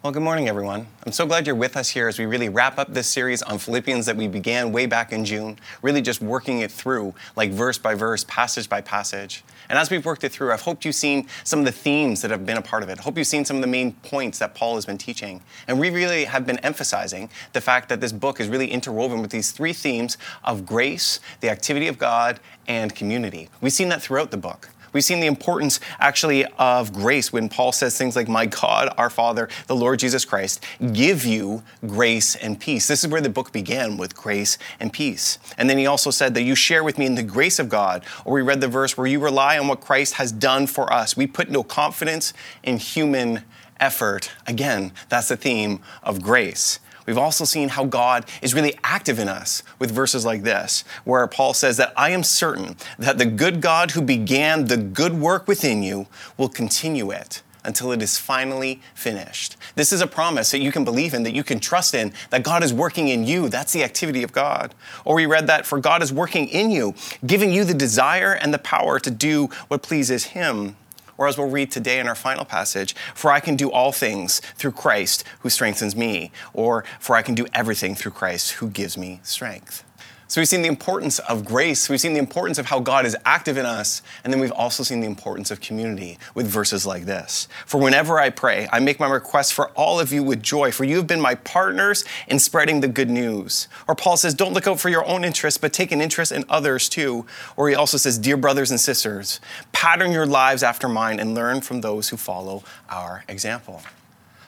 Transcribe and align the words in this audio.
Well, 0.00 0.12
good 0.12 0.22
morning, 0.22 0.48
everyone. 0.48 0.86
I'm 1.04 1.10
so 1.10 1.26
glad 1.26 1.44
you're 1.44 1.56
with 1.56 1.76
us 1.76 1.88
here 1.88 2.06
as 2.06 2.20
we 2.20 2.26
really 2.26 2.48
wrap 2.48 2.78
up 2.78 2.94
this 2.94 3.08
series 3.08 3.42
on 3.42 3.58
Philippians 3.58 4.06
that 4.06 4.16
we 4.16 4.28
began 4.28 4.70
way 4.70 4.86
back 4.86 5.12
in 5.12 5.24
June, 5.24 5.58
really 5.82 6.00
just 6.00 6.22
working 6.22 6.60
it 6.60 6.70
through, 6.70 7.14
like 7.34 7.50
verse 7.50 7.78
by 7.78 7.96
verse, 7.96 8.24
passage 8.28 8.68
by 8.68 8.80
passage. 8.80 9.42
And 9.68 9.76
as 9.76 9.90
we've 9.90 10.06
worked 10.06 10.22
it 10.22 10.30
through, 10.30 10.52
I've 10.52 10.60
hoped 10.60 10.84
you've 10.84 10.94
seen 10.94 11.26
some 11.42 11.58
of 11.58 11.64
the 11.64 11.72
themes 11.72 12.22
that 12.22 12.30
have 12.30 12.46
been 12.46 12.58
a 12.58 12.62
part 12.62 12.84
of 12.84 12.90
it. 12.90 13.00
I 13.00 13.02
hope 13.02 13.18
you've 13.18 13.26
seen 13.26 13.44
some 13.44 13.56
of 13.56 13.60
the 13.60 13.66
main 13.66 13.90
points 14.04 14.38
that 14.38 14.54
Paul 14.54 14.76
has 14.76 14.86
been 14.86 14.98
teaching. 14.98 15.42
And 15.66 15.80
we 15.80 15.90
really 15.90 16.26
have 16.26 16.46
been 16.46 16.60
emphasizing 16.60 17.28
the 17.52 17.60
fact 17.60 17.88
that 17.88 18.00
this 18.00 18.12
book 18.12 18.38
is 18.38 18.46
really 18.46 18.70
interwoven 18.70 19.20
with 19.20 19.32
these 19.32 19.50
three 19.50 19.72
themes 19.72 20.16
of 20.44 20.64
grace, 20.64 21.18
the 21.40 21.50
activity 21.50 21.88
of 21.88 21.98
God, 21.98 22.38
and 22.68 22.94
community. 22.94 23.48
We've 23.60 23.72
seen 23.72 23.88
that 23.88 24.00
throughout 24.00 24.30
the 24.30 24.36
book. 24.36 24.68
We've 24.92 25.04
seen 25.04 25.20
the 25.20 25.26
importance 25.26 25.80
actually 25.98 26.44
of 26.58 26.92
grace 26.92 27.32
when 27.32 27.48
Paul 27.48 27.72
says 27.72 27.96
things 27.96 28.16
like, 28.16 28.28
My 28.28 28.46
God, 28.46 28.92
our 28.96 29.10
Father, 29.10 29.48
the 29.66 29.76
Lord 29.76 29.98
Jesus 29.98 30.24
Christ, 30.24 30.64
give 30.92 31.24
you 31.24 31.62
grace 31.86 32.36
and 32.36 32.58
peace. 32.58 32.86
This 32.88 33.04
is 33.04 33.10
where 33.10 33.20
the 33.20 33.28
book 33.28 33.52
began 33.52 33.96
with 33.96 34.16
grace 34.16 34.58
and 34.80 34.92
peace. 34.92 35.38
And 35.56 35.68
then 35.68 35.78
he 35.78 35.86
also 35.86 36.10
said 36.10 36.34
that 36.34 36.42
you 36.42 36.54
share 36.54 36.84
with 36.84 36.98
me 36.98 37.06
in 37.06 37.14
the 37.14 37.22
grace 37.22 37.58
of 37.58 37.68
God. 37.68 38.04
Or 38.24 38.34
we 38.34 38.42
read 38.42 38.60
the 38.60 38.68
verse 38.68 38.96
where 38.96 39.06
you 39.06 39.20
rely 39.20 39.58
on 39.58 39.68
what 39.68 39.80
Christ 39.80 40.14
has 40.14 40.32
done 40.32 40.66
for 40.66 40.92
us. 40.92 41.16
We 41.16 41.26
put 41.26 41.50
no 41.50 41.62
confidence 41.62 42.32
in 42.62 42.78
human 42.78 43.42
effort. 43.80 44.30
Again, 44.46 44.92
that's 45.08 45.28
the 45.28 45.36
theme 45.36 45.80
of 46.02 46.22
grace. 46.22 46.80
We've 47.08 47.16
also 47.16 47.46
seen 47.46 47.70
how 47.70 47.86
God 47.86 48.26
is 48.42 48.52
really 48.52 48.78
active 48.84 49.18
in 49.18 49.30
us 49.30 49.62
with 49.78 49.90
verses 49.90 50.26
like 50.26 50.42
this, 50.42 50.84
where 51.04 51.26
Paul 51.26 51.54
says 51.54 51.78
that 51.78 51.94
I 51.96 52.10
am 52.10 52.22
certain 52.22 52.76
that 52.98 53.16
the 53.16 53.24
good 53.24 53.62
God 53.62 53.92
who 53.92 54.02
began 54.02 54.66
the 54.66 54.76
good 54.76 55.14
work 55.14 55.48
within 55.48 55.82
you 55.82 56.06
will 56.36 56.50
continue 56.50 57.10
it 57.10 57.40
until 57.64 57.92
it 57.92 58.02
is 58.02 58.18
finally 58.18 58.82
finished. 58.94 59.56
This 59.74 59.90
is 59.90 60.02
a 60.02 60.06
promise 60.06 60.50
that 60.50 60.60
you 60.60 60.70
can 60.70 60.84
believe 60.84 61.14
in, 61.14 61.22
that 61.22 61.34
you 61.34 61.42
can 61.42 61.60
trust 61.60 61.94
in, 61.94 62.12
that 62.28 62.42
God 62.42 62.62
is 62.62 62.74
working 62.74 63.08
in 63.08 63.24
you. 63.24 63.48
That's 63.48 63.72
the 63.72 63.84
activity 63.84 64.22
of 64.22 64.32
God. 64.32 64.74
Or 65.06 65.14
we 65.14 65.24
read 65.24 65.46
that 65.46 65.64
for 65.64 65.80
God 65.80 66.02
is 66.02 66.12
working 66.12 66.46
in 66.48 66.70
you, 66.70 66.94
giving 67.24 67.50
you 67.50 67.64
the 67.64 67.72
desire 67.72 68.34
and 68.34 68.52
the 68.52 68.58
power 68.58 69.00
to 69.00 69.10
do 69.10 69.46
what 69.68 69.80
pleases 69.80 70.26
Him 70.26 70.76
or 71.18 71.28
as 71.28 71.36
we'll 71.36 71.50
read 71.50 71.70
today 71.70 71.98
in 71.98 72.08
our 72.08 72.14
final 72.14 72.44
passage, 72.44 72.94
for 73.14 73.30
I 73.30 73.40
can 73.40 73.56
do 73.56 73.70
all 73.70 73.92
things 73.92 74.40
through 74.56 74.72
Christ 74.72 75.24
who 75.40 75.50
strengthens 75.50 75.94
me, 75.94 76.30
or 76.54 76.84
for 76.98 77.16
I 77.16 77.22
can 77.22 77.34
do 77.34 77.46
everything 77.52 77.94
through 77.94 78.12
Christ 78.12 78.52
who 78.52 78.70
gives 78.70 78.96
me 78.96 79.20
strength. 79.24 79.84
So 80.30 80.42
we've 80.42 80.48
seen 80.48 80.60
the 80.60 80.68
importance 80.68 81.20
of 81.20 81.46
grace, 81.46 81.88
we've 81.88 81.98
seen 81.98 82.12
the 82.12 82.18
importance 82.18 82.58
of 82.58 82.66
how 82.66 82.80
God 82.80 83.06
is 83.06 83.16
active 83.24 83.56
in 83.56 83.64
us, 83.64 84.02
and 84.22 84.30
then 84.30 84.40
we've 84.40 84.52
also 84.52 84.82
seen 84.82 85.00
the 85.00 85.06
importance 85.06 85.50
of 85.50 85.62
community 85.62 86.18
with 86.34 86.46
verses 86.46 86.84
like 86.84 87.06
this. 87.06 87.48
For 87.64 87.80
whenever 87.80 88.18
I 88.18 88.28
pray, 88.28 88.68
I 88.70 88.78
make 88.78 89.00
my 89.00 89.08
request 89.08 89.54
for 89.54 89.70
all 89.70 89.98
of 89.98 90.12
you 90.12 90.22
with 90.22 90.42
joy, 90.42 90.70
for 90.70 90.84
you 90.84 90.96
have 90.96 91.06
been 91.06 91.18
my 91.18 91.34
partners 91.34 92.04
in 92.26 92.38
spreading 92.38 92.80
the 92.80 92.88
good 92.88 93.08
news. 93.08 93.68
Or 93.88 93.94
Paul 93.94 94.18
says, 94.18 94.34
don't 94.34 94.52
look 94.52 94.66
out 94.66 94.78
for 94.78 94.90
your 94.90 95.06
own 95.06 95.24
interests, 95.24 95.58
but 95.58 95.72
take 95.72 95.92
an 95.92 96.02
interest 96.02 96.30
in 96.30 96.44
others 96.50 96.90
too. 96.90 97.24
Or 97.56 97.70
he 97.70 97.74
also 97.74 97.96
says, 97.96 98.18
dear 98.18 98.36
brothers 98.36 98.70
and 98.70 98.78
sisters, 98.78 99.40
pattern 99.72 100.12
your 100.12 100.26
lives 100.26 100.62
after 100.62 100.90
mine 100.90 101.20
and 101.20 101.34
learn 101.34 101.62
from 101.62 101.80
those 101.80 102.10
who 102.10 102.18
follow 102.18 102.64
our 102.90 103.24
example. 103.28 103.80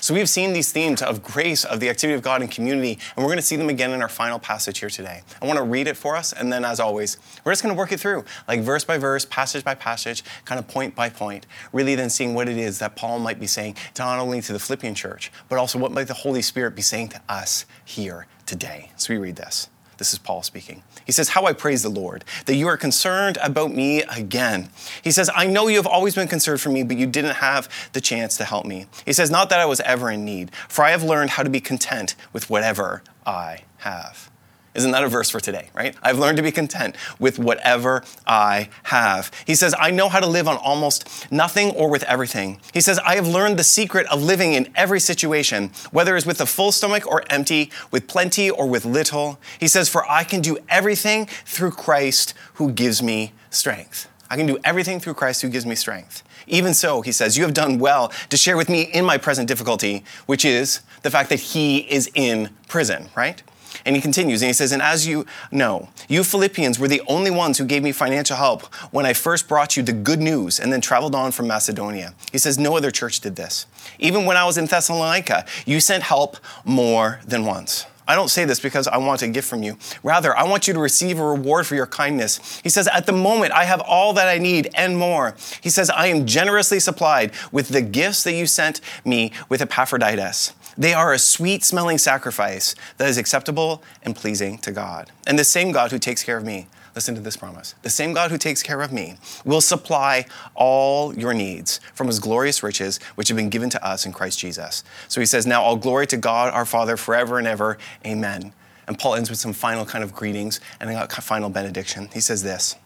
So 0.00 0.14
we've 0.14 0.28
seen 0.28 0.54
these 0.54 0.72
themes 0.72 1.02
of 1.02 1.22
grace, 1.22 1.64
of 1.64 1.78
the 1.78 1.90
activity 1.90 2.14
of 2.14 2.22
God 2.22 2.40
and 2.40 2.50
community, 2.50 2.98
and 3.14 3.24
we're 3.24 3.28
going 3.28 3.36
to 3.36 3.42
see 3.42 3.56
them 3.56 3.68
again 3.68 3.90
in 3.90 4.00
our 4.00 4.08
final 4.08 4.38
passage 4.38 4.78
here 4.78 4.88
today. 4.88 5.20
I 5.42 5.46
want 5.46 5.58
to 5.58 5.62
read 5.62 5.86
it 5.86 5.96
for 5.96 6.16
us, 6.16 6.32
and 6.32 6.50
then 6.50 6.64
as 6.64 6.80
always, 6.80 7.18
we're 7.44 7.52
just 7.52 7.62
going 7.62 7.74
to 7.74 7.78
work 7.78 7.92
it 7.92 8.00
through, 8.00 8.24
like 8.48 8.60
verse 8.60 8.82
by 8.82 8.96
verse, 8.96 9.26
passage 9.26 9.62
by 9.62 9.74
passage, 9.74 10.24
kind 10.46 10.58
of 10.58 10.66
point 10.66 10.94
by 10.94 11.10
point, 11.10 11.46
really 11.72 11.94
then 11.96 12.08
seeing 12.08 12.34
what 12.34 12.48
it 12.48 12.56
is 12.56 12.78
that 12.78 12.96
Paul 12.96 13.18
might 13.18 13.38
be 13.38 13.46
saying 13.46 13.76
not 13.98 14.18
only 14.18 14.40
to 14.40 14.54
the 14.54 14.58
Philippian 14.58 14.94
church, 14.94 15.30
but 15.50 15.58
also 15.58 15.78
what 15.78 15.92
might 15.92 16.08
the 16.08 16.14
Holy 16.14 16.40
Spirit 16.40 16.74
be 16.74 16.82
saying 16.82 17.08
to 17.08 17.20
us 17.28 17.66
here 17.84 18.26
today. 18.46 18.90
So 18.96 19.12
we 19.12 19.18
read 19.20 19.36
this. 19.36 19.68
This 20.00 20.14
is 20.14 20.18
Paul 20.18 20.42
speaking. 20.42 20.82
He 21.04 21.12
says, 21.12 21.28
How 21.28 21.44
I 21.44 21.52
praise 21.52 21.82
the 21.82 21.90
Lord 21.90 22.24
that 22.46 22.54
you 22.54 22.66
are 22.68 22.78
concerned 22.78 23.36
about 23.42 23.70
me 23.70 24.00
again. 24.04 24.70
He 25.02 25.10
says, 25.10 25.28
I 25.36 25.46
know 25.46 25.68
you 25.68 25.76
have 25.76 25.86
always 25.86 26.14
been 26.14 26.26
concerned 26.26 26.62
for 26.62 26.70
me, 26.70 26.82
but 26.82 26.96
you 26.96 27.06
didn't 27.06 27.34
have 27.34 27.68
the 27.92 28.00
chance 28.00 28.38
to 28.38 28.46
help 28.46 28.64
me. 28.64 28.86
He 29.04 29.12
says, 29.12 29.30
Not 29.30 29.50
that 29.50 29.60
I 29.60 29.66
was 29.66 29.80
ever 29.80 30.10
in 30.10 30.24
need, 30.24 30.52
for 30.68 30.86
I 30.86 30.92
have 30.92 31.02
learned 31.02 31.28
how 31.28 31.42
to 31.42 31.50
be 31.50 31.60
content 31.60 32.14
with 32.32 32.48
whatever 32.48 33.02
I 33.26 33.64
have. 33.80 34.29
Isn't 34.72 34.92
that 34.92 35.02
a 35.02 35.08
verse 35.08 35.28
for 35.28 35.40
today, 35.40 35.68
right? 35.74 35.96
I've 36.00 36.18
learned 36.18 36.36
to 36.36 36.44
be 36.44 36.52
content 36.52 36.94
with 37.18 37.40
whatever 37.40 38.04
I 38.24 38.68
have. 38.84 39.32
He 39.44 39.56
says, 39.56 39.74
I 39.76 39.90
know 39.90 40.08
how 40.08 40.20
to 40.20 40.28
live 40.28 40.46
on 40.46 40.56
almost 40.58 41.30
nothing 41.32 41.72
or 41.72 41.90
with 41.90 42.04
everything. 42.04 42.60
He 42.72 42.80
says, 42.80 43.00
I 43.00 43.16
have 43.16 43.26
learned 43.26 43.58
the 43.58 43.64
secret 43.64 44.06
of 44.06 44.22
living 44.22 44.52
in 44.52 44.72
every 44.76 45.00
situation, 45.00 45.72
whether 45.90 46.16
it's 46.16 46.24
with 46.24 46.40
a 46.40 46.46
full 46.46 46.70
stomach 46.70 47.04
or 47.04 47.24
empty, 47.30 47.72
with 47.90 48.06
plenty 48.06 48.48
or 48.48 48.68
with 48.68 48.84
little. 48.84 49.40
He 49.58 49.66
says, 49.66 49.88
For 49.88 50.08
I 50.08 50.22
can 50.22 50.40
do 50.40 50.56
everything 50.68 51.26
through 51.26 51.72
Christ 51.72 52.34
who 52.54 52.70
gives 52.70 53.02
me 53.02 53.32
strength. 53.50 54.08
I 54.30 54.36
can 54.36 54.46
do 54.46 54.58
everything 54.62 55.00
through 55.00 55.14
Christ 55.14 55.42
who 55.42 55.48
gives 55.48 55.66
me 55.66 55.74
strength. 55.74 56.22
Even 56.46 56.74
so, 56.74 57.00
he 57.00 57.12
says, 57.12 57.36
you 57.36 57.42
have 57.42 57.54
done 57.54 57.78
well 57.78 58.12
to 58.28 58.36
share 58.36 58.56
with 58.56 58.68
me 58.68 58.82
in 58.82 59.04
my 59.04 59.18
present 59.18 59.48
difficulty, 59.48 60.04
which 60.26 60.44
is 60.44 60.80
the 61.02 61.10
fact 61.10 61.28
that 61.30 61.40
he 61.40 61.78
is 61.78 62.10
in 62.14 62.50
prison, 62.68 63.08
right? 63.16 63.42
And 63.84 63.96
he 63.96 64.02
continues 64.02 64.42
and 64.42 64.48
he 64.48 64.52
says, 64.52 64.72
And 64.72 64.82
as 64.82 65.06
you 65.06 65.26
know, 65.50 65.88
you 66.08 66.24
Philippians 66.24 66.78
were 66.78 66.88
the 66.88 67.02
only 67.06 67.30
ones 67.30 67.58
who 67.58 67.64
gave 67.64 67.82
me 67.82 67.92
financial 67.92 68.36
help 68.36 68.62
when 68.92 69.06
I 69.06 69.12
first 69.12 69.48
brought 69.48 69.76
you 69.76 69.82
the 69.82 69.92
good 69.92 70.20
news 70.20 70.60
and 70.60 70.72
then 70.72 70.80
traveled 70.80 71.14
on 71.14 71.32
from 71.32 71.46
Macedonia. 71.46 72.14
He 72.32 72.38
says, 72.38 72.58
No 72.58 72.76
other 72.76 72.90
church 72.90 73.20
did 73.20 73.36
this. 73.36 73.66
Even 73.98 74.24
when 74.24 74.36
I 74.36 74.44
was 74.44 74.58
in 74.58 74.66
Thessalonica, 74.66 75.44
you 75.66 75.80
sent 75.80 76.02
help 76.02 76.36
more 76.64 77.20
than 77.26 77.44
once. 77.44 77.86
I 78.10 78.16
don't 78.16 78.28
say 78.28 78.44
this 78.44 78.58
because 78.58 78.88
I 78.88 78.96
want 78.96 79.22
a 79.22 79.28
gift 79.28 79.48
from 79.48 79.62
you. 79.62 79.78
Rather, 80.02 80.36
I 80.36 80.42
want 80.42 80.66
you 80.66 80.74
to 80.74 80.80
receive 80.80 81.20
a 81.20 81.24
reward 81.24 81.64
for 81.64 81.76
your 81.76 81.86
kindness. 81.86 82.60
He 82.60 82.68
says, 82.68 82.88
At 82.88 83.06
the 83.06 83.12
moment, 83.12 83.52
I 83.52 83.66
have 83.66 83.80
all 83.80 84.12
that 84.14 84.26
I 84.26 84.38
need 84.38 84.68
and 84.74 84.98
more. 84.98 85.36
He 85.60 85.70
says, 85.70 85.90
I 85.90 86.08
am 86.08 86.26
generously 86.26 86.80
supplied 86.80 87.30
with 87.52 87.68
the 87.68 87.80
gifts 87.80 88.24
that 88.24 88.32
you 88.32 88.46
sent 88.46 88.80
me 89.04 89.30
with 89.48 89.62
Epaphroditus. 89.62 90.54
They 90.80 90.94
are 90.94 91.12
a 91.12 91.18
sweet 91.18 91.62
smelling 91.62 91.98
sacrifice 91.98 92.74
that 92.96 93.06
is 93.06 93.18
acceptable 93.18 93.82
and 94.02 94.16
pleasing 94.16 94.56
to 94.60 94.72
God. 94.72 95.12
And 95.26 95.38
the 95.38 95.44
same 95.44 95.72
God 95.72 95.90
who 95.90 95.98
takes 95.98 96.22
care 96.22 96.38
of 96.38 96.44
me, 96.44 96.68
listen 96.94 97.14
to 97.14 97.20
this 97.20 97.36
promise 97.36 97.74
the 97.82 97.90
same 97.90 98.14
God 98.14 98.30
who 98.30 98.38
takes 98.38 98.62
care 98.62 98.80
of 98.80 98.90
me 98.90 99.18
will 99.44 99.60
supply 99.60 100.24
all 100.54 101.14
your 101.14 101.34
needs 101.34 101.80
from 101.92 102.06
his 102.06 102.18
glorious 102.18 102.62
riches, 102.62 102.98
which 103.14 103.28
have 103.28 103.36
been 103.36 103.50
given 103.50 103.68
to 103.68 103.86
us 103.86 104.06
in 104.06 104.12
Christ 104.14 104.38
Jesus. 104.38 104.82
So 105.06 105.20
he 105.20 105.26
says, 105.26 105.46
Now 105.46 105.62
all 105.62 105.76
glory 105.76 106.06
to 106.06 106.16
God 106.16 106.50
our 106.54 106.64
Father 106.64 106.96
forever 106.96 107.36
and 107.36 107.46
ever. 107.46 107.76
Amen. 108.06 108.54
And 108.88 108.98
Paul 108.98 109.16
ends 109.16 109.28
with 109.28 109.38
some 109.38 109.52
final 109.52 109.84
kind 109.84 110.02
of 110.02 110.14
greetings 110.14 110.60
and 110.80 110.88
a 110.88 111.06
final 111.08 111.50
benediction. 111.50 112.08
He 112.14 112.20
says 112.20 112.42
this. 112.42 112.76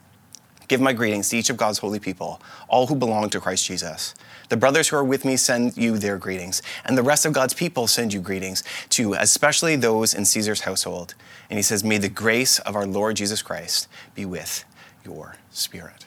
Give 0.67 0.81
my 0.81 0.93
greetings 0.93 1.29
to 1.29 1.37
each 1.37 1.51
of 1.51 1.57
God's 1.57 1.79
holy 1.79 2.01
people, 2.01 2.41
all 2.69 2.87
who 2.89 2.97
belong 2.97 3.31
to 3.31 3.41
Christ 3.41 3.67
Jesus. 3.67 4.15
The 4.55 4.61
brothers 4.61 4.87
who 4.87 4.97
are 4.97 5.03
with 5.03 5.25
me 5.25 5.37
send 5.37 5.77
you 5.77 5.99
their 5.99 6.17
greetings, 6.17 6.63
and 6.85 6.97
the 6.97 7.03
rest 7.03 7.27
of 7.27 7.33
God's 7.33 7.55
people 7.55 7.89
send 7.89 8.13
you 8.13 8.21
greetings 8.21 8.63
too, 8.89 9.15
especially 9.15 9.75
those 9.75 10.15
in 10.15 10.25
Caesar's 10.25 10.61
household. 10.61 11.17
And 11.51 11.59
he 11.59 11.63
says, 11.65 11.83
May 11.83 11.99
the 11.99 12.09
grace 12.09 12.61
of 12.61 12.77
our 12.77 12.87
Lord 12.87 13.17
Jesus 13.17 13.43
Christ 13.43 13.89
be 14.15 14.25
with 14.25 14.65
your 15.05 15.39
spirit. 15.51 16.07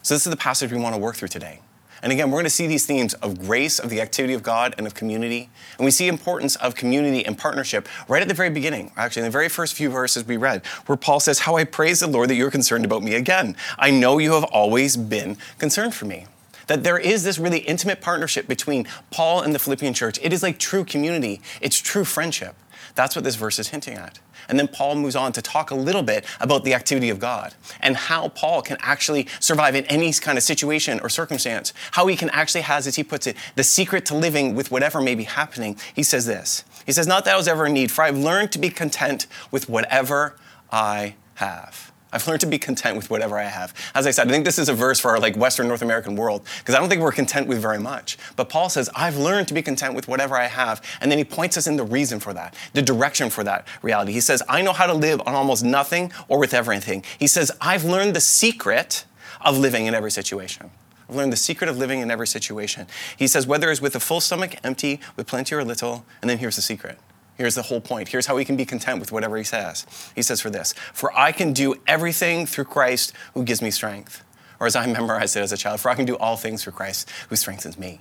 So, 0.00 0.14
this 0.14 0.26
is 0.26 0.30
the 0.30 0.38
passage 0.38 0.72
we 0.72 0.80
want 0.80 0.94
to 0.94 0.98
work 0.98 1.16
through 1.16 1.28
today. 1.28 1.60
And 2.02 2.12
again, 2.12 2.30
we're 2.30 2.36
going 2.36 2.44
to 2.44 2.50
see 2.50 2.66
these 2.66 2.86
themes 2.86 3.12
of 3.12 3.46
grace, 3.46 3.78
of 3.78 3.90
the 3.90 4.00
activity 4.00 4.32
of 4.32 4.42
God, 4.42 4.74
and 4.78 4.86
of 4.86 4.94
community. 4.94 5.50
And 5.76 5.84
we 5.84 5.90
see 5.90 6.08
importance 6.08 6.56
of 6.56 6.74
community 6.74 7.26
and 7.26 7.36
partnership 7.36 7.90
right 8.08 8.22
at 8.22 8.28
the 8.28 8.32
very 8.32 8.48
beginning, 8.48 8.90
actually, 8.96 9.20
in 9.20 9.26
the 9.26 9.30
very 9.30 9.50
first 9.50 9.74
few 9.74 9.90
verses 9.90 10.24
we 10.24 10.38
read, 10.38 10.64
where 10.86 10.96
Paul 10.96 11.20
says, 11.20 11.40
How 11.40 11.56
I 11.56 11.64
praise 11.64 12.00
the 12.00 12.06
Lord 12.06 12.30
that 12.30 12.36
you're 12.36 12.50
concerned 12.50 12.86
about 12.86 13.02
me 13.02 13.16
again. 13.16 13.54
I 13.78 13.90
know 13.90 14.16
you 14.16 14.32
have 14.32 14.44
always 14.44 14.96
been 14.96 15.36
concerned 15.58 15.94
for 15.94 16.06
me. 16.06 16.24
That 16.72 16.84
there 16.84 16.96
is 16.96 17.22
this 17.22 17.38
really 17.38 17.58
intimate 17.58 18.00
partnership 18.00 18.48
between 18.48 18.88
Paul 19.10 19.42
and 19.42 19.54
the 19.54 19.58
Philippian 19.58 19.92
church. 19.92 20.18
It 20.22 20.32
is 20.32 20.42
like 20.42 20.58
true 20.58 20.86
community, 20.86 21.42
it's 21.60 21.78
true 21.78 22.02
friendship. 22.02 22.56
That's 22.94 23.14
what 23.14 23.26
this 23.26 23.36
verse 23.36 23.58
is 23.58 23.68
hinting 23.68 23.98
at. 23.98 24.20
And 24.48 24.58
then 24.58 24.68
Paul 24.68 24.94
moves 24.94 25.14
on 25.14 25.32
to 25.32 25.42
talk 25.42 25.70
a 25.70 25.74
little 25.74 26.02
bit 26.02 26.24
about 26.40 26.64
the 26.64 26.72
activity 26.72 27.10
of 27.10 27.18
God 27.18 27.52
and 27.80 27.94
how 27.94 28.28
Paul 28.28 28.62
can 28.62 28.78
actually 28.80 29.28
survive 29.38 29.74
in 29.74 29.84
any 29.84 30.14
kind 30.14 30.38
of 30.38 30.44
situation 30.44 30.98
or 31.00 31.10
circumstance. 31.10 31.74
How 31.90 32.06
he 32.06 32.16
can 32.16 32.30
actually 32.30 32.62
has, 32.62 32.86
as 32.86 32.96
he 32.96 33.04
puts 33.04 33.26
it, 33.26 33.36
the 33.54 33.64
secret 33.64 34.06
to 34.06 34.14
living 34.14 34.54
with 34.54 34.70
whatever 34.70 35.02
may 35.02 35.14
be 35.14 35.24
happening. 35.24 35.76
He 35.94 36.02
says 36.02 36.24
this 36.24 36.64
He 36.86 36.92
says, 36.92 37.06
Not 37.06 37.26
that 37.26 37.34
I 37.34 37.36
was 37.36 37.48
ever 37.48 37.66
in 37.66 37.74
need, 37.74 37.90
for 37.90 38.00
I've 38.00 38.16
learned 38.16 38.50
to 38.52 38.58
be 38.58 38.70
content 38.70 39.26
with 39.50 39.68
whatever 39.68 40.36
I 40.70 41.16
have. 41.34 41.91
I've 42.12 42.26
learned 42.26 42.40
to 42.40 42.46
be 42.46 42.58
content 42.58 42.96
with 42.96 43.08
whatever 43.10 43.38
I 43.38 43.44
have. 43.44 43.74
As 43.94 44.06
I 44.06 44.10
said, 44.10 44.28
I 44.28 44.30
think 44.30 44.44
this 44.44 44.58
is 44.58 44.68
a 44.68 44.74
verse 44.74 45.00
for 45.00 45.10
our 45.12 45.18
like 45.18 45.36
Western 45.36 45.68
North 45.68 45.82
American 45.82 46.14
world 46.14 46.46
because 46.58 46.74
I 46.74 46.78
don't 46.78 46.88
think 46.88 47.00
we're 47.00 47.12
content 47.12 47.48
with 47.48 47.60
very 47.60 47.78
much. 47.78 48.18
But 48.36 48.48
Paul 48.48 48.68
says, 48.68 48.90
I've 48.94 49.16
learned 49.16 49.48
to 49.48 49.54
be 49.54 49.62
content 49.62 49.94
with 49.94 50.08
whatever 50.08 50.36
I 50.36 50.46
have. 50.46 50.82
And 51.00 51.10
then 51.10 51.18
he 51.18 51.24
points 51.24 51.56
us 51.56 51.66
in 51.66 51.76
the 51.76 51.84
reason 51.84 52.20
for 52.20 52.34
that, 52.34 52.54
the 52.74 52.82
direction 52.82 53.30
for 53.30 53.42
that 53.44 53.66
reality. 53.80 54.12
He 54.12 54.20
says, 54.20 54.42
I 54.48 54.62
know 54.62 54.72
how 54.72 54.86
to 54.86 54.94
live 54.94 55.20
on 55.26 55.34
almost 55.34 55.64
nothing 55.64 56.12
or 56.28 56.38
with 56.38 56.52
everything. 56.52 57.04
He 57.18 57.26
says, 57.26 57.50
I've 57.60 57.84
learned 57.84 58.14
the 58.14 58.20
secret 58.20 59.04
of 59.40 59.58
living 59.58 59.86
in 59.86 59.94
every 59.94 60.10
situation. 60.10 60.70
I've 61.08 61.16
learned 61.16 61.32
the 61.32 61.36
secret 61.36 61.68
of 61.68 61.78
living 61.78 62.00
in 62.00 62.10
every 62.10 62.26
situation. 62.26 62.86
He 63.16 63.26
says, 63.26 63.46
whether 63.46 63.70
it's 63.70 63.80
with 63.80 63.96
a 63.96 64.00
full 64.00 64.20
stomach, 64.20 64.56
empty, 64.62 65.00
with 65.16 65.26
plenty 65.26 65.54
or 65.54 65.64
little, 65.64 66.04
and 66.20 66.30
then 66.30 66.38
here's 66.38 66.56
the 66.56 66.62
secret. 66.62 66.98
Here's 67.36 67.54
the 67.54 67.62
whole 67.62 67.80
point. 67.80 68.08
Here's 68.08 68.26
how 68.26 68.36
we 68.36 68.44
can 68.44 68.56
be 68.56 68.64
content 68.64 69.00
with 69.00 69.10
whatever 69.10 69.36
he 69.36 69.44
says. 69.44 69.86
He 70.14 70.22
says, 70.22 70.40
for 70.40 70.50
this, 70.50 70.74
for 70.92 71.16
I 71.16 71.32
can 71.32 71.52
do 71.52 71.74
everything 71.86 72.46
through 72.46 72.64
Christ 72.64 73.12
who 73.34 73.42
gives 73.44 73.62
me 73.62 73.70
strength. 73.70 74.22
Or 74.60 74.66
as 74.66 74.76
I 74.76 74.86
memorized 74.86 75.36
it 75.36 75.40
as 75.40 75.52
a 75.52 75.56
child, 75.56 75.80
for 75.80 75.88
I 75.88 75.94
can 75.94 76.04
do 76.04 76.16
all 76.18 76.36
things 76.36 76.62
through 76.62 76.74
Christ 76.74 77.10
who 77.28 77.36
strengthens 77.36 77.78
me. 77.78 78.00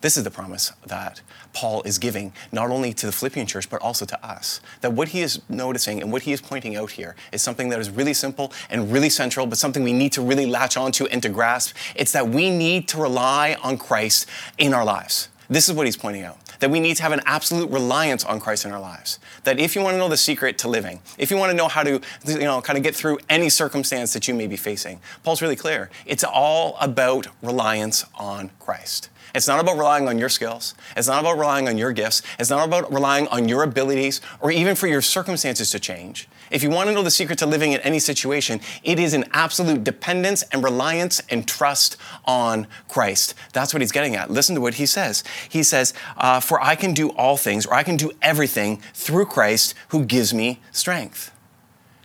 This 0.00 0.16
is 0.16 0.22
the 0.22 0.30
promise 0.30 0.72
that 0.86 1.22
Paul 1.52 1.82
is 1.82 1.98
giving 1.98 2.32
not 2.52 2.70
only 2.70 2.94
to 2.94 3.06
the 3.06 3.10
Philippian 3.10 3.48
church, 3.48 3.68
but 3.68 3.82
also 3.82 4.04
to 4.06 4.24
us. 4.24 4.60
That 4.80 4.92
what 4.92 5.08
he 5.08 5.22
is 5.22 5.42
noticing 5.48 6.00
and 6.00 6.12
what 6.12 6.22
he 6.22 6.32
is 6.32 6.40
pointing 6.40 6.76
out 6.76 6.92
here 6.92 7.16
is 7.32 7.42
something 7.42 7.68
that 7.70 7.80
is 7.80 7.90
really 7.90 8.14
simple 8.14 8.52
and 8.70 8.92
really 8.92 9.10
central, 9.10 9.44
but 9.46 9.58
something 9.58 9.82
we 9.82 9.92
need 9.92 10.12
to 10.12 10.22
really 10.22 10.46
latch 10.46 10.76
onto 10.76 11.06
and 11.06 11.20
to 11.24 11.28
grasp. 11.28 11.74
It's 11.96 12.12
that 12.12 12.28
we 12.28 12.48
need 12.48 12.86
to 12.88 13.02
rely 13.02 13.56
on 13.60 13.76
Christ 13.76 14.26
in 14.56 14.72
our 14.72 14.84
lives. 14.84 15.30
This 15.50 15.68
is 15.68 15.74
what 15.74 15.86
he's 15.86 15.96
pointing 15.96 16.22
out 16.22 16.38
that 16.60 16.70
we 16.70 16.80
need 16.80 16.96
to 16.96 17.02
have 17.02 17.12
an 17.12 17.20
absolute 17.26 17.70
reliance 17.70 18.24
on 18.24 18.40
Christ 18.40 18.64
in 18.64 18.72
our 18.72 18.80
lives. 18.80 19.18
That 19.44 19.58
if 19.58 19.74
you 19.74 19.82
want 19.82 19.94
to 19.94 19.98
know 19.98 20.08
the 20.08 20.16
secret 20.16 20.58
to 20.58 20.68
living, 20.68 21.00
if 21.18 21.30
you 21.30 21.36
want 21.36 21.50
to 21.50 21.56
know 21.56 21.68
how 21.68 21.82
to, 21.82 22.00
you 22.26 22.38
know, 22.38 22.60
kind 22.60 22.76
of 22.76 22.82
get 22.82 22.94
through 22.94 23.18
any 23.28 23.48
circumstance 23.48 24.12
that 24.12 24.28
you 24.28 24.34
may 24.34 24.46
be 24.46 24.56
facing, 24.56 25.00
Paul's 25.22 25.42
really 25.42 25.56
clear. 25.56 25.90
It's 26.06 26.24
all 26.24 26.76
about 26.80 27.28
reliance 27.42 28.04
on 28.14 28.50
Christ. 28.58 29.10
It's 29.34 29.46
not 29.46 29.60
about 29.60 29.76
relying 29.76 30.08
on 30.08 30.18
your 30.18 30.30
skills. 30.30 30.74
It's 30.96 31.08
not 31.08 31.20
about 31.20 31.38
relying 31.38 31.68
on 31.68 31.76
your 31.76 31.92
gifts. 31.92 32.22
It's 32.38 32.50
not 32.50 32.66
about 32.66 32.92
relying 32.92 33.28
on 33.28 33.48
your 33.48 33.62
abilities 33.62 34.20
or 34.40 34.50
even 34.50 34.74
for 34.74 34.86
your 34.86 35.02
circumstances 35.02 35.70
to 35.72 35.78
change. 35.78 36.28
If 36.50 36.62
you 36.62 36.70
want 36.70 36.88
to 36.88 36.94
know 36.94 37.02
the 37.02 37.10
secret 37.10 37.38
to 37.40 37.46
living 37.46 37.72
in 37.72 37.80
any 37.80 37.98
situation, 37.98 38.60
it 38.82 38.98
is 38.98 39.14
an 39.14 39.24
absolute 39.32 39.84
dependence 39.84 40.42
and 40.44 40.64
reliance 40.64 41.20
and 41.28 41.46
trust 41.46 41.96
on 42.24 42.66
Christ. 42.88 43.34
That's 43.52 43.74
what 43.74 43.82
he's 43.82 43.92
getting 43.92 44.16
at. 44.16 44.30
Listen 44.30 44.54
to 44.54 44.60
what 44.60 44.74
he 44.74 44.86
says. 44.86 45.22
He 45.48 45.62
says, 45.62 45.92
uh, 46.16 46.40
For 46.40 46.62
I 46.62 46.74
can 46.74 46.94
do 46.94 47.10
all 47.10 47.36
things, 47.36 47.66
or 47.66 47.74
I 47.74 47.82
can 47.82 47.96
do 47.96 48.10
everything 48.22 48.80
through 48.94 49.26
Christ 49.26 49.74
who 49.88 50.04
gives 50.04 50.32
me 50.32 50.60
strength. 50.72 51.32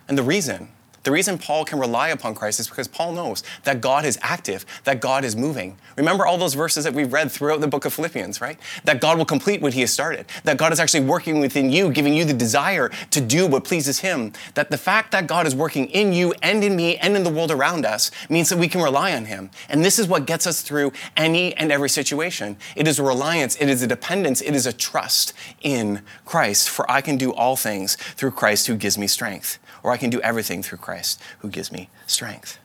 And 0.07 0.17
the 0.17 0.23
reason 0.23 0.72
the 1.03 1.11
reason 1.11 1.37
Paul 1.37 1.65
can 1.65 1.79
rely 1.79 2.09
upon 2.09 2.33
Christ 2.33 2.61
is 2.61 2.69
because 2.69 2.87
Paul 2.87 3.11
knows 3.11 3.43
that 3.63 3.81
God 3.81 4.05
is 4.05 4.17
active, 4.21 4.65
that 4.85 5.01
God 5.01 5.25
is 5.25 5.35
moving. 5.35 5.77
Remember 5.97 6.25
all 6.25 6.37
those 6.37 6.53
verses 6.53 6.85
that 6.85 6.93
we've 6.93 7.11
read 7.11 7.29
throughout 7.29 7.59
the 7.59 7.67
book 7.67 7.83
of 7.83 7.93
Philippians, 7.93 8.39
right? 8.39 8.57
That 8.85 9.01
God 9.01 9.17
will 9.17 9.25
complete 9.25 9.61
what 9.61 9.73
he 9.73 9.81
has 9.81 9.91
started, 9.91 10.25
that 10.45 10.57
God 10.57 10.71
is 10.71 10.79
actually 10.79 11.05
working 11.05 11.41
within 11.41 11.69
you, 11.69 11.91
giving 11.91 12.13
you 12.13 12.23
the 12.23 12.33
desire 12.33 12.89
to 13.11 13.19
do 13.19 13.45
what 13.45 13.65
pleases 13.65 13.99
him. 13.99 14.31
That 14.53 14.71
the 14.71 14.77
fact 14.77 15.11
that 15.11 15.27
God 15.27 15.45
is 15.45 15.53
working 15.53 15.87
in 15.87 16.13
you 16.13 16.33
and 16.41 16.63
in 16.63 16.75
me 16.75 16.95
and 16.97 17.17
in 17.17 17.23
the 17.23 17.29
world 17.29 17.51
around 17.51 17.85
us 17.85 18.09
means 18.29 18.47
that 18.49 18.57
we 18.57 18.69
can 18.69 18.81
rely 18.81 19.13
on 19.13 19.25
him. 19.25 19.51
And 19.67 19.83
this 19.83 19.99
is 19.99 20.07
what 20.07 20.25
gets 20.25 20.47
us 20.47 20.61
through 20.61 20.93
any 21.17 21.53
and 21.57 21.69
every 21.69 21.89
situation. 21.89 22.55
It 22.77 22.87
is 22.87 22.97
a 22.97 23.03
reliance, 23.03 23.57
it 23.57 23.67
is 23.67 23.81
a 23.81 23.87
dependence, 23.87 24.41
it 24.41 24.55
is 24.55 24.65
a 24.65 24.73
trust 24.73 25.33
in 25.61 26.01
Christ. 26.23 26.69
For 26.69 26.89
I 26.89 27.01
can 27.01 27.17
do 27.17 27.33
all 27.33 27.57
things 27.57 27.95
through 27.95 28.31
Christ 28.31 28.67
who 28.67 28.75
gives 28.75 28.97
me 28.97 29.07
strength 29.07 29.59
or 29.83 29.91
I 29.91 29.97
can 29.97 30.09
do 30.09 30.21
everything 30.21 30.63
through 30.63 30.79
Christ 30.79 31.21
who 31.39 31.49
gives 31.49 31.71
me 31.71 31.89
strength. 32.07 32.57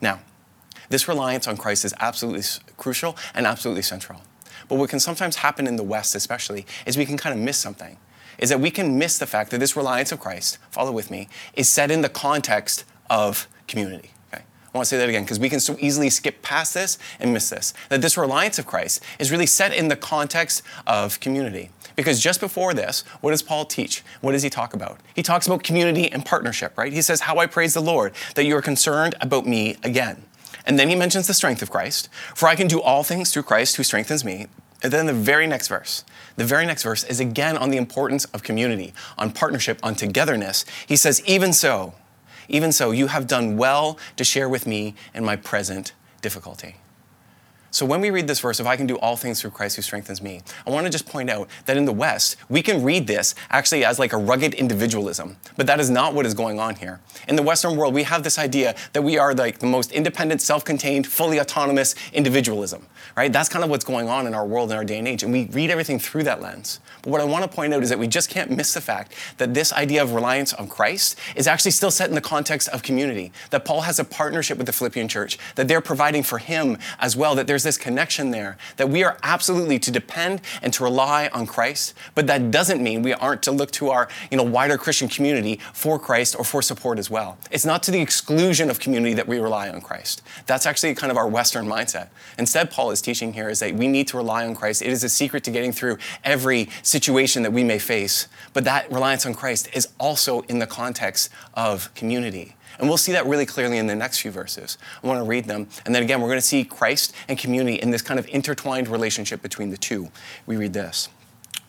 Now, 0.00 0.20
this 0.90 1.08
reliance 1.08 1.46
on 1.46 1.56
Christ 1.56 1.84
is 1.84 1.94
absolutely 1.98 2.42
crucial 2.76 3.16
and 3.34 3.46
absolutely 3.46 3.82
central. 3.82 4.22
But 4.68 4.76
what 4.76 4.90
can 4.90 5.00
sometimes 5.00 5.36
happen 5.36 5.66
in 5.66 5.76
the 5.76 5.82
West, 5.82 6.14
especially, 6.14 6.66
is 6.86 6.96
we 6.96 7.06
can 7.06 7.16
kind 7.16 7.34
of 7.34 7.40
miss 7.40 7.58
something. 7.58 7.98
Is 8.38 8.50
that 8.50 8.60
we 8.60 8.70
can 8.70 8.98
miss 8.98 9.18
the 9.18 9.26
fact 9.26 9.50
that 9.50 9.58
this 9.58 9.76
reliance 9.76 10.12
of 10.12 10.20
Christ, 10.20 10.58
follow 10.70 10.92
with 10.92 11.10
me, 11.10 11.28
is 11.54 11.68
set 11.68 11.90
in 11.90 12.02
the 12.02 12.08
context 12.08 12.84
of 13.10 13.48
community. 13.66 14.10
Okay? 14.32 14.42
I 14.42 14.78
want 14.78 14.84
to 14.84 14.88
say 14.88 14.98
that 14.98 15.08
again 15.08 15.24
because 15.24 15.40
we 15.40 15.48
can 15.48 15.58
so 15.58 15.76
easily 15.80 16.08
skip 16.08 16.40
past 16.42 16.74
this 16.74 16.98
and 17.18 17.32
miss 17.32 17.50
this. 17.50 17.74
That 17.88 18.00
this 18.00 18.16
reliance 18.16 18.58
of 18.58 18.66
Christ 18.66 19.02
is 19.18 19.32
really 19.32 19.46
set 19.46 19.74
in 19.74 19.88
the 19.88 19.96
context 19.96 20.62
of 20.86 21.18
community. 21.20 21.70
Because 21.98 22.20
just 22.20 22.38
before 22.38 22.74
this, 22.74 23.00
what 23.22 23.32
does 23.32 23.42
Paul 23.42 23.64
teach? 23.64 24.04
What 24.20 24.30
does 24.30 24.44
he 24.44 24.50
talk 24.50 24.72
about? 24.72 25.00
He 25.16 25.22
talks 25.24 25.48
about 25.48 25.64
community 25.64 26.08
and 26.12 26.24
partnership, 26.24 26.78
right? 26.78 26.92
He 26.92 27.02
says, 27.02 27.22
How 27.22 27.38
I 27.38 27.46
praise 27.46 27.74
the 27.74 27.80
Lord 27.80 28.12
that 28.36 28.44
you 28.44 28.56
are 28.56 28.62
concerned 28.62 29.16
about 29.20 29.48
me 29.48 29.74
again. 29.82 30.22
And 30.64 30.78
then 30.78 30.88
he 30.88 30.94
mentions 30.94 31.26
the 31.26 31.34
strength 31.34 31.60
of 31.60 31.72
Christ. 31.72 32.08
For 32.36 32.46
I 32.46 32.54
can 32.54 32.68
do 32.68 32.80
all 32.80 33.02
things 33.02 33.32
through 33.32 33.42
Christ 33.42 33.74
who 33.74 33.82
strengthens 33.82 34.24
me. 34.24 34.46
And 34.80 34.92
then 34.92 35.06
the 35.06 35.12
very 35.12 35.48
next 35.48 35.66
verse, 35.66 36.04
the 36.36 36.44
very 36.44 36.66
next 36.66 36.84
verse 36.84 37.02
is 37.02 37.18
again 37.18 37.58
on 37.58 37.70
the 37.70 37.78
importance 37.78 38.26
of 38.26 38.44
community, 38.44 38.94
on 39.18 39.32
partnership, 39.32 39.80
on 39.82 39.96
togetherness. 39.96 40.64
He 40.86 40.94
says, 40.94 41.20
Even 41.26 41.52
so, 41.52 41.94
even 42.46 42.70
so, 42.70 42.92
you 42.92 43.08
have 43.08 43.26
done 43.26 43.56
well 43.56 43.98
to 44.14 44.22
share 44.22 44.48
with 44.48 44.68
me 44.68 44.94
in 45.14 45.24
my 45.24 45.34
present 45.34 45.94
difficulty. 46.22 46.76
So 47.70 47.84
when 47.84 48.00
we 48.00 48.10
read 48.10 48.26
this 48.26 48.40
verse, 48.40 48.60
if 48.60 48.66
I 48.66 48.76
can 48.76 48.86
do 48.86 48.96
all 48.96 49.14
things 49.14 49.42
through 49.42 49.50
Christ 49.50 49.76
who 49.76 49.82
strengthens 49.82 50.22
me, 50.22 50.40
I 50.66 50.70
want 50.70 50.86
to 50.86 50.90
just 50.90 51.06
point 51.06 51.28
out 51.28 51.48
that 51.66 51.76
in 51.76 51.84
the 51.84 51.92
West, 51.92 52.36
we 52.48 52.62
can 52.62 52.82
read 52.82 53.06
this 53.06 53.34
actually 53.50 53.84
as 53.84 53.98
like 53.98 54.14
a 54.14 54.16
rugged 54.16 54.54
individualism, 54.54 55.36
but 55.58 55.66
that 55.66 55.78
is 55.78 55.90
not 55.90 56.14
what 56.14 56.24
is 56.24 56.32
going 56.32 56.58
on 56.58 56.76
here. 56.76 57.00
In 57.28 57.36
the 57.36 57.42
Western 57.42 57.76
world, 57.76 57.92
we 57.92 58.04
have 58.04 58.22
this 58.22 58.38
idea 58.38 58.74
that 58.94 59.02
we 59.02 59.18
are 59.18 59.34
like 59.34 59.58
the 59.58 59.66
most 59.66 59.92
independent, 59.92 60.40
self-contained, 60.40 61.06
fully 61.06 61.38
autonomous 61.38 61.94
individualism, 62.14 62.86
right? 63.16 63.32
That's 63.32 63.50
kind 63.50 63.62
of 63.62 63.70
what's 63.70 63.84
going 63.84 64.08
on 64.08 64.26
in 64.26 64.32
our 64.32 64.46
world 64.46 64.70
in 64.70 64.76
our 64.78 64.84
day 64.84 64.98
and 64.98 65.06
age, 65.06 65.22
and 65.22 65.30
we 65.30 65.44
read 65.46 65.70
everything 65.70 65.98
through 65.98 66.22
that 66.22 66.40
lens. 66.40 66.80
But 67.02 67.10
what 67.10 67.20
I 67.20 67.24
want 67.24 67.44
to 67.44 67.54
point 67.54 67.74
out 67.74 67.82
is 67.82 67.90
that 67.90 67.98
we 67.98 68.08
just 68.08 68.30
can't 68.30 68.50
miss 68.50 68.72
the 68.72 68.80
fact 68.80 69.12
that 69.36 69.52
this 69.52 69.74
idea 69.74 70.02
of 70.02 70.14
reliance 70.14 70.54
on 70.54 70.68
Christ 70.68 71.18
is 71.36 71.46
actually 71.46 71.72
still 71.72 71.90
set 71.90 72.08
in 72.08 72.14
the 72.14 72.20
context 72.22 72.68
of 72.70 72.82
community, 72.82 73.30
that 73.50 73.66
Paul 73.66 73.82
has 73.82 73.98
a 73.98 74.04
partnership 74.04 74.56
with 74.56 74.66
the 74.66 74.72
Philippian 74.72 75.06
church, 75.06 75.38
that 75.56 75.68
they're 75.68 75.82
providing 75.82 76.22
for 76.22 76.38
him 76.38 76.78
as 76.98 77.14
well, 77.14 77.34
that 77.34 77.46
there's 77.58 77.76
this 77.76 77.84
connection 77.84 78.30
there, 78.30 78.56
that 78.76 78.88
we 78.88 79.02
are 79.02 79.18
absolutely 79.24 79.80
to 79.80 79.90
depend 79.90 80.40
and 80.62 80.72
to 80.72 80.84
rely 80.84 81.28
on 81.32 81.44
Christ, 81.44 81.92
but 82.14 82.28
that 82.28 82.52
doesn't 82.52 82.80
mean 82.80 83.02
we 83.02 83.12
aren't 83.14 83.42
to 83.42 83.50
look 83.50 83.72
to 83.72 83.90
our 83.90 84.08
you 84.30 84.36
know, 84.36 84.44
wider 84.44 84.78
Christian 84.78 85.08
community 85.08 85.58
for 85.72 85.98
Christ 85.98 86.36
or 86.38 86.44
for 86.44 86.62
support 86.62 87.00
as 87.00 87.10
well. 87.10 87.36
It's 87.50 87.64
not 87.64 87.82
to 87.82 87.90
the 87.90 88.00
exclusion 88.00 88.70
of 88.70 88.78
community 88.78 89.12
that 89.14 89.26
we 89.26 89.40
rely 89.40 89.70
on 89.70 89.80
Christ. 89.80 90.22
That's 90.46 90.66
actually 90.66 90.94
kind 90.94 91.10
of 91.10 91.16
our 91.16 91.26
Western 91.26 91.66
mindset. 91.66 92.10
Instead, 92.38 92.70
Paul 92.70 92.92
is 92.92 93.02
teaching 93.02 93.32
here 93.32 93.48
is 93.48 93.58
that 93.58 93.74
we 93.74 93.88
need 93.88 94.06
to 94.08 94.16
rely 94.16 94.46
on 94.46 94.54
Christ. 94.54 94.80
It 94.80 94.90
is 94.90 95.02
a 95.02 95.08
secret 95.08 95.42
to 95.42 95.50
getting 95.50 95.72
through 95.72 95.98
every 96.22 96.68
situation 96.84 97.42
that 97.42 97.52
we 97.52 97.64
may 97.64 97.80
face, 97.80 98.28
but 98.52 98.62
that 98.66 98.88
reliance 98.92 99.26
on 99.26 99.34
Christ 99.34 99.68
is 99.72 99.88
also 99.98 100.42
in 100.42 100.60
the 100.60 100.66
context 100.68 101.28
of 101.54 101.92
community. 101.96 102.54
And 102.78 102.88
we'll 102.88 102.96
see 102.96 103.12
that 103.12 103.26
really 103.26 103.46
clearly 103.46 103.78
in 103.78 103.86
the 103.86 103.94
next 103.94 104.20
few 104.20 104.30
verses. 104.30 104.78
I 105.02 105.06
want 105.06 105.20
to 105.20 105.24
read 105.24 105.46
them. 105.46 105.68
And 105.84 105.94
then 105.94 106.02
again, 106.02 106.20
we're 106.20 106.28
going 106.28 106.38
to 106.38 106.46
see 106.46 106.64
Christ 106.64 107.14
and 107.28 107.38
community 107.38 107.76
in 107.80 107.90
this 107.90 108.02
kind 108.02 108.20
of 108.20 108.28
intertwined 108.28 108.88
relationship 108.88 109.42
between 109.42 109.70
the 109.70 109.76
two. 109.76 110.08
We 110.46 110.56
read 110.56 110.72
this. 110.72 111.08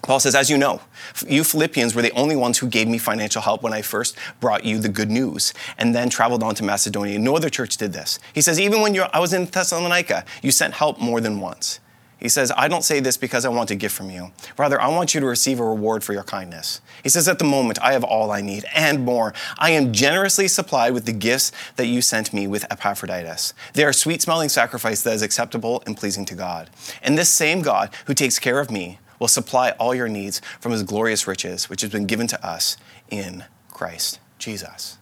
Paul 0.01 0.19
says, 0.19 0.35
As 0.35 0.49
you 0.49 0.57
know, 0.57 0.81
you 1.27 1.43
Philippians 1.43 1.93
were 1.93 2.01
the 2.01 2.11
only 2.11 2.35
ones 2.35 2.57
who 2.57 2.67
gave 2.67 2.87
me 2.87 2.97
financial 2.97 3.41
help 3.41 3.63
when 3.63 3.73
I 3.73 3.81
first 3.81 4.17
brought 4.39 4.63
you 4.63 4.79
the 4.79 4.89
good 4.89 5.09
news 5.09 5.53
and 5.77 5.93
then 5.93 6.09
traveled 6.09 6.43
on 6.43 6.55
to 6.55 6.63
Macedonia. 6.63 7.19
No 7.19 7.35
other 7.35 7.49
church 7.49 7.77
did 7.77 7.93
this. 7.93 8.19
He 8.33 8.41
says, 8.41 8.59
Even 8.59 8.81
when 8.81 8.97
I 9.13 9.19
was 9.19 9.33
in 9.33 9.45
Thessalonica, 9.45 10.25
you 10.41 10.51
sent 10.51 10.73
help 10.75 10.99
more 10.99 11.19
than 11.19 11.39
once. 11.39 11.79
He 12.19 12.27
says, 12.27 12.51
I 12.55 12.67
don't 12.67 12.83
say 12.83 12.99
this 12.99 13.15
because 13.15 13.45
I 13.45 13.49
want 13.49 13.71
a 13.71 13.75
gift 13.75 13.95
from 13.95 14.09
you. 14.09 14.31
Rather, 14.57 14.79
I 14.79 14.89
want 14.89 15.13
you 15.13 15.21
to 15.21 15.25
receive 15.25 15.59
a 15.59 15.65
reward 15.65 16.03
for 16.03 16.11
your 16.11 16.23
kindness. 16.23 16.81
He 17.01 17.09
says, 17.09 17.27
At 17.27 17.39
the 17.39 17.45
moment, 17.45 17.79
I 17.81 17.93
have 17.93 18.03
all 18.03 18.29
I 18.29 18.41
need 18.41 18.65
and 18.75 19.05
more. 19.05 19.33
I 19.57 19.71
am 19.71 19.93
generously 19.93 20.47
supplied 20.47 20.93
with 20.93 21.05
the 21.05 21.13
gifts 21.13 21.51
that 21.77 21.87
you 21.87 22.01
sent 22.01 22.33
me 22.33 22.45
with 22.45 22.69
Epaphroditus. 22.69 23.53
They 23.73 23.85
are 23.85 23.93
sweet 23.93 24.21
smelling 24.21 24.49
sacrifice 24.49 25.01
that 25.03 25.13
is 25.13 25.21
acceptable 25.21 25.81
and 25.85 25.95
pleasing 25.95 26.25
to 26.25 26.35
God. 26.35 26.69
And 27.01 27.17
this 27.17 27.29
same 27.29 27.61
God 27.61 27.89
who 28.05 28.13
takes 28.13 28.37
care 28.37 28.59
of 28.59 28.69
me 28.69 28.99
will 29.17 29.27
supply 29.27 29.71
all 29.71 29.95
your 29.95 30.09
needs 30.09 30.41
from 30.59 30.73
his 30.73 30.83
glorious 30.83 31.25
riches, 31.25 31.69
which 31.69 31.81
has 31.81 31.89
been 31.89 32.05
given 32.05 32.27
to 32.27 32.45
us 32.45 32.77
in 33.09 33.45
Christ 33.69 34.19
Jesus. 34.37 34.98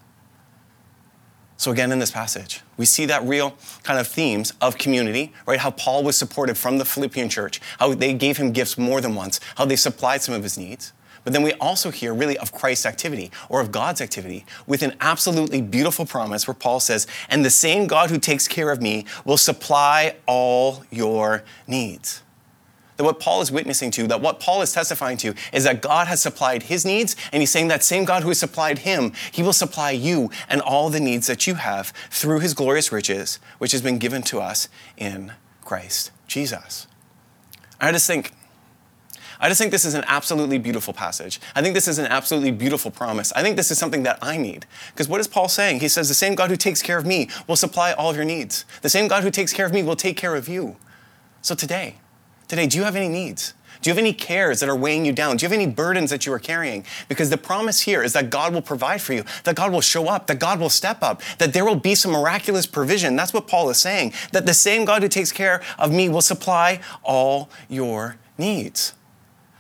So, 1.60 1.72
again, 1.72 1.92
in 1.92 1.98
this 1.98 2.12
passage, 2.12 2.62
we 2.78 2.86
see 2.86 3.06
that 3.08 3.24
real 3.24 3.58
kind 3.82 4.00
of 4.00 4.08
themes 4.08 4.54
of 4.62 4.78
community, 4.78 5.34
right? 5.48 5.60
How 5.60 5.72
Paul 5.72 6.04
was 6.04 6.16
supported 6.16 6.56
from 6.56 6.78
the 6.78 6.86
Philippian 6.86 7.30
church, 7.30 7.60
how 7.80 7.96
they 7.96 8.14
gave 8.14 8.38
him 8.38 8.52
gifts 8.52 8.78
more 8.78 9.02
than 9.02 9.16
once, 9.16 9.40
how 9.56 9.66
they 9.66 9.76
supplied 9.76 10.22
some 10.22 10.36
of 10.36 10.44
his 10.44 10.56
needs. 10.56 10.94
But 11.24 11.34
then 11.34 11.42
we 11.42 11.54
also 11.54 11.90
hear 11.90 12.14
really 12.14 12.38
of 12.38 12.54
Christ's 12.54 12.86
activity 12.86 13.32
or 13.50 13.60
of 13.60 13.72
God's 13.72 14.02
activity 14.02 14.46
with 14.68 14.84
an 14.84 14.96
absolutely 15.02 15.62
beautiful 15.62 16.06
promise 16.06 16.48
where 16.48 16.54
Paul 16.54 16.80
says, 16.80 17.08
And 17.28 17.44
the 17.44 17.50
same 17.50 17.88
God 17.88 18.12
who 18.12 18.20
takes 18.20 18.48
care 18.48 18.72
of 18.72 18.82
me 18.82 19.06
will 19.26 19.36
supply 19.36 20.16
all 20.26 20.84
your 20.92 21.44
needs 21.66 22.22
that 22.98 23.04
what 23.04 23.20
Paul 23.20 23.42
is 23.42 23.52
witnessing 23.52 23.92
to, 23.92 24.08
that 24.08 24.22
what 24.22 24.40
Paul 24.40 24.62
is 24.62 24.74
testifying 24.74 25.18
to, 25.18 25.34
is 25.54 25.64
that 25.64 25.82
God 25.82 26.08
has 26.08 26.22
supplied 26.22 26.64
his 26.64 26.86
needs, 26.86 27.16
and 27.32 27.42
he's 27.42 27.52
saying 27.52 27.70
that 27.70 27.84
same 27.84 28.06
God 28.06 28.24
who 28.24 28.30
has 28.30 28.40
supplied 28.40 28.80
him, 28.80 29.14
he 29.32 29.42
will 29.42 29.54
supply 29.54 29.92
you 29.92 30.30
and 30.50 30.62
all 30.62 30.90
the 30.90 31.00
needs 31.00 31.28
that 31.28 31.48
you 31.48 31.56
have 31.56 31.94
through 32.10 32.40
his 32.40 32.54
glorious 32.54 32.92
riches, 32.92 33.40
which 33.60 33.72
has 33.72 33.82
been 33.82 33.98
given 33.98 34.22
to 34.24 34.40
us 34.40 34.68
in 34.98 35.34
Christ 35.64 36.12
Jesus. 36.28 36.88
I 37.80 37.92
just 37.92 38.08
think, 38.08 38.32
I 39.40 39.50
just 39.50 39.62
think 39.62 39.72
this 39.72 39.86
is 39.86 39.94
an 39.94 40.04
absolutely 40.08 40.58
beautiful 40.58 40.94
passage. 40.94 41.40
I 41.56 41.62
think 41.62 41.76
this 41.76 41.88
is 41.88 42.00
an 42.00 42.08
absolutely 42.08 42.52
beautiful 42.52 42.90
promise. 42.90 43.32
I 43.34 43.44
think 43.44 43.56
this 43.56 43.70
is 43.70 43.78
something 43.78 44.04
that 44.04 44.18
I 44.22 44.38
need. 44.38 44.66
Because 44.94 45.08
what 45.08 45.22
is 45.22 45.28
Paul 45.28 45.48
saying? 45.48 45.82
He 45.82 45.88
says, 45.88 46.08
The 46.08 46.16
same 46.16 46.34
God 46.34 46.50
who 46.50 46.56
takes 46.56 46.82
care 46.82 46.98
of 46.98 47.06
me 47.06 47.30
will 47.46 47.56
supply 47.56 47.94
all 47.94 48.10
of 48.10 48.16
your 48.16 48.26
needs. 48.26 48.66
The 48.82 48.90
same 48.90 49.08
God 49.08 49.24
who 49.24 49.30
takes 49.30 49.54
care 49.54 49.68
of 49.68 49.74
me 49.74 49.84
will 49.84 49.96
take 49.96 50.18
care 50.18 50.36
of 50.36 50.48
you. 50.48 50.78
So 51.42 51.54
today, 51.54 51.98
today, 52.48 52.68
do 52.68 52.78
you 52.78 52.84
have 52.84 52.96
any 52.96 53.10
needs? 53.10 53.54
Do 53.82 53.90
you 53.90 53.94
have 53.94 54.00
any 54.00 54.14
cares 54.14 54.60
that 54.60 54.70
are 54.70 54.76
weighing 54.76 55.06
you 55.06 55.14
down? 55.14 55.38
Do 55.38 55.44
you 55.44 55.50
have 55.50 55.58
any 55.58 55.68
burdens 55.72 56.10
that 56.10 56.26
you 56.26 56.34
are 56.34 56.40
carrying? 56.40 56.86
Because 57.08 57.30
the 57.30 57.38
promise 57.38 57.82
here 57.82 58.02
is 58.02 58.14
that 58.14 58.30
God 58.30 58.54
will 58.54 58.62
provide 58.62 59.02
for 59.02 59.14
you, 59.14 59.24
that 59.44 59.56
God 59.56 59.72
will 59.72 59.82
show 59.82 60.08
up, 60.08 60.28
that 60.28 60.40
God 60.40 60.60
will 60.60 60.70
step 60.70 61.04
up, 61.04 61.22
that 61.38 61.54
there 61.54 61.64
will 61.64 61.76
be 61.76 61.94
some 61.94 62.12
miraculous 62.12 62.66
provision. 62.66 63.16
That's 63.16 63.34
what 63.34 63.48
Paul 63.48 63.70
is 63.70 63.78
saying, 63.78 64.14
that 64.32 64.46
the 64.46 64.54
same 64.54 64.86
God 64.86 65.04
who 65.04 65.10
takes 65.10 65.32
care 65.32 65.62
of 65.78 65.92
me 65.92 66.10
will 66.10 66.22
supply 66.22 66.80
all 67.04 67.50
your 67.70 68.18
needs. 68.38 68.94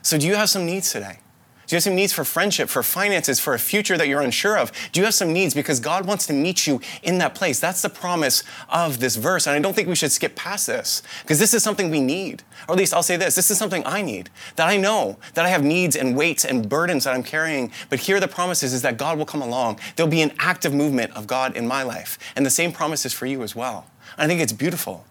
So, 0.01 0.17
do 0.17 0.25
you 0.27 0.36
have 0.36 0.50
some 0.50 0.65
needs 0.65 0.91
today? 0.91 1.20
Do 1.68 1.76
you 1.76 1.78
have 1.78 1.84
some 1.84 1.96
needs 1.96 2.14
for 2.14 2.24
friendship, 2.24 2.70
for 2.70 2.82
finances, 2.82 3.42
for 3.42 3.54
a 3.54 3.60
future 3.60 3.98
that 3.98 4.08
you're 4.08 4.22
unsure 4.22 4.58
of? 4.58 4.72
Do 4.94 5.02
you 5.02 5.04
have 5.04 5.14
some 5.14 5.34
needs 5.34 5.54
because 5.54 5.82
God 5.82 6.06
wants 6.06 6.26
to 6.28 6.34
meet 6.34 6.66
you 6.66 6.80
in 7.04 7.18
that 7.18 7.36
place? 7.36 7.60
That's 7.60 7.82
the 7.82 7.90
promise 7.90 8.42
of 8.70 9.02
this 9.02 9.18
verse. 9.18 9.48
And 9.48 9.54
I 9.54 9.60
don't 9.60 9.76
think 9.76 9.90
we 9.90 9.96
should 9.96 10.14
skip 10.14 10.34
past 10.34 10.68
this 10.68 11.04
because 11.24 11.40
this 11.40 11.54
is 11.54 11.64
something 11.64 11.90
we 11.90 12.00
need. 12.00 12.44
Or 12.70 12.72
at 12.72 12.78
least 12.78 12.94
I'll 12.94 13.04
say 13.04 13.18
this 13.18 13.36
this 13.36 13.52
is 13.52 13.58
something 13.58 13.84
I 13.86 14.02
need. 14.02 14.30
That 14.56 14.70
I 14.70 14.78
know 14.78 15.18
that 15.34 15.46
I 15.46 15.50
have 15.50 15.62
needs 15.62 15.98
and 15.98 16.16
weights 16.16 16.46
and 16.46 16.70
burdens 16.70 17.04
that 17.04 17.14
I'm 17.14 17.24
carrying. 17.24 17.74
But 17.90 18.00
here 18.00 18.22
the 18.22 18.30
promise 18.30 18.64
is, 18.64 18.74
is 18.74 18.82
that 18.84 18.96
God 18.96 19.18
will 19.18 19.26
come 19.26 19.42
along. 19.42 19.82
There'll 19.98 20.10
be 20.10 20.22
an 20.22 20.32
active 20.40 20.74
movement 20.74 21.12
of 21.18 21.28
God 21.28 21.58
in 21.58 21.68
my 21.68 21.84
life. 21.84 22.18
And 22.38 22.46
the 22.46 22.50
same 22.50 22.72
promise 22.72 23.06
is 23.06 23.12
for 23.12 23.26
you 23.26 23.44
as 23.44 23.58
well. 23.58 23.88
And 24.18 24.24
I 24.24 24.28
think 24.28 24.40
it's 24.40 24.54
beautiful. 24.54 25.06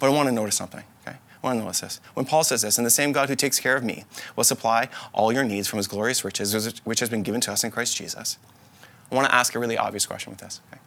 But 0.00 0.06
I 0.06 0.08
want 0.10 0.28
to 0.28 0.34
notice 0.34 0.56
something. 0.56 0.82
This. 1.42 2.00
When 2.14 2.26
Paul 2.26 2.44
says 2.44 2.62
this, 2.62 2.76
and 2.76 2.86
the 2.86 2.90
same 2.90 3.12
God 3.12 3.28
who 3.28 3.34
takes 3.34 3.58
care 3.58 3.76
of 3.76 3.82
me 3.82 4.04
will 4.36 4.44
supply 4.44 4.88
all 5.12 5.32
your 5.32 5.44
needs 5.44 5.68
from 5.68 5.78
his 5.78 5.86
glorious 5.86 6.24
riches, 6.24 6.80
which 6.84 7.00
has 7.00 7.08
been 7.08 7.22
given 7.22 7.40
to 7.42 7.52
us 7.52 7.64
in 7.64 7.70
Christ 7.70 7.96
Jesus. 7.96 8.38
I 9.10 9.14
want 9.14 9.26
to 9.26 9.34
ask 9.34 9.54
a 9.54 9.58
really 9.58 9.78
obvious 9.78 10.06
question 10.06 10.30
with 10.30 10.40
this. 10.40 10.60
Okay? 10.70 10.80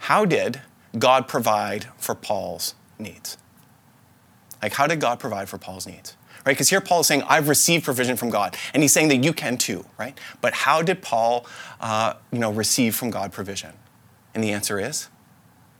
How 0.00 0.24
did 0.24 0.60
God 0.98 1.26
provide 1.26 1.88
for 1.98 2.14
Paul's 2.14 2.74
needs? 2.98 3.36
Like, 4.62 4.72
how 4.72 4.86
did 4.86 5.00
God 5.00 5.18
provide 5.18 5.48
for 5.48 5.58
Paul's 5.58 5.86
needs? 5.86 6.16
Right? 6.44 6.52
Because 6.52 6.70
here 6.70 6.80
Paul 6.80 7.00
is 7.00 7.08
saying, 7.08 7.22
I've 7.28 7.48
received 7.48 7.84
provision 7.84 8.16
from 8.16 8.30
God. 8.30 8.56
And 8.72 8.82
he's 8.82 8.92
saying 8.92 9.08
that 9.08 9.24
you 9.24 9.32
can 9.32 9.58
too, 9.58 9.84
right? 9.98 10.16
But 10.40 10.54
how 10.54 10.80
did 10.80 11.02
Paul, 11.02 11.44
uh, 11.80 12.14
you 12.30 12.38
know, 12.38 12.52
receive 12.52 12.94
from 12.94 13.10
God 13.10 13.32
provision? 13.32 13.72
And 14.32 14.44
the 14.44 14.52
answer 14.52 14.78
is 14.78 15.08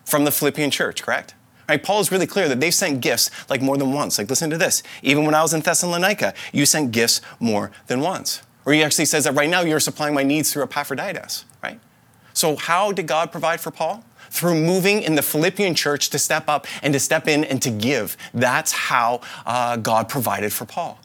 from 0.04 0.24
the 0.24 0.32
Philippian 0.32 0.70
church, 0.70 1.02
correct? 1.02 1.34
Right? 1.68 1.82
Paul 1.82 2.00
is 2.00 2.12
really 2.12 2.26
clear 2.26 2.48
that 2.48 2.60
they've 2.60 2.74
sent 2.74 3.00
gifts 3.00 3.30
like 3.50 3.60
more 3.60 3.76
than 3.76 3.92
once. 3.92 4.18
Like, 4.18 4.30
listen 4.30 4.50
to 4.50 4.58
this. 4.58 4.82
Even 5.02 5.24
when 5.24 5.34
I 5.34 5.42
was 5.42 5.52
in 5.52 5.60
Thessalonica, 5.60 6.32
you 6.52 6.64
sent 6.64 6.92
gifts 6.92 7.20
more 7.40 7.72
than 7.88 8.00
once. 8.00 8.42
Or 8.64 8.72
he 8.72 8.82
actually 8.82 9.06
says 9.06 9.24
that 9.24 9.32
right 9.32 9.48
now 9.48 9.62
you're 9.62 9.80
supplying 9.80 10.14
my 10.14 10.22
needs 10.22 10.52
through 10.52 10.64
Epaphroditus, 10.64 11.44
right? 11.62 11.80
So, 12.32 12.56
how 12.56 12.92
did 12.92 13.06
God 13.06 13.32
provide 13.32 13.60
for 13.60 13.70
Paul? 13.70 14.04
Through 14.30 14.56
moving 14.56 15.02
in 15.02 15.14
the 15.14 15.22
Philippian 15.22 15.74
church 15.74 16.10
to 16.10 16.18
step 16.18 16.48
up 16.48 16.66
and 16.82 16.92
to 16.92 17.00
step 17.00 17.28
in 17.28 17.44
and 17.44 17.62
to 17.62 17.70
give. 17.70 18.16
That's 18.34 18.72
how 18.72 19.20
uh, 19.46 19.76
God 19.76 20.08
provided 20.08 20.52
for 20.52 20.66
Paul. 20.66 20.98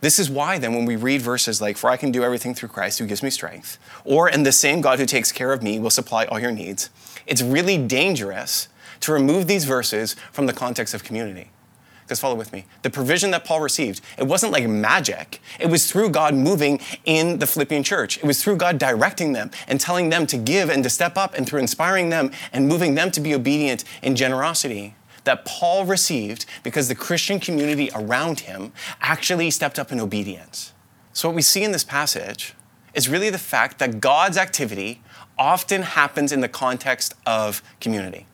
This 0.00 0.18
is 0.18 0.28
why, 0.28 0.58
then, 0.58 0.74
when 0.74 0.84
we 0.84 0.96
read 0.96 1.22
verses 1.22 1.62
like, 1.62 1.78
For 1.78 1.88
I 1.88 1.96
can 1.96 2.10
do 2.10 2.22
everything 2.22 2.54
through 2.54 2.68
Christ 2.68 2.98
who 2.98 3.06
gives 3.06 3.22
me 3.22 3.30
strength, 3.30 3.78
or, 4.04 4.28
And 4.28 4.44
the 4.44 4.52
same 4.52 4.80
God 4.80 4.98
who 4.98 5.06
takes 5.06 5.32
care 5.32 5.52
of 5.52 5.62
me 5.62 5.78
will 5.78 5.90
supply 5.90 6.26
all 6.26 6.38
your 6.38 6.52
needs, 6.52 6.90
it's 7.26 7.40
really 7.40 7.78
dangerous 7.78 8.68
to 9.00 9.12
remove 9.12 9.46
these 9.46 9.64
verses 9.64 10.14
from 10.32 10.46
the 10.46 10.52
context 10.52 10.94
of 10.94 11.04
community. 11.04 11.50
Because 12.02 12.20
follow 12.20 12.34
with 12.34 12.52
me. 12.52 12.66
The 12.82 12.90
provision 12.90 13.30
that 13.30 13.46
Paul 13.46 13.60
received, 13.60 14.02
it 14.18 14.24
wasn't 14.24 14.52
like 14.52 14.68
magic. 14.68 15.40
It 15.58 15.68
was 15.68 15.90
through 15.90 16.10
God 16.10 16.34
moving 16.34 16.80
in 17.06 17.38
the 17.38 17.46
Philippian 17.46 17.82
church. 17.82 18.18
It 18.18 18.24
was 18.24 18.42
through 18.42 18.56
God 18.56 18.76
directing 18.76 19.32
them 19.32 19.50
and 19.66 19.80
telling 19.80 20.10
them 20.10 20.26
to 20.26 20.36
give 20.36 20.68
and 20.68 20.84
to 20.84 20.90
step 20.90 21.16
up 21.16 21.34
and 21.34 21.46
through 21.48 21.60
inspiring 21.60 22.10
them 22.10 22.30
and 22.52 22.68
moving 22.68 22.94
them 22.94 23.10
to 23.12 23.20
be 23.20 23.34
obedient 23.34 23.84
in 24.02 24.16
generosity 24.16 24.96
that 25.24 25.46
Paul 25.46 25.86
received 25.86 26.44
because 26.62 26.88
the 26.88 26.94
Christian 26.94 27.40
community 27.40 27.90
around 27.94 28.40
him 28.40 28.72
actually 29.00 29.50
stepped 29.50 29.78
up 29.78 29.90
in 29.90 29.98
obedience. 29.98 30.74
So, 31.14 31.28
what 31.28 31.34
we 31.34 31.42
see 31.42 31.64
in 31.64 31.72
this 31.72 31.84
passage 31.84 32.54
is 32.92 33.08
really 33.08 33.30
the 33.30 33.38
fact 33.38 33.78
that 33.78 34.00
God's 34.00 34.36
activity 34.36 35.02
often 35.38 35.82
happens 35.82 36.32
in 36.32 36.40
the 36.40 36.48
context 36.48 37.14
of 37.26 37.62
community. 37.80 38.26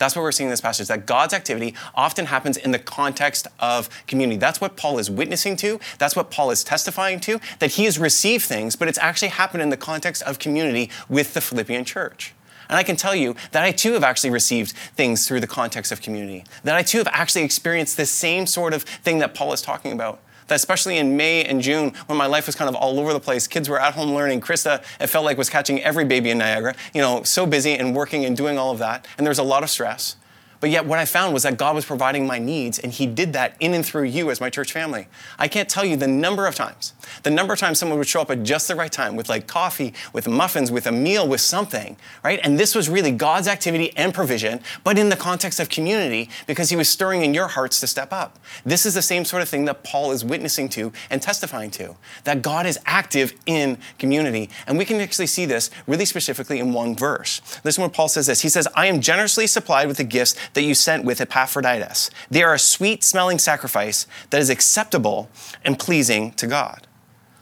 That's 0.00 0.16
what 0.16 0.22
we're 0.22 0.32
seeing 0.32 0.48
in 0.48 0.50
this 0.50 0.62
passage, 0.62 0.88
that 0.88 1.04
God's 1.04 1.34
activity 1.34 1.74
often 1.94 2.26
happens 2.26 2.56
in 2.56 2.70
the 2.70 2.78
context 2.78 3.46
of 3.60 3.90
community. 4.06 4.38
That's 4.38 4.58
what 4.58 4.74
Paul 4.74 4.98
is 4.98 5.10
witnessing 5.10 5.56
to. 5.56 5.78
That's 5.98 6.16
what 6.16 6.30
Paul 6.30 6.50
is 6.50 6.64
testifying 6.64 7.20
to, 7.20 7.38
that 7.58 7.72
he 7.72 7.84
has 7.84 7.98
received 7.98 8.46
things, 8.46 8.76
but 8.76 8.88
it's 8.88 8.98
actually 8.98 9.28
happened 9.28 9.62
in 9.62 9.68
the 9.68 9.76
context 9.76 10.22
of 10.22 10.38
community 10.38 10.90
with 11.10 11.34
the 11.34 11.42
Philippian 11.42 11.84
church. 11.84 12.32
And 12.70 12.78
I 12.78 12.82
can 12.82 12.96
tell 12.96 13.14
you 13.14 13.36
that 13.50 13.62
I 13.62 13.72
too 13.72 13.92
have 13.92 14.02
actually 14.02 14.30
received 14.30 14.72
things 14.72 15.28
through 15.28 15.40
the 15.40 15.46
context 15.46 15.92
of 15.92 16.00
community, 16.00 16.44
that 16.64 16.76
I 16.76 16.82
too 16.82 16.98
have 16.98 17.08
actually 17.08 17.42
experienced 17.42 17.98
the 17.98 18.06
same 18.06 18.46
sort 18.46 18.72
of 18.72 18.84
thing 18.84 19.18
that 19.18 19.34
Paul 19.34 19.52
is 19.52 19.60
talking 19.60 19.92
about 19.92 20.22
especially 20.54 20.98
in 20.98 21.16
May 21.16 21.44
and 21.44 21.60
June, 21.60 21.92
when 22.06 22.18
my 22.18 22.26
life 22.26 22.46
was 22.46 22.54
kind 22.54 22.68
of 22.68 22.74
all 22.74 22.98
over 23.00 23.12
the 23.12 23.20
place, 23.20 23.46
kids 23.46 23.68
were 23.68 23.80
at 23.80 23.94
home 23.94 24.14
learning. 24.14 24.40
Krista, 24.40 24.82
it 25.00 25.08
felt 25.08 25.24
like 25.24 25.38
was 25.38 25.50
catching 25.50 25.82
every 25.82 26.04
baby 26.04 26.30
in 26.30 26.38
Niagara, 26.38 26.74
you 26.94 27.00
know, 27.00 27.22
so 27.22 27.46
busy 27.46 27.74
and 27.74 27.94
working 27.94 28.24
and 28.24 28.36
doing 28.36 28.58
all 28.58 28.70
of 28.70 28.78
that. 28.78 29.06
And 29.16 29.26
there 29.26 29.30
was 29.30 29.38
a 29.38 29.44
lot 29.44 29.62
of 29.62 29.70
stress. 29.70 30.16
But 30.60 30.68
yet, 30.68 30.84
what 30.84 30.98
I 30.98 31.06
found 31.06 31.32
was 31.32 31.44
that 31.44 31.56
God 31.56 31.74
was 31.74 31.86
providing 31.86 32.26
my 32.26 32.38
needs, 32.38 32.78
and 32.78 32.92
He 32.92 33.06
did 33.06 33.32
that 33.32 33.56
in 33.60 33.72
and 33.72 33.84
through 33.84 34.04
you 34.04 34.30
as 34.30 34.42
my 34.42 34.50
church 34.50 34.72
family. 34.72 35.08
I 35.38 35.48
can't 35.48 35.70
tell 35.70 35.86
you 35.86 35.96
the 35.96 36.06
number 36.06 36.46
of 36.46 36.54
times, 36.54 36.92
the 37.22 37.30
number 37.30 37.54
of 37.54 37.58
times 37.58 37.78
someone 37.78 37.98
would 37.98 38.06
show 38.06 38.20
up 38.20 38.30
at 38.30 38.42
just 38.42 38.68
the 38.68 38.76
right 38.76 38.92
time 38.92 39.16
with 39.16 39.30
like 39.30 39.46
coffee, 39.46 39.94
with 40.12 40.28
muffins, 40.28 40.70
with 40.70 40.86
a 40.86 40.92
meal, 40.92 41.26
with 41.26 41.40
something, 41.40 41.96
right? 42.22 42.38
And 42.44 42.60
this 42.60 42.74
was 42.74 42.90
really 42.90 43.10
God's 43.10 43.48
activity 43.48 43.96
and 43.96 44.12
provision, 44.12 44.60
but 44.84 44.98
in 44.98 45.08
the 45.08 45.16
context 45.16 45.60
of 45.60 45.70
community 45.70 46.28
because 46.46 46.68
He 46.68 46.76
was 46.76 46.90
stirring 46.90 47.22
in 47.22 47.32
your 47.32 47.48
hearts 47.48 47.80
to 47.80 47.86
step 47.86 48.12
up. 48.12 48.38
This 48.64 48.84
is 48.84 48.92
the 48.92 49.02
same 49.02 49.24
sort 49.24 49.42
of 49.42 49.48
thing 49.48 49.64
that 49.64 49.82
Paul 49.82 50.12
is 50.12 50.26
witnessing 50.26 50.68
to 50.70 50.92
and 51.08 51.22
testifying 51.22 51.70
to 51.72 51.96
that 52.24 52.42
God 52.42 52.66
is 52.66 52.78
active 52.84 53.32
in 53.46 53.78
community. 53.98 54.50
And 54.66 54.76
we 54.76 54.84
can 54.84 55.00
actually 55.00 55.26
see 55.26 55.46
this 55.46 55.70
really 55.86 56.04
specifically 56.04 56.58
in 56.58 56.74
one 56.74 56.94
verse. 56.94 57.40
Listen 57.64 57.82
what 57.82 57.94
Paul 57.94 58.08
says 58.08 58.26
this 58.26 58.42
He 58.42 58.50
says, 58.50 58.68
I 58.74 58.86
am 58.86 59.00
generously 59.00 59.46
supplied 59.46 59.88
with 59.88 59.96
the 59.96 60.04
gifts 60.04 60.36
that 60.54 60.62
you 60.62 60.74
sent 60.74 61.04
with 61.04 61.20
Epaphroditus. 61.20 62.10
They 62.30 62.42
are 62.42 62.54
a 62.54 62.58
sweet 62.58 63.04
smelling 63.04 63.38
sacrifice 63.38 64.06
that 64.30 64.40
is 64.40 64.50
acceptable 64.50 65.30
and 65.64 65.78
pleasing 65.78 66.32
to 66.32 66.46
God. 66.46 66.86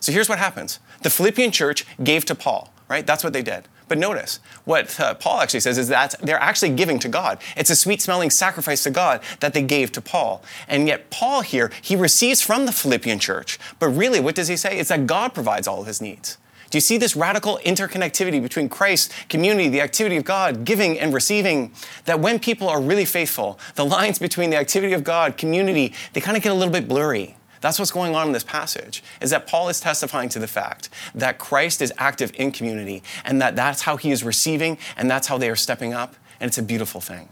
So 0.01 0.13
here's 0.13 0.29
what 0.29 0.39
happens 0.39 0.81
the 1.03 1.11
Philippian 1.11 1.53
church 1.53 1.87
gave 2.03 2.25
to 2.27 2.35
Paul, 2.35 2.73
right? 2.89 3.07
That's 3.07 3.25
what 3.25 3.33
they 3.33 3.43
did. 3.43 3.69
But 3.89 3.99
notice, 3.99 4.39
what 4.65 5.01
uh, 5.01 5.15
Paul 5.15 5.41
actually 5.41 5.61
says 5.61 5.79
is 5.79 5.89
that 5.89 6.15
they're 6.21 6.39
actually 6.39 6.71
giving 6.71 6.99
to 6.99 7.09
God. 7.09 7.39
It's 7.57 7.71
a 7.71 7.77
sweet 7.77 8.03
smelling 8.03 8.29
sacrifice 8.29 8.83
to 8.85 8.91
God 8.91 9.23
that 9.41 9.55
they 9.55 9.63
gave 9.63 9.93
to 9.93 10.03
Paul. 10.03 10.43
And 10.69 10.87
yet, 10.87 11.09
Paul 11.11 11.41
here, 11.41 11.71
he 11.81 11.97
receives 11.97 12.43
from 12.43 12.67
the 12.67 12.73
Philippian 12.73 13.19
church. 13.19 13.59
But 13.79 13.89
really, 13.89 14.21
what 14.21 14.35
does 14.35 14.49
he 14.49 14.59
say? 14.59 14.79
It's 14.79 14.91
that 14.91 15.07
God 15.07 15.33
provides 15.33 15.67
all 15.67 15.81
of 15.81 15.87
his 15.87 16.03
needs. 16.03 16.37
Do 16.71 16.77
you 16.77 16.83
see 16.83 16.99
this 16.99 17.17
radical 17.17 17.59
interconnectivity 17.65 18.43
between 18.43 18.69
Christ, 18.69 19.13
community, 19.29 19.69
the 19.69 19.81
activity 19.81 20.17
of 20.17 20.25
God, 20.25 20.65
giving 20.65 20.99
and 20.99 21.15
receiving? 21.15 21.73
That 22.05 22.21
when 22.21 22.39
people 22.39 22.69
are 22.69 22.81
really 22.81 23.07
faithful, 23.07 23.59
the 23.75 23.87
lines 23.87 24.19
between 24.19 24.51
the 24.51 24.57
activity 24.57 24.93
of 24.93 25.03
God, 25.03 25.39
community, 25.39 25.95
they 26.13 26.21
kind 26.21 26.37
of 26.37 26.43
get 26.43 26.53
a 26.53 26.55
little 26.55 26.73
bit 26.73 26.87
blurry. 26.87 27.37
That's 27.61 27.79
what's 27.79 27.91
going 27.91 28.15
on 28.15 28.29
in 28.29 28.33
this 28.33 28.45
passage, 28.45 29.03
is 29.21 29.31
that 29.31 29.47
Paul 29.47 29.69
is 29.69 29.81
testifying 29.81 30.29
to 30.29 30.39
the 30.39 30.47
fact 30.47 30.91
that 31.15 31.39
Christ 31.39 31.83
is 31.83 31.93
active 31.99 32.33
in 32.35 32.53
community 32.53 33.03
and 33.25 33.41
that 33.43 33.57
that's 33.57 33.83
how 33.83 33.97
he 33.97 34.11
is 34.11 34.23
receiving 34.23 34.79
and 34.97 35.11
that's 35.11 35.27
how 35.27 35.39
they 35.39 35.51
are 35.51 35.57
stepping 35.57 35.93
up, 35.93 36.15
and 36.39 36.49
it's 36.49 36.59
a 36.59 36.63
beautiful 36.63 37.01
thing. 37.01 37.31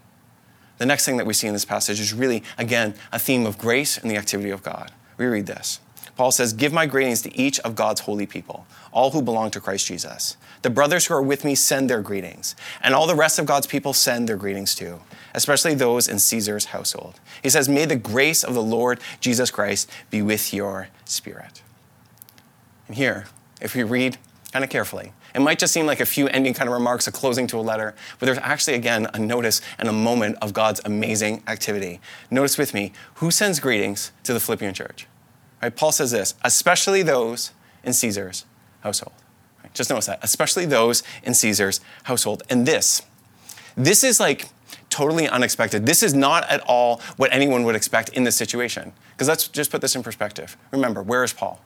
The 0.78 0.86
next 0.86 1.04
thing 1.04 1.16
that 1.18 1.26
we 1.26 1.32
see 1.32 1.46
in 1.46 1.52
this 1.52 1.64
passage 1.64 2.00
is 2.00 2.12
really, 2.12 2.42
again, 2.58 2.94
a 3.12 3.18
theme 3.18 3.46
of 3.46 3.56
grace 3.56 3.96
and 3.96 4.10
the 4.10 4.16
activity 4.16 4.50
of 4.50 4.62
God. 4.62 4.90
We 5.16 5.26
read 5.26 5.46
this. 5.46 5.80
Paul 6.16 6.32
says, 6.32 6.54
Give 6.54 6.72
my 6.72 6.86
greetings 6.86 7.22
to 7.22 7.38
each 7.38 7.60
of 7.60 7.74
God's 7.74 8.00
holy 8.00 8.26
people, 8.26 8.66
all 8.90 9.10
who 9.10 9.20
belong 9.20 9.50
to 9.50 9.60
Christ 9.60 9.86
Jesus. 9.86 10.36
The 10.62 10.70
brothers 10.70 11.06
who 11.06 11.14
are 11.14 11.22
with 11.22 11.44
me 11.44 11.54
send 11.54 11.90
their 11.90 12.00
greetings, 12.00 12.56
and 12.82 12.94
all 12.94 13.06
the 13.06 13.14
rest 13.14 13.38
of 13.38 13.46
God's 13.46 13.66
people 13.66 13.92
send 13.92 14.28
their 14.28 14.36
greetings 14.36 14.74
too, 14.74 15.00
especially 15.34 15.74
those 15.74 16.08
in 16.08 16.18
Caesar's 16.18 16.66
household. 16.66 17.20
He 17.42 17.50
says, 17.50 17.68
May 17.68 17.84
the 17.84 17.96
grace 17.96 18.42
of 18.42 18.54
the 18.54 18.62
Lord 18.62 18.98
Jesus 19.20 19.50
Christ 19.50 19.90
be 20.10 20.22
with 20.22 20.54
your 20.54 20.88
spirit. 21.04 21.62
And 22.88 22.96
here, 22.96 23.26
if 23.60 23.74
we 23.74 23.82
read 23.82 24.16
kind 24.52 24.64
of 24.64 24.70
carefully, 24.70 25.12
it 25.34 25.40
might 25.40 25.58
just 25.58 25.74
seem 25.74 25.84
like 25.84 26.00
a 26.00 26.06
few 26.06 26.28
ending 26.28 26.54
kind 26.54 26.66
of 26.66 26.72
remarks, 26.72 27.06
a 27.06 27.12
closing 27.12 27.46
to 27.48 27.58
a 27.58 27.60
letter, 27.60 27.94
but 28.18 28.24
there's 28.24 28.38
actually, 28.38 28.72
again, 28.72 29.06
a 29.12 29.18
notice 29.18 29.60
and 29.78 29.86
a 29.86 29.92
moment 29.92 30.38
of 30.40 30.54
God's 30.54 30.80
amazing 30.86 31.42
activity. 31.46 32.00
Notice 32.30 32.56
with 32.56 32.72
me 32.72 32.92
who 33.16 33.30
sends 33.30 33.60
greetings 33.60 34.12
to 34.22 34.32
the 34.32 34.40
Philippian 34.40 34.72
church? 34.72 35.06
Right? 35.62 35.74
Paul 35.74 35.92
says 35.92 36.10
this, 36.10 36.34
especially 36.42 37.02
those 37.02 37.52
in 37.82 37.92
Caesar's 37.92 38.44
household. 38.80 39.14
Right? 39.62 39.72
Just 39.74 39.90
notice 39.90 40.06
that, 40.06 40.20
especially 40.22 40.66
those 40.66 41.02
in 41.22 41.34
Caesar's 41.34 41.80
household. 42.04 42.42
And 42.50 42.66
this, 42.66 43.02
this 43.76 44.04
is 44.04 44.20
like 44.20 44.48
totally 44.90 45.28
unexpected. 45.28 45.86
This 45.86 46.02
is 46.02 46.14
not 46.14 46.48
at 46.48 46.60
all 46.66 47.00
what 47.16 47.32
anyone 47.32 47.64
would 47.64 47.76
expect 47.76 48.10
in 48.10 48.24
this 48.24 48.36
situation. 48.36 48.92
Because 49.12 49.28
let's 49.28 49.48
just 49.48 49.70
put 49.70 49.80
this 49.80 49.96
in 49.96 50.02
perspective. 50.02 50.56
Remember, 50.70 51.02
where 51.02 51.24
is 51.24 51.32
Paul? 51.32 51.60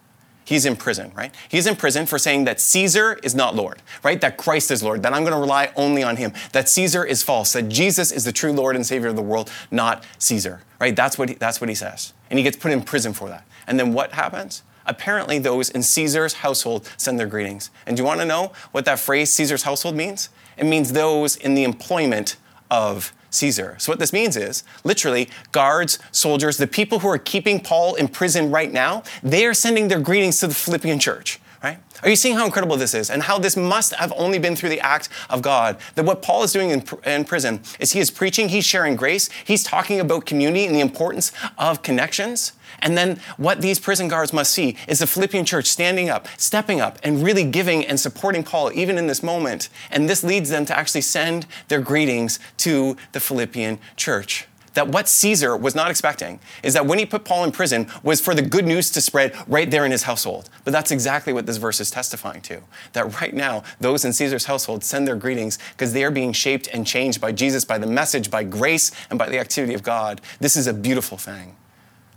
He's 0.45 0.67
in 0.67 0.75
prison, 0.75 1.13
right? 1.15 1.33
He's 1.49 1.67
in 1.67 1.77
prison 1.77 2.07
for 2.07 2.19
saying 2.19 2.45
that 2.45 2.61
Caesar 2.61 3.21
is 3.23 3.37
not 3.37 3.55
Lord, 3.55 3.83
right? 4.03 4.21
That 4.21 4.37
Christ 4.37 4.73
is 4.73 4.83
Lord, 4.83 5.03
that 5.05 5.13
I'm 5.13 5.23
going 5.23 5.35
to 5.35 5.39
rely 5.39 5.71
only 5.77 6.03
on 6.03 6.17
him, 6.17 6.33
that 6.53 6.69
Caesar 6.69 7.05
is 7.05 7.23
false, 7.23 7.53
that 7.53 7.69
Jesus 7.69 8.11
is 8.11 8.25
the 8.25 8.33
true 8.33 8.53
Lord 8.53 8.75
and 8.75 8.85
Savior 8.85 9.09
of 9.09 9.17
the 9.17 9.23
world, 9.23 9.49
not 9.71 10.05
Caesar, 10.19 10.63
right? 10.81 10.97
That's 10.97 11.17
what 11.17 11.29
he, 11.29 11.35
that's 11.37 11.61
what 11.61 11.69
he 11.69 11.77
says. 11.77 12.15
And 12.31 12.39
he 12.39 12.43
gets 12.43 12.57
put 12.57 12.73
in 12.73 12.83
prison 12.83 13.13
for 13.13 13.29
that. 13.29 13.45
And 13.67 13.79
then 13.79 13.93
what 13.93 14.13
happens? 14.13 14.63
Apparently, 14.87 15.39
those 15.39 15.71
in 15.71 15.83
Caesar's 15.83 16.35
household 16.35 16.91
send 16.97 17.19
their 17.19 17.27
greetings. 17.27 17.71
And 17.87 17.97
do 17.97 18.03
you 18.03 18.07
want 18.07 18.21
to 18.21 18.27
know 18.27 18.53
what 18.73 18.85
that 18.87 18.99
phrase, 18.99 19.33
Caesar's 19.35 19.63
household, 19.63 19.95
means? 19.95 20.31
It 20.57 20.65
means 20.65 20.93
those 20.93 21.37
in 21.37 21.55
the 21.55 21.65
employment 21.65 22.37
of 22.71 23.13
Caesar. 23.31 23.77
So, 23.79 23.93
what 23.93 23.99
this 23.99 24.13
means 24.13 24.37
is 24.37 24.65
literally, 24.85 25.29
guards, 25.53 25.99
soldiers, 26.11 26.57
the 26.57 26.67
people 26.67 27.01
who 27.01 27.09
are 27.09 27.19
keeping 27.19 27.61
Paul 27.61 27.95
in 27.95 28.09
prison 28.09 28.51
right 28.51 28.73
now, 28.73 29.03
they 29.23 29.47
are 29.47 29.55
sending 29.55 29.89
their 29.89 30.01
greetings 30.01 30.41
to 30.41 30.49
the 30.49 30.55
Philippian 30.55 30.99
church. 30.99 31.41
Right? 31.63 31.79
Are 32.03 32.09
you 32.09 32.17
seeing 32.17 32.37
how 32.37 32.47
incredible 32.47 32.79
this 32.79 32.95
is 32.95 33.11
and 33.11 33.23
how 33.23 33.39
this 33.39 33.55
must 33.55 33.93
have 33.95 34.15
only 34.17 34.39
been 34.39 34.57
through 34.57 34.71
the 34.71 34.81
act 34.81 35.11
of 35.29 35.43
God? 35.43 35.77
That 35.95 36.07
what 36.07 36.23
Paul 36.23 36.43
is 36.43 36.55
doing 36.55 36.71
in, 36.71 36.83
in, 37.05 37.25
prison 37.27 37.61
is 37.79 37.93
he 37.93 38.01
is 38.01 38.11
preaching, 38.11 38.49
he's 38.49 38.65
sharing 38.65 38.97
grace, 38.97 39.29
he's 39.45 39.63
talking 39.63 40.01
about 40.01 40.25
community 40.25 40.65
and 40.65 40.75
the 40.75 40.81
importance 40.81 41.33
of 41.59 41.83
connections. 41.83 42.53
And 42.79 42.97
then 42.97 43.21
what 43.37 43.61
these 43.61 43.79
prison 43.79 44.09
guards 44.09 44.33
must 44.33 44.55
see 44.55 44.75
is 44.89 45.01
the 45.01 45.07
Philippian 45.07 45.45
church 45.45 45.67
standing 45.67 46.09
up, 46.09 46.29
stepping 46.39 46.81
up, 46.81 46.99
and 47.03 47.23
really 47.23 47.45
giving 47.45 47.85
and 47.85 48.01
supporting 48.01 48.43
Paul 48.43 48.73
even 48.73 48.97
in 48.97 49.07
this 49.07 49.23
moment. 49.23 49.69
And 49.91 50.09
this 50.09 50.25
leads 50.25 50.49
them 50.49 50.65
to 50.65 50.79
actually 50.79 51.03
send 51.03 51.47
their 51.69 51.83
greetings 51.83 52.39
to 52.59 52.97
the 53.13 53.21
Philippian 53.21 53.79
church 53.97 54.47
that 54.75 54.89
what 54.89 55.09
Caesar 55.09 55.57
was 55.57 55.75
not 55.75 55.91
expecting 55.91 56.41
is 56.63 56.75
that 56.75 56.87
when 56.87 56.99
he 56.99 57.07
put 57.07 57.25
Paul 57.25 57.45
in 57.45 57.53
prison 57.53 57.89
was 58.03 58.21
for 58.21 58.35
the 58.35 58.43
good 58.43 58.67
news 58.67 58.91
to 58.91 59.01
spread 59.01 59.35
right 59.49 59.71
there 59.71 59.85
in 59.85 59.91
his 59.91 60.05
household. 60.05 60.49
But 60.65 60.73
that's 60.73 60.91
exactly 60.91 61.33
what 61.33 61.47
this 61.47 61.57
verse 61.57 61.81
is 61.81 61.91
testifying 61.91 62.41
to. 62.43 62.61
That 62.93 63.21
right 63.21 63.35
now, 63.35 63.65
those 63.81 64.05
in 64.05 64.13
Caesar's 64.13 64.45
household 64.45 64.85
send 64.85 65.07
their 65.07 65.17
greetings 65.17 65.59
because 65.73 65.93
they 65.93 66.05
are 66.05 66.11
being 66.11 66.33
shaped 66.33 66.69
and 66.69 66.87
changed 66.87 67.21
by 67.21 67.33
Jesus, 67.33 67.65
by 67.65 67.79
the 67.79 67.87
message, 67.87 68.31
by 68.31 68.45
grace, 68.45 68.93
and 69.11 69.19
by 69.19 69.29
the 69.29 69.39
activity 69.39 69.75
of 69.75 69.83
God. 69.83 70.21
This 70.41 70.57
is 70.57 70.67
a 70.67 70.75
beautiful 70.75 71.19
thing. 71.19 71.57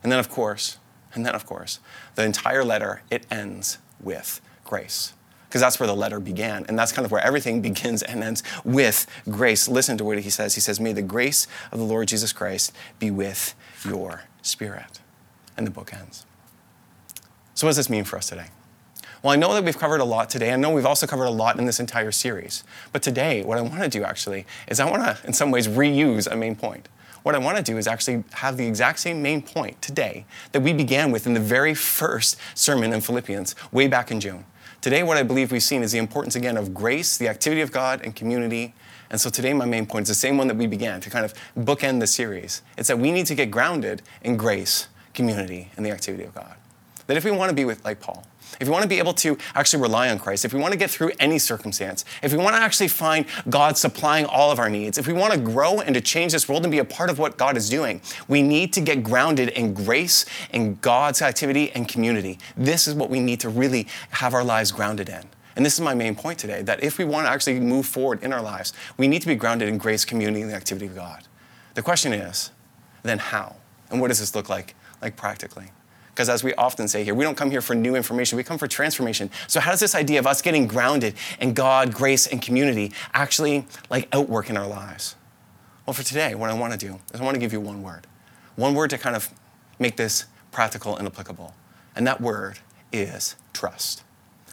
And 0.03 0.12
then, 0.12 0.19
of 0.19 0.29
course, 0.29 0.77
and 1.13 1.25
then, 1.25 1.36
of 1.36 1.45
course, 1.45 1.79
the 2.15 2.24
entire 2.24 2.63
letter, 2.63 3.01
it 3.10 3.25
ends 3.31 3.77
with 4.00 4.41
grace 4.63 5.13
because 5.53 5.62
that's 5.62 5.79
where 5.79 5.86
the 5.86 5.95
letter 5.95 6.19
began. 6.19 6.65
And 6.67 6.79
that's 6.79 6.91
kind 6.91 7.05
of 7.05 7.12
where 7.12 7.24
everything 7.24 7.62
begins 7.69 8.01
and 8.01 8.24
ends 8.24 8.41
with 8.63 9.05
grace. 9.29 9.67
Listen 9.67 10.00
to 10.00 10.03
what 10.03 10.17
he 10.17 10.31
says. 10.31 10.55
He 10.55 10.62
says, 10.62 10.79
May 10.79 10.93
the 10.93 11.03
grace 11.03 11.48
of 11.72 11.77
the 11.77 11.86
Lord 11.86 12.07
Jesus 12.07 12.33
Christ 12.33 12.74
be 12.98 13.12
with 13.12 13.53
your 13.86 14.24
spirit. 14.41 15.00
And 15.55 15.67
the 15.67 15.72
book 15.72 15.93
ends. 15.93 16.25
So, 17.53 17.67
what 17.67 17.69
does 17.69 17.77
this 17.77 17.89
mean 17.89 18.03
for 18.03 18.17
us 18.17 18.29
today? 18.29 18.48
Well, 19.22 19.31
I 19.31 19.36
know 19.36 19.53
that 19.53 19.63
we've 19.63 19.77
covered 19.77 20.01
a 20.01 20.05
lot 20.05 20.27
today. 20.27 20.51
I 20.51 20.55
know 20.55 20.72
we've 20.72 20.88
also 20.88 21.05
covered 21.05 21.25
a 21.25 21.29
lot 21.29 21.60
in 21.60 21.67
this 21.67 21.79
entire 21.79 22.12
series. 22.12 22.63
But 22.91 23.03
today, 23.03 23.43
what 23.43 23.60
I 23.60 23.62
want 23.62 23.83
to 23.83 23.89
do 23.89 24.03
actually 24.03 24.48
is 24.67 24.79
I 24.79 24.89
want 24.89 25.03
to, 25.03 25.27
in 25.27 25.33
some 25.33 25.51
ways, 25.51 25.67
reuse 25.67 26.25
a 26.29 26.36
main 26.36 26.55
point. 26.55 26.89
What 27.22 27.36
I 27.36 27.38
want 27.38 27.57
to 27.57 27.63
do 27.63 27.77
is 27.77 27.86
actually 27.86 28.24
have 28.31 28.57
the 28.57 28.65
exact 28.65 29.00
same 29.00 29.22
main 29.22 29.43
point 29.43 29.79
today 29.83 30.25
that 30.51 30.62
we 30.62 30.74
began 30.74 31.12
with 31.12 31.27
in 31.27 31.36
the 31.36 31.39
very 31.39 31.75
first 31.75 32.38
sermon 32.55 32.91
in 32.91 33.01
Philippians, 33.01 33.55
way 33.72 33.88
back 33.88 34.10
in 34.10 34.19
June. 34.19 34.45
Today, 34.84 35.02
what 35.02 35.16
I 35.16 35.24
believe 35.24 35.54
we've 35.54 35.63
seen 35.63 35.82
is 35.82 35.94
the 35.94 35.98
importance 35.98 36.36
again 36.36 36.58
of 36.58 36.74
grace, 36.74 37.16
the 37.16 37.30
activity 37.30 37.62
of 37.62 37.72
God, 37.72 38.02
and 38.04 38.13
community. 38.13 38.74
And 39.12 39.22
so 39.22 39.30
today, 39.30 39.54
my 39.54 39.63
main 39.63 39.86
point 39.86 40.04
is 40.04 40.10
the 40.10 40.13
same 40.13 40.38
one 40.38 40.48
that 40.50 40.58
we 40.58 40.68
began 40.68 41.00
to 41.00 41.10
kind 41.10 41.24
of 41.24 41.34
bookend 41.58 42.02
the 42.02 42.06
series. 42.06 42.63
It's 42.78 42.90
that 42.90 43.00
we 43.00 43.13
need 43.13 43.25
to 43.28 43.36
get 43.36 43.50
grounded 43.50 44.02
in 44.24 44.36
grace, 44.36 44.90
community, 45.13 45.72
and 45.78 45.86
the 45.86 45.92
activity 45.92 46.25
of 46.25 46.36
God. 46.36 46.56
That 47.08 47.16
if 47.16 47.24
we 47.24 47.32
want 47.32 47.48
to 47.48 47.56
be 47.56 47.63
with, 47.63 47.86
like 47.86 48.02
Paul, 48.02 48.25
if 48.60 48.67
we 48.67 48.72
want 48.72 48.83
to 48.83 48.89
be 48.89 49.00
able 49.00 49.13
to 49.13 49.38
actually 49.55 49.81
rely 49.81 50.10
on 50.10 50.19
Christ, 50.19 50.45
if 50.45 50.53
we 50.53 50.60
want 50.60 50.72
to 50.72 50.77
get 50.77 50.89
through 50.89 51.12
any 51.19 51.39
circumstance, 51.39 52.05
if 52.22 52.31
we 52.31 52.38
want 52.38 52.55
to 52.55 52.62
actually 52.62 52.88
find 52.88 53.25
God 53.50 53.77
supplying 53.77 54.25
all 54.25 54.51
of 54.51 54.60
our 54.60 54.69
needs, 54.69 54.98
if 54.98 55.07
we 55.07 55.13
want 55.13 55.33
to 55.33 55.39
grow 55.39 55.79
and 55.79 55.95
to 55.95 56.01
change 56.01 56.31
this 56.31 56.48
world 56.48 56.63
and 56.63 56.72
be 56.72 56.79
a 56.79 56.86
part 56.86 57.10
of 57.10 57.19
what 57.19 57.38
God 57.38 57.57
is 57.57 57.69
doing, 57.69 58.01
we 58.27 58.41
need 58.41 58.74
to 58.74 58.81
get 58.81 59.03
grounded 59.03 59.50
in 59.50 59.74
grace 59.74 60.25
and 60.51 60.79
God's 60.81 61.22
activity 61.22 61.72
and 61.72 61.88
community. 61.88 62.39
This 62.55 62.88
is 62.88 62.95
what 62.95 63.10
we 63.10 63.19
need 63.19 63.39
to 63.41 63.50
really 63.50 63.88
have 64.12 64.33
our 64.33 64.43
lives 64.43 64.72
grounded 64.72 65.10
in. 65.10 65.24
And 65.55 65.65
this 65.65 65.74
is 65.74 65.81
my 65.81 65.94
main 65.94 66.16
point 66.16 66.39
today 66.39 66.61
that 66.63 66.83
if 66.83 66.98
we 66.98 67.05
want 67.05 67.27
to 67.27 67.31
actually 67.31 67.59
move 67.59 67.85
forward 67.85 68.24
in 68.24 68.33
our 68.33 68.42
lives, 68.42 68.74
we 68.98 69.07
need 69.07 69.22
to 69.22 69.27
be 69.27 69.35
grounded 69.35 69.70
in 69.70 69.77
grace, 69.77 70.03
community, 70.03 70.42
and 70.42 70.50
the 70.50 70.55
activity 70.55 70.87
of 70.87 70.96
God. 70.96 71.27
The 71.75 71.81
question 71.81 72.13
is, 72.13 72.51
then 73.03 73.20
how? 73.20 73.55
And 73.89 74.01
what 74.01 74.07
does 74.07 74.20
this 74.20 74.33
look 74.33 74.50
like, 74.50 74.75
like 75.01 75.16
practically? 75.16 75.72
Because 76.14 76.30
as 76.30 76.44
we 76.44 76.54
often 76.56 76.88
say 76.88 77.04
here, 77.04 77.16
we 77.16 77.24
don't 77.24 77.36
come 77.36 77.50
here 77.50 77.62
for 77.62 77.74
new 77.74 77.96
information, 77.96 78.38
we 78.38 78.44
come 78.44 78.60
for 78.60 78.68
transformation. 78.68 79.32
So 79.48 79.60
how 79.60 79.72
does 79.72 79.80
this 79.80 79.96
idea 79.96 80.20
of 80.20 80.28
us 80.28 80.42
getting 80.42 80.68
grounded 80.68 81.16
in 81.40 81.54
God, 81.54 81.94
grace, 81.94 82.28
and 82.28 82.42
community 82.42 82.92
actually 83.14 83.66
like 83.90 84.08
outwork 84.14 84.50
in 84.50 84.58
our 84.58 84.68
lives? 84.68 85.16
Well, 85.86 85.94
for 85.94 86.04
today, 86.04 86.36
what 86.36 86.50
I 86.50 86.54
want 86.54 86.72
to 86.72 86.80
do 86.80 87.00
is 87.14 87.20
I 87.20 87.24
want 87.24 87.36
to 87.36 87.40
give 87.40 87.52
you 87.52 87.60
one 87.60 87.82
word. 87.82 88.06
One 88.56 88.76
word 88.76 88.92
to 88.92 88.98
kind 88.98 89.16
of 89.16 89.30
make 89.80 89.98
this 89.98 90.26
practical 90.52 90.96
and 90.96 91.08
applicable. 91.08 91.56
And 91.96 92.06
that 92.06 92.22
word 92.22 92.60
is 92.92 93.36
trust. 93.52 94.04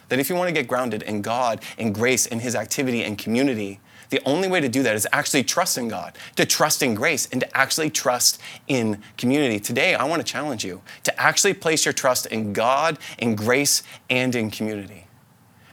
That 0.08 0.18
if 0.18 0.28
you 0.28 0.34
want 0.34 0.48
to 0.48 0.52
get 0.52 0.66
grounded 0.66 1.02
in 1.02 1.22
God, 1.22 1.62
in 1.78 1.92
grace, 1.92 2.26
in 2.26 2.40
His 2.40 2.56
activity 2.56 3.04
and 3.04 3.16
community, 3.16 3.80
the 4.10 4.20
only 4.24 4.48
way 4.48 4.60
to 4.60 4.68
do 4.68 4.82
that 4.82 4.94
is 4.94 5.06
actually 5.12 5.44
trust 5.44 5.78
in 5.78 5.88
God, 5.88 6.16
to 6.36 6.44
trust 6.44 6.82
in 6.82 6.94
grace, 6.94 7.28
and 7.32 7.40
to 7.40 7.56
actually 7.56 7.90
trust 7.90 8.40
in 8.68 9.00
community. 9.16 9.58
Today, 9.58 9.94
I 9.94 10.04
want 10.04 10.24
to 10.24 10.30
challenge 10.30 10.64
you 10.64 10.82
to 11.04 11.20
actually 11.20 11.54
place 11.54 11.84
your 11.86 11.92
trust 11.92 12.26
in 12.26 12.52
God, 12.52 12.98
in 13.18 13.34
grace, 13.34 13.82
and 14.10 14.34
in 14.34 14.50
community. 14.50 15.06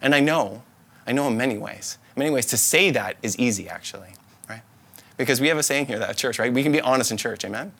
And 0.01 0.13
I 0.15 0.19
know, 0.19 0.63
I 1.05 1.11
know 1.11 1.27
in 1.27 1.37
many 1.37 1.57
ways, 1.57 1.97
in 2.15 2.19
many 2.19 2.31
ways, 2.31 2.45
to 2.47 2.57
say 2.57 2.91
that 2.91 3.17
is 3.21 3.37
easy 3.37 3.67
actually, 3.67 4.09
right? 4.47 4.61
Because 5.17 5.41
we 5.41 5.47
have 5.47 5.57
a 5.57 5.63
saying 5.63 5.87
here 5.87 5.97
at 5.97 6.15
church, 6.15 6.39
right? 6.39 6.53
We 6.53 6.63
can 6.63 6.71
be 6.71 6.81
honest 6.81 7.11
in 7.11 7.17
church, 7.17 7.43
amen? 7.43 7.71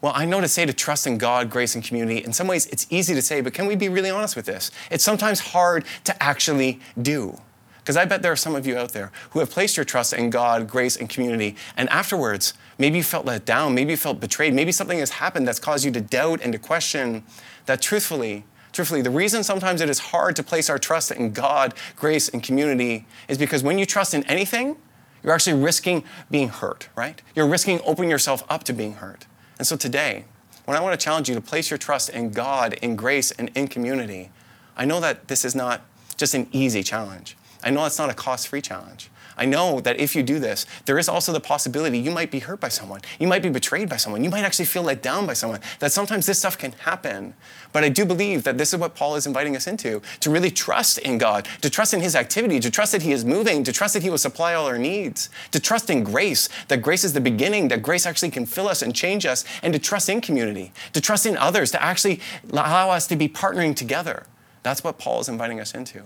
Well, 0.00 0.12
I 0.14 0.26
know 0.26 0.40
to 0.40 0.46
say 0.46 0.64
to 0.64 0.72
trust 0.72 1.08
in 1.08 1.18
God, 1.18 1.50
grace, 1.50 1.74
and 1.74 1.82
community. 1.82 2.22
In 2.22 2.32
some 2.32 2.46
ways, 2.46 2.66
it's 2.66 2.86
easy 2.88 3.14
to 3.14 3.22
say, 3.22 3.40
but 3.40 3.52
can 3.52 3.66
we 3.66 3.74
be 3.74 3.88
really 3.88 4.10
honest 4.10 4.36
with 4.36 4.46
this? 4.46 4.70
It's 4.92 5.02
sometimes 5.02 5.40
hard 5.40 5.84
to 6.04 6.22
actually 6.22 6.78
do. 7.02 7.40
Because 7.88 7.96
I 7.96 8.04
bet 8.04 8.20
there 8.20 8.32
are 8.32 8.36
some 8.36 8.54
of 8.54 8.66
you 8.66 8.76
out 8.76 8.92
there 8.92 9.10
who 9.30 9.38
have 9.38 9.50
placed 9.50 9.78
your 9.78 9.84
trust 9.84 10.12
in 10.12 10.28
God, 10.28 10.68
grace, 10.68 10.94
and 10.94 11.08
community, 11.08 11.56
and 11.74 11.88
afterwards, 11.88 12.52
maybe 12.76 12.98
you 12.98 13.02
felt 13.02 13.24
let 13.24 13.46
down, 13.46 13.74
maybe 13.74 13.92
you 13.92 13.96
felt 13.96 14.20
betrayed, 14.20 14.52
maybe 14.52 14.72
something 14.72 14.98
has 14.98 15.08
happened 15.08 15.48
that's 15.48 15.58
caused 15.58 15.86
you 15.86 15.90
to 15.92 16.00
doubt 16.02 16.42
and 16.42 16.52
to 16.52 16.58
question 16.58 17.24
that 17.64 17.80
truthfully, 17.80 18.44
truthfully, 18.72 19.00
the 19.00 19.08
reason 19.08 19.42
sometimes 19.42 19.80
it 19.80 19.88
is 19.88 20.00
hard 20.00 20.36
to 20.36 20.42
place 20.42 20.68
our 20.68 20.78
trust 20.78 21.10
in 21.12 21.32
God, 21.32 21.72
grace, 21.96 22.28
and 22.28 22.42
community 22.42 23.06
is 23.26 23.38
because 23.38 23.62
when 23.62 23.78
you 23.78 23.86
trust 23.86 24.12
in 24.12 24.22
anything, 24.24 24.76
you're 25.22 25.32
actually 25.32 25.58
risking 25.58 26.04
being 26.30 26.50
hurt, 26.50 26.90
right? 26.94 27.22
You're 27.34 27.48
risking 27.48 27.80
opening 27.86 28.10
yourself 28.10 28.44
up 28.50 28.64
to 28.64 28.74
being 28.74 28.96
hurt. 28.96 29.24
And 29.56 29.66
so 29.66 29.78
today, 29.78 30.26
when 30.66 30.76
I 30.76 30.82
want 30.82 30.92
to 30.92 31.02
challenge 31.02 31.30
you 31.30 31.34
to 31.36 31.40
place 31.40 31.70
your 31.70 31.78
trust 31.78 32.10
in 32.10 32.32
God, 32.32 32.74
in 32.82 32.96
grace, 32.96 33.30
and 33.30 33.50
in 33.54 33.66
community, 33.66 34.30
I 34.76 34.84
know 34.84 35.00
that 35.00 35.28
this 35.28 35.42
is 35.42 35.54
not 35.54 35.80
just 36.18 36.34
an 36.34 36.48
easy 36.52 36.82
challenge. 36.82 37.34
I 37.62 37.70
know 37.70 37.84
it's 37.84 37.98
not 37.98 38.10
a 38.10 38.14
cost 38.14 38.48
free 38.48 38.62
challenge. 38.62 39.10
I 39.38 39.44
know 39.44 39.80
that 39.80 40.00
if 40.00 40.16
you 40.16 40.24
do 40.24 40.40
this, 40.40 40.66
there 40.84 40.98
is 40.98 41.08
also 41.08 41.32
the 41.32 41.40
possibility 41.40 41.96
you 41.96 42.10
might 42.10 42.32
be 42.32 42.40
hurt 42.40 42.58
by 42.58 42.68
someone. 42.68 43.00
You 43.20 43.28
might 43.28 43.42
be 43.42 43.48
betrayed 43.48 43.88
by 43.88 43.96
someone. 43.96 44.24
You 44.24 44.30
might 44.30 44.42
actually 44.42 44.64
feel 44.64 44.82
let 44.82 45.00
down 45.00 45.26
by 45.26 45.34
someone. 45.34 45.60
That 45.78 45.92
sometimes 45.92 46.26
this 46.26 46.40
stuff 46.40 46.58
can 46.58 46.72
happen. 46.72 47.34
But 47.72 47.84
I 47.84 47.88
do 47.88 48.04
believe 48.04 48.42
that 48.42 48.58
this 48.58 48.72
is 48.72 48.80
what 48.80 48.96
Paul 48.96 49.14
is 49.14 49.28
inviting 49.28 49.54
us 49.54 49.68
into 49.68 50.02
to 50.20 50.30
really 50.30 50.50
trust 50.50 50.98
in 50.98 51.18
God, 51.18 51.46
to 51.62 51.70
trust 51.70 51.94
in 51.94 52.00
His 52.00 52.16
activity, 52.16 52.58
to 52.58 52.70
trust 52.70 52.90
that 52.92 53.02
He 53.02 53.12
is 53.12 53.24
moving, 53.24 53.62
to 53.62 53.72
trust 53.72 53.94
that 53.94 54.02
He 54.02 54.10
will 54.10 54.18
supply 54.18 54.54
all 54.54 54.66
our 54.66 54.78
needs, 54.78 55.30
to 55.52 55.60
trust 55.60 55.88
in 55.88 56.02
grace, 56.02 56.48
that 56.66 56.82
grace 56.82 57.04
is 57.04 57.12
the 57.12 57.20
beginning, 57.20 57.68
that 57.68 57.80
grace 57.80 58.06
actually 58.06 58.30
can 58.30 58.44
fill 58.44 58.66
us 58.66 58.82
and 58.82 58.92
change 58.92 59.24
us, 59.24 59.44
and 59.62 59.72
to 59.72 59.78
trust 59.78 60.08
in 60.08 60.20
community, 60.20 60.72
to 60.94 61.00
trust 61.00 61.26
in 61.26 61.36
others, 61.36 61.70
to 61.70 61.80
actually 61.80 62.20
allow 62.50 62.90
us 62.90 63.06
to 63.06 63.14
be 63.14 63.28
partnering 63.28 63.76
together. 63.76 64.26
That's 64.64 64.82
what 64.82 64.98
Paul 64.98 65.20
is 65.20 65.28
inviting 65.28 65.60
us 65.60 65.74
into. 65.74 66.02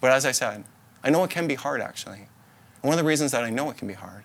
But 0.00 0.10
as 0.10 0.26
I 0.26 0.32
said, 0.32 0.64
I 1.02 1.10
know 1.10 1.22
it 1.24 1.30
can 1.30 1.46
be 1.46 1.54
hard, 1.54 1.80
actually. 1.80 2.28
And 2.82 2.82
one 2.82 2.94
of 2.94 2.98
the 2.98 3.08
reasons 3.08 3.32
that 3.32 3.44
I 3.44 3.50
know 3.50 3.70
it 3.70 3.76
can 3.76 3.88
be 3.88 3.94
hard 3.94 4.24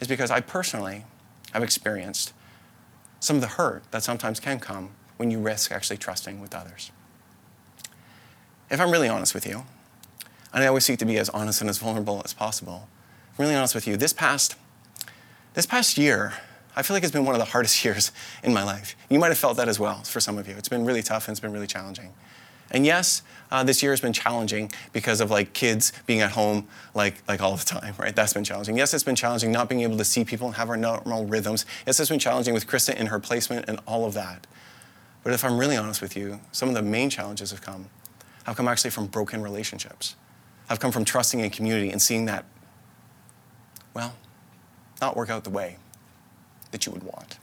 is 0.00 0.08
because 0.08 0.30
I 0.30 0.40
personally 0.40 1.04
have 1.52 1.62
experienced 1.62 2.32
some 3.20 3.36
of 3.36 3.42
the 3.42 3.48
hurt 3.48 3.82
that 3.90 4.02
sometimes 4.02 4.40
can 4.40 4.58
come 4.58 4.90
when 5.16 5.30
you 5.30 5.38
risk 5.38 5.72
actually 5.72 5.96
trusting 5.96 6.40
with 6.40 6.54
others. 6.54 6.90
If 8.70 8.80
I'm 8.80 8.90
really 8.90 9.08
honest 9.08 9.34
with 9.34 9.46
you, 9.46 9.64
and 10.52 10.62
I 10.62 10.66
always 10.66 10.84
seek 10.84 10.98
to 11.00 11.04
be 11.04 11.18
as 11.18 11.28
honest 11.30 11.60
and 11.60 11.70
as 11.70 11.78
vulnerable 11.78 12.22
as 12.24 12.32
possible, 12.32 12.88
I'm 13.38 13.44
really 13.44 13.54
honest 13.54 13.74
with 13.74 13.86
you, 13.86 13.96
this 13.96 14.12
past, 14.12 14.56
this 15.54 15.66
past 15.66 15.98
year, 15.98 16.34
I 16.76 16.82
feel 16.82 16.94
like 16.94 17.02
it's 17.02 17.12
been 17.12 17.24
one 17.24 17.34
of 17.34 17.38
the 17.38 17.44
hardest 17.52 17.84
years 17.84 18.12
in 18.42 18.52
my 18.52 18.62
life. 18.62 18.96
You 19.08 19.18
might 19.18 19.28
have 19.28 19.38
felt 19.38 19.56
that 19.56 19.68
as 19.68 19.78
well 19.78 20.02
for 20.02 20.20
some 20.20 20.38
of 20.38 20.48
you. 20.48 20.54
It's 20.56 20.68
been 20.68 20.84
really 20.84 21.02
tough 21.02 21.28
and 21.28 21.32
it's 21.32 21.40
been 21.40 21.52
really 21.52 21.66
challenging. 21.66 22.12
And 22.70 22.84
yes, 22.84 23.22
uh, 23.50 23.62
this 23.62 23.82
year 23.82 23.92
has 23.92 24.00
been 24.00 24.12
challenging 24.12 24.72
because 24.92 25.20
of 25.20 25.30
like 25.30 25.52
kids 25.52 25.92
being 26.06 26.20
at 26.20 26.32
home 26.32 26.66
like 26.94 27.22
like 27.28 27.40
all 27.40 27.56
the 27.56 27.64
time, 27.64 27.94
right? 27.98 28.14
That's 28.14 28.32
been 28.32 28.44
challenging. 28.44 28.76
Yes, 28.76 28.92
it's 28.94 29.04
been 29.04 29.14
challenging 29.14 29.52
not 29.52 29.68
being 29.68 29.82
able 29.82 29.96
to 29.98 30.04
see 30.04 30.24
people 30.24 30.48
and 30.48 30.56
have 30.56 30.70
our 30.70 30.76
normal 30.76 31.26
rhythms. 31.26 31.66
Yes, 31.86 32.00
it's 32.00 32.10
been 32.10 32.18
challenging 32.18 32.54
with 32.54 32.66
Krista 32.66 32.94
in 32.94 33.06
her 33.06 33.20
placement 33.20 33.68
and 33.68 33.80
all 33.86 34.04
of 34.04 34.14
that. 34.14 34.46
But 35.22 35.32
if 35.32 35.44
I'm 35.44 35.56
really 35.56 35.76
honest 35.76 36.02
with 36.02 36.16
you, 36.16 36.40
some 36.52 36.68
of 36.68 36.74
the 36.74 36.82
main 36.82 37.10
challenges 37.10 37.50
have 37.50 37.62
come 37.62 37.86
have 38.44 38.56
come 38.56 38.68
actually 38.68 38.90
from 38.90 39.06
broken 39.06 39.42
relationships. 39.42 40.16
I've 40.68 40.80
come 40.80 40.92
from 40.92 41.04
trusting 41.04 41.40
in 41.40 41.50
community 41.50 41.90
and 41.90 42.00
seeing 42.00 42.24
that, 42.26 42.44
well, 43.92 44.14
not 45.00 45.16
work 45.16 45.30
out 45.30 45.44
the 45.44 45.50
way 45.50 45.76
that 46.70 46.86
you 46.86 46.92
would 46.92 47.02
want. 47.02 47.38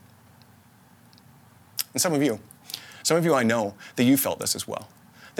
And 1.93 2.01
some 2.01 2.13
of 2.13 2.23
you, 2.23 2.39
some 3.03 3.17
of 3.17 3.25
you 3.25 3.34
I 3.34 3.43
know 3.43 3.75
that 3.95 4.03
you 4.03 4.17
felt 4.17 4.39
this 4.39 4.55
as 4.55 4.67
well. 4.67 4.89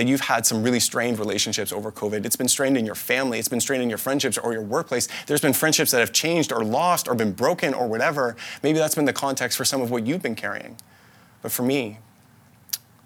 That 0.02 0.08
you've 0.08 0.22
had 0.22 0.48
some 0.48 0.64
really 0.64 0.80
strained 0.80 1.20
relationships 1.20 1.72
over 1.72 1.92
COVID. 1.92 2.26
It's 2.26 2.36
been 2.36 2.48
strained 2.48 2.76
in 2.76 2.88
your 2.88 2.96
family, 2.96 3.38
it's 3.38 3.48
been 3.48 3.62
strained 3.62 3.84
in 3.84 3.90
your 3.90 4.00
friendships 4.00 4.36
or 4.36 4.52
your 4.52 4.64
workplace. 4.64 5.08
There's 5.28 5.42
been 5.42 5.54
friendships 5.54 5.92
that 5.92 6.00
have 6.00 6.12
changed 6.12 6.52
or 6.52 6.64
lost 6.64 7.08
or 7.08 7.14
been 7.14 7.34
broken 7.34 7.76
or 7.76 7.88
whatever. 7.88 8.36
Maybe 8.64 8.80
that's 8.80 8.96
been 8.96 9.06
the 9.06 9.14
context 9.14 9.60
for 9.60 9.64
some 9.64 9.80
of 9.80 9.92
what 9.92 10.08
you've 10.08 10.24
been 10.24 10.34
carrying. 10.34 10.78
But 11.44 11.52
for 11.52 11.62
me, 11.62 12.00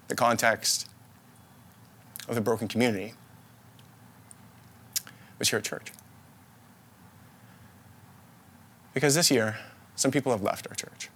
the 0.08 0.14
context 0.14 0.88
of 2.30 2.34
the 2.34 2.40
broken 2.40 2.66
community 2.66 3.12
was 5.38 5.50
here 5.50 5.58
at 5.58 5.66
church. 5.66 5.92
Because 8.94 9.14
this 9.14 9.30
year, 9.30 9.58
some 9.96 10.10
people 10.10 10.32
have 10.32 10.40
left 10.40 10.66
our 10.66 10.74
church. 10.74 11.10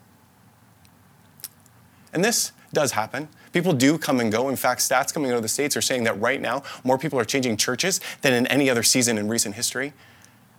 And 2.12 2.24
this 2.24 2.52
does 2.72 2.92
happen. 2.92 3.28
People 3.52 3.72
do 3.72 3.98
come 3.98 4.20
and 4.20 4.30
go. 4.30 4.48
In 4.48 4.56
fact, 4.56 4.80
stats 4.80 5.12
coming 5.12 5.30
out 5.30 5.36
of 5.36 5.42
the 5.42 5.48
States 5.48 5.76
are 5.76 5.82
saying 5.82 6.04
that 6.04 6.20
right 6.20 6.40
now, 6.40 6.62
more 6.84 6.98
people 6.98 7.18
are 7.18 7.24
changing 7.24 7.56
churches 7.56 8.00
than 8.22 8.32
in 8.32 8.46
any 8.46 8.70
other 8.70 8.82
season 8.82 9.18
in 9.18 9.28
recent 9.28 9.56
history. 9.56 9.92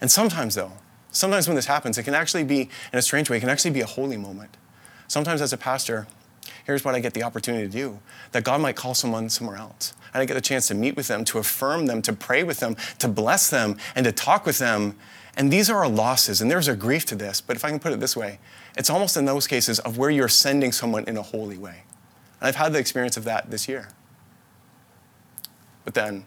And 0.02 0.12
sometimes, 0.12 0.56
though, 0.56 0.74
sometimes 1.12 1.48
when 1.48 1.56
this 1.56 1.68
happens, 1.68 1.98
it 1.98 2.04
can 2.04 2.14
actually 2.14 2.44
be, 2.44 2.70
in 2.92 3.00
a 3.00 3.02
strange 3.02 3.30
way, 3.30 3.38
it 3.38 3.40
can 3.40 3.50
actually 3.50 3.72
be 3.72 3.82
a 3.82 3.86
holy 3.86 4.18
moment. 4.18 4.58
Sometimes, 5.08 5.42
as 5.42 5.54
a 5.54 5.58
pastor, 5.58 6.08
here's 6.66 6.84
what 6.84 6.96
I 6.96 7.00
get 7.00 7.14
the 7.14 7.24
opportunity 7.24 7.66
to 7.66 7.72
do 7.72 8.00
that 8.34 8.44
God 8.44 8.62
might 8.62 8.76
call 8.76 8.94
someone 8.94 9.30
somewhere 9.30 9.58
else. 9.58 9.94
And 10.14 10.22
I 10.22 10.26
get 10.26 10.34
the 10.34 10.42
chance 10.42 10.68
to 10.68 10.76
meet 10.76 10.98
with 10.98 11.08
them, 11.08 11.24
to 11.26 11.38
affirm 11.38 11.86
them, 11.86 12.02
to 12.02 12.12
pray 12.12 12.44
with 12.44 12.60
them, 12.60 12.76
to 13.00 13.08
bless 13.08 13.50
them, 13.50 13.78
and 13.96 14.04
to 14.06 14.12
talk 14.12 14.46
with 14.46 14.58
them. 14.58 14.96
And 15.38 15.52
these 15.52 15.70
are 15.70 15.78
our 15.78 15.88
losses, 15.88 16.42
and 16.42 16.52
there's 16.52 16.68
a 16.68 16.76
grief 16.76 17.06
to 17.06 17.16
this. 17.16 17.40
But 17.40 17.56
if 17.56 17.64
I 17.64 17.70
can 17.70 17.80
put 17.80 17.94
it 17.94 18.02
this 18.02 18.18
way, 18.18 18.40
it's 18.78 18.90
almost 18.90 19.18
in 19.18 19.26
those 19.26 19.48
cases 19.48 19.80
of 19.80 19.98
where 19.98 20.10
you're 20.10 20.28
sending 20.28 20.72
someone 20.72 21.04
in 21.06 21.18
a 21.18 21.22
holy 21.22 21.58
way. 21.58 21.84
And 22.40 22.48
I've 22.48 22.56
had 22.56 22.74
the 22.74 22.80
experience 22.80 23.18
of 23.18 23.24
that 23.26 23.52
this 23.52 23.68
year. 23.68 23.90
But 25.84 25.94
then, 25.94 26.26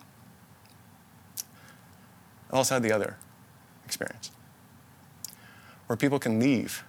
I've 2.48 2.54
also 2.54 2.74
had 2.74 2.82
the 2.82 2.92
other 2.92 3.16
experience 3.84 4.30
where 5.86 5.96
people 5.96 6.18
can 6.18 6.40
leave 6.40 6.84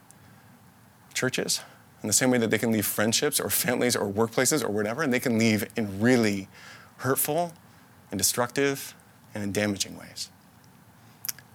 churches 1.13 1.61
in 2.01 2.07
the 2.07 2.13
same 2.13 2.29
way 2.29 2.37
that 2.37 2.51
they 2.51 2.57
can 2.57 2.71
leave 2.71 2.85
friendships 2.85 3.39
or 3.39 3.49
families 3.49 3.95
or 3.95 4.11
workplaces 4.11 4.63
or 4.63 4.69
whatever, 4.69 5.01
and 5.01 5.13
they 5.13 5.19
can 5.19 5.37
leave 5.37 5.67
in 5.75 5.99
really 5.99 6.47
hurtful 6.97 7.53
and 8.11 8.17
destructive 8.17 8.93
and 9.33 9.43
in 9.43 9.51
damaging 9.51 9.97
ways. 9.97 10.29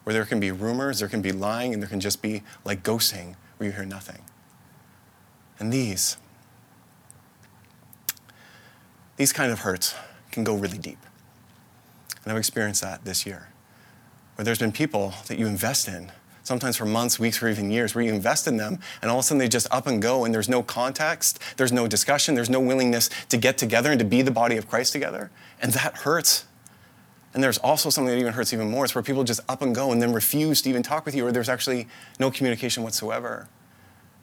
Where 0.04 0.12
there 0.12 0.24
can 0.24 0.40
be 0.40 0.50
rumors, 0.50 0.98
there 0.98 1.08
can 1.08 1.22
be 1.22 1.32
lying, 1.32 1.72
and 1.72 1.82
there 1.82 1.88
can 1.88 2.00
just 2.00 2.20
be 2.20 2.42
like 2.64 2.82
ghosting 2.82 3.36
where 3.60 3.68
you 3.68 3.76
hear 3.76 3.84
nothing. 3.84 4.22
And 5.58 5.70
these, 5.70 6.16
these 9.18 9.34
kind 9.34 9.52
of 9.52 9.58
hurts 9.58 9.94
can 10.32 10.44
go 10.44 10.54
really 10.54 10.78
deep. 10.78 10.96
And 12.24 12.32
I've 12.32 12.38
experienced 12.38 12.80
that 12.80 13.04
this 13.04 13.26
year, 13.26 13.48
where 14.36 14.46
there's 14.46 14.58
been 14.58 14.72
people 14.72 15.12
that 15.26 15.38
you 15.38 15.46
invest 15.46 15.88
in 15.88 16.10
sometimes 16.42 16.78
for 16.78 16.86
months, 16.86 17.18
weeks, 17.20 17.42
or 17.42 17.50
even 17.50 17.70
years, 17.70 17.94
where 17.94 18.02
you 18.02 18.14
invest 18.14 18.48
in 18.48 18.56
them 18.56 18.78
and 19.02 19.10
all 19.10 19.18
of 19.18 19.24
a 19.24 19.26
sudden 19.26 19.38
they 19.38 19.46
just 19.46 19.66
up 19.70 19.86
and 19.86 20.00
go 20.00 20.24
and 20.24 20.34
there's 20.34 20.48
no 20.48 20.62
context, 20.62 21.38
there's 21.58 21.70
no 21.70 21.86
discussion, 21.86 22.34
there's 22.34 22.48
no 22.48 22.60
willingness 22.60 23.10
to 23.28 23.36
get 23.36 23.58
together 23.58 23.90
and 23.90 23.98
to 23.98 24.06
be 24.06 24.22
the 24.22 24.30
body 24.30 24.56
of 24.56 24.66
Christ 24.66 24.94
together. 24.94 25.30
And 25.60 25.74
that 25.74 25.98
hurts. 25.98 26.46
And 27.32 27.42
there's 27.42 27.58
also 27.58 27.90
something 27.90 28.12
that 28.12 28.20
even 28.20 28.32
hurts 28.32 28.52
even 28.52 28.70
more. 28.70 28.84
It's 28.84 28.94
where 28.94 29.02
people 29.02 29.22
just 29.22 29.40
up 29.48 29.62
and 29.62 29.74
go 29.74 29.92
and 29.92 30.02
then 30.02 30.12
refuse 30.12 30.62
to 30.62 30.68
even 30.68 30.82
talk 30.82 31.06
with 31.06 31.14
you, 31.14 31.26
or 31.26 31.32
there's 31.32 31.48
actually 31.48 31.86
no 32.18 32.30
communication 32.30 32.82
whatsoever. 32.82 33.48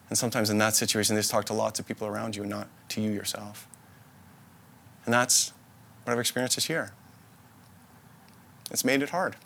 And 0.09 0.17
sometimes 0.17 0.49
in 0.49 0.57
that 0.57 0.75
situation, 0.75 1.15
they 1.15 1.21
just 1.21 1.31
talk 1.31 1.45
to 1.45 1.53
lots 1.53 1.79
of 1.79 1.87
people 1.87 2.07
around 2.07 2.35
you 2.35 2.43
and 2.43 2.51
not 2.51 2.67
to 2.89 3.01
you 3.01 3.11
yourself. 3.11 3.67
And 5.05 5.13
that's 5.13 5.53
what 6.03 6.13
I've 6.13 6.19
experienced 6.19 6.55
this 6.57 6.69
year. 6.69 6.91
It's 8.69 8.83
made 8.83 9.01
it 9.01 9.09
hard. 9.09 9.37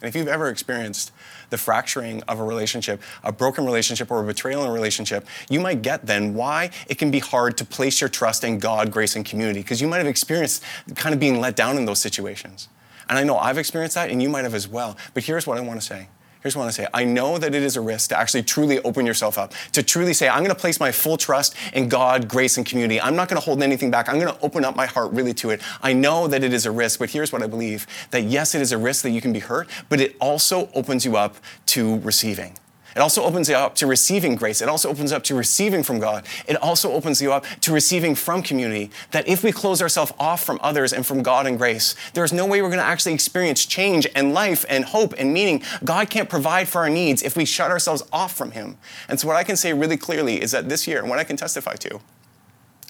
And 0.00 0.08
if 0.08 0.14
you've 0.14 0.28
ever 0.28 0.48
experienced 0.48 1.12
the 1.50 1.58
fracturing 1.58 2.22
of 2.24 2.38
a 2.40 2.44
relationship, 2.44 3.00
a 3.22 3.32
broken 3.32 3.64
relationship, 3.64 4.10
or 4.10 4.20
a 4.20 4.26
betrayal 4.26 4.62
in 4.64 4.70
a 4.70 4.72
relationship, 4.72 5.26
you 5.48 5.60
might 5.60 5.82
get 5.82 6.06
then 6.06 6.34
why 6.34 6.70
it 6.88 6.98
can 6.98 7.10
be 7.10 7.18
hard 7.18 7.56
to 7.58 7.64
place 7.64 8.00
your 8.00 8.10
trust 8.10 8.44
in 8.44 8.58
God, 8.58 8.90
grace, 8.90 9.16
and 9.16 9.24
community, 9.24 9.60
because 9.60 9.80
you 9.80 9.88
might 9.88 9.98
have 9.98 10.06
experienced 10.06 10.62
kind 10.94 11.14
of 11.14 11.20
being 11.20 11.40
let 11.40 11.56
down 11.56 11.76
in 11.76 11.84
those 11.84 12.00
situations. 12.00 12.68
And 13.08 13.18
I 13.18 13.24
know 13.24 13.38
I've 13.38 13.58
experienced 13.58 13.94
that, 13.94 14.10
and 14.10 14.22
you 14.22 14.28
might 14.28 14.44
have 14.44 14.54
as 14.54 14.68
well. 14.68 14.96
But 15.14 15.24
here's 15.24 15.46
what 15.46 15.58
I 15.58 15.60
want 15.60 15.80
to 15.80 15.86
say 15.86 16.08
Here's 16.42 16.54
what 16.54 16.62
I 16.62 16.64
want 16.66 16.76
to 16.76 16.82
say 16.82 16.88
I 16.94 17.04
know 17.04 17.38
that 17.38 17.54
it 17.54 17.62
is 17.62 17.76
a 17.76 17.80
risk 17.80 18.10
to 18.10 18.18
actually 18.18 18.42
truly 18.42 18.80
open 18.82 19.06
yourself 19.06 19.38
up, 19.38 19.52
to 19.72 19.82
truly 19.82 20.12
say, 20.12 20.28
I'm 20.28 20.40
going 20.40 20.50
to 20.50 20.54
place 20.54 20.78
my 20.78 20.92
full 20.92 21.16
trust 21.16 21.54
in 21.72 21.88
God, 21.88 22.28
grace, 22.28 22.56
and 22.56 22.66
community. 22.66 23.00
I'm 23.00 23.16
not 23.16 23.28
going 23.28 23.40
to 23.40 23.44
hold 23.44 23.62
anything 23.62 23.90
back. 23.90 24.08
I'm 24.08 24.18
going 24.20 24.32
to 24.32 24.40
open 24.42 24.64
up 24.64 24.76
my 24.76 24.86
heart 24.86 25.12
really 25.12 25.34
to 25.34 25.50
it. 25.50 25.60
I 25.82 25.92
know 25.92 26.26
that 26.28 26.44
it 26.44 26.52
is 26.52 26.66
a 26.66 26.70
risk, 26.70 26.98
but 26.98 27.10
here's 27.10 27.32
what 27.32 27.42
I 27.42 27.46
believe 27.46 27.86
that 28.10 28.22
yes, 28.22 28.54
it 28.54 28.62
is 28.62 28.72
a 28.72 28.78
risk 28.78 29.02
that 29.02 29.10
you 29.10 29.20
can 29.20 29.32
be 29.32 29.40
hurt, 29.40 29.68
but 29.88 30.00
it 30.00 30.16
also 30.20 30.68
opens 30.74 31.04
you 31.04 31.16
up 31.16 31.36
to 31.66 31.98
receiving. 32.00 32.54
It 32.96 33.00
also 33.00 33.24
opens 33.24 33.50
you 33.50 33.54
up 33.56 33.74
to 33.74 33.86
receiving 33.86 34.36
grace. 34.36 34.62
It 34.62 34.70
also 34.70 34.88
opens 34.88 35.12
up 35.12 35.22
to 35.24 35.34
receiving 35.34 35.82
from 35.82 35.98
God. 35.98 36.24
It 36.48 36.56
also 36.56 36.92
opens 36.92 37.20
you 37.20 37.30
up 37.30 37.44
to 37.60 37.70
receiving 37.70 38.14
from 38.14 38.42
community. 38.42 38.90
That 39.10 39.28
if 39.28 39.44
we 39.44 39.52
close 39.52 39.82
ourselves 39.82 40.14
off 40.18 40.42
from 40.42 40.58
others 40.62 40.94
and 40.94 41.04
from 41.04 41.22
God 41.22 41.46
and 41.46 41.58
grace, 41.58 41.94
there's 42.14 42.32
no 42.32 42.46
way 42.46 42.62
we're 42.62 42.70
going 42.70 42.78
to 42.78 42.84
actually 42.86 43.12
experience 43.12 43.66
change 43.66 44.08
and 44.14 44.32
life 44.32 44.64
and 44.70 44.86
hope 44.86 45.12
and 45.18 45.34
meaning. 45.34 45.62
God 45.84 46.08
can't 46.08 46.30
provide 46.30 46.68
for 46.68 46.80
our 46.80 46.88
needs 46.88 47.22
if 47.22 47.36
we 47.36 47.44
shut 47.44 47.70
ourselves 47.70 48.02
off 48.14 48.34
from 48.34 48.52
Him. 48.52 48.78
And 49.10 49.20
so, 49.20 49.28
what 49.28 49.36
I 49.36 49.44
can 49.44 49.56
say 49.56 49.74
really 49.74 49.98
clearly 49.98 50.40
is 50.40 50.52
that 50.52 50.70
this 50.70 50.86
year, 50.86 51.00
and 51.00 51.10
what 51.10 51.18
I 51.18 51.24
can 51.24 51.36
testify 51.36 51.74
to, 51.74 52.00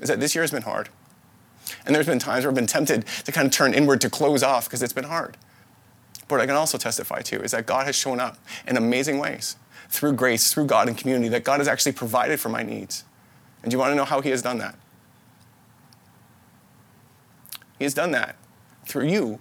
is 0.00 0.08
that 0.08 0.20
this 0.20 0.36
year 0.36 0.44
has 0.44 0.52
been 0.52 0.62
hard. 0.62 0.88
And 1.84 1.92
there's 1.92 2.06
been 2.06 2.20
times 2.20 2.44
where 2.44 2.50
I've 2.52 2.54
been 2.54 2.68
tempted 2.68 3.06
to 3.24 3.32
kind 3.32 3.46
of 3.46 3.52
turn 3.52 3.74
inward 3.74 4.00
to 4.02 4.10
close 4.10 4.44
off 4.44 4.66
because 4.66 4.84
it's 4.84 4.92
been 4.92 5.04
hard. 5.04 5.36
But 6.28 6.36
what 6.36 6.40
I 6.42 6.46
can 6.46 6.54
also 6.54 6.78
testify 6.78 7.22
to 7.22 7.42
is 7.42 7.50
that 7.50 7.66
God 7.66 7.86
has 7.86 7.96
shown 7.96 8.20
up 8.20 8.38
in 8.68 8.76
amazing 8.76 9.18
ways 9.18 9.56
through 9.96 10.12
grace, 10.12 10.52
through 10.52 10.66
God 10.66 10.88
and 10.88 10.96
community, 10.96 11.28
that 11.28 11.42
God 11.42 11.59
has 11.59 11.68
actually 11.68 11.92
provided 11.92 12.38
for 12.38 12.48
my 12.48 12.62
needs. 12.62 13.04
And 13.62 13.70
do 13.70 13.74
you 13.74 13.78
want 13.78 13.92
to 13.92 13.96
know 13.96 14.04
how 14.04 14.20
He 14.20 14.30
has 14.30 14.42
done 14.42 14.59
that? 14.59 14.76
He 17.78 17.85
has 17.85 17.94
done 17.94 18.11
that 18.12 18.37
through 18.87 19.06
you 19.06 19.38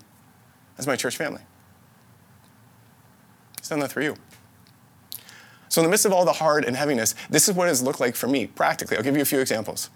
as 0.78 0.88
my 0.88 0.96
church 0.96 1.18
family. 1.18 1.42
He's 3.60 3.70
done 3.70 3.80
that 3.80 3.92
through 3.92 4.04
you. 4.04 4.16
So, 5.70 5.82
in 5.82 5.86
the 5.86 5.92
midst 5.92 6.06
of 6.06 6.14
all 6.14 6.26
the 6.26 6.34
hard 6.34 6.64
and 6.64 6.76
heaviness, 6.76 7.16
this 7.30 7.50
is 7.50 7.56
what 7.56 7.66
it 7.66 7.70
has 7.70 7.84
looked 7.84 8.00
like 8.00 8.16
for 8.16 8.28
me 8.28 8.48
practically. 8.48 8.98
I'll 8.98 9.04
give 9.04 9.16
you 9.16 9.22
a 9.22 9.26
few 9.26 9.40
examples 9.40 9.90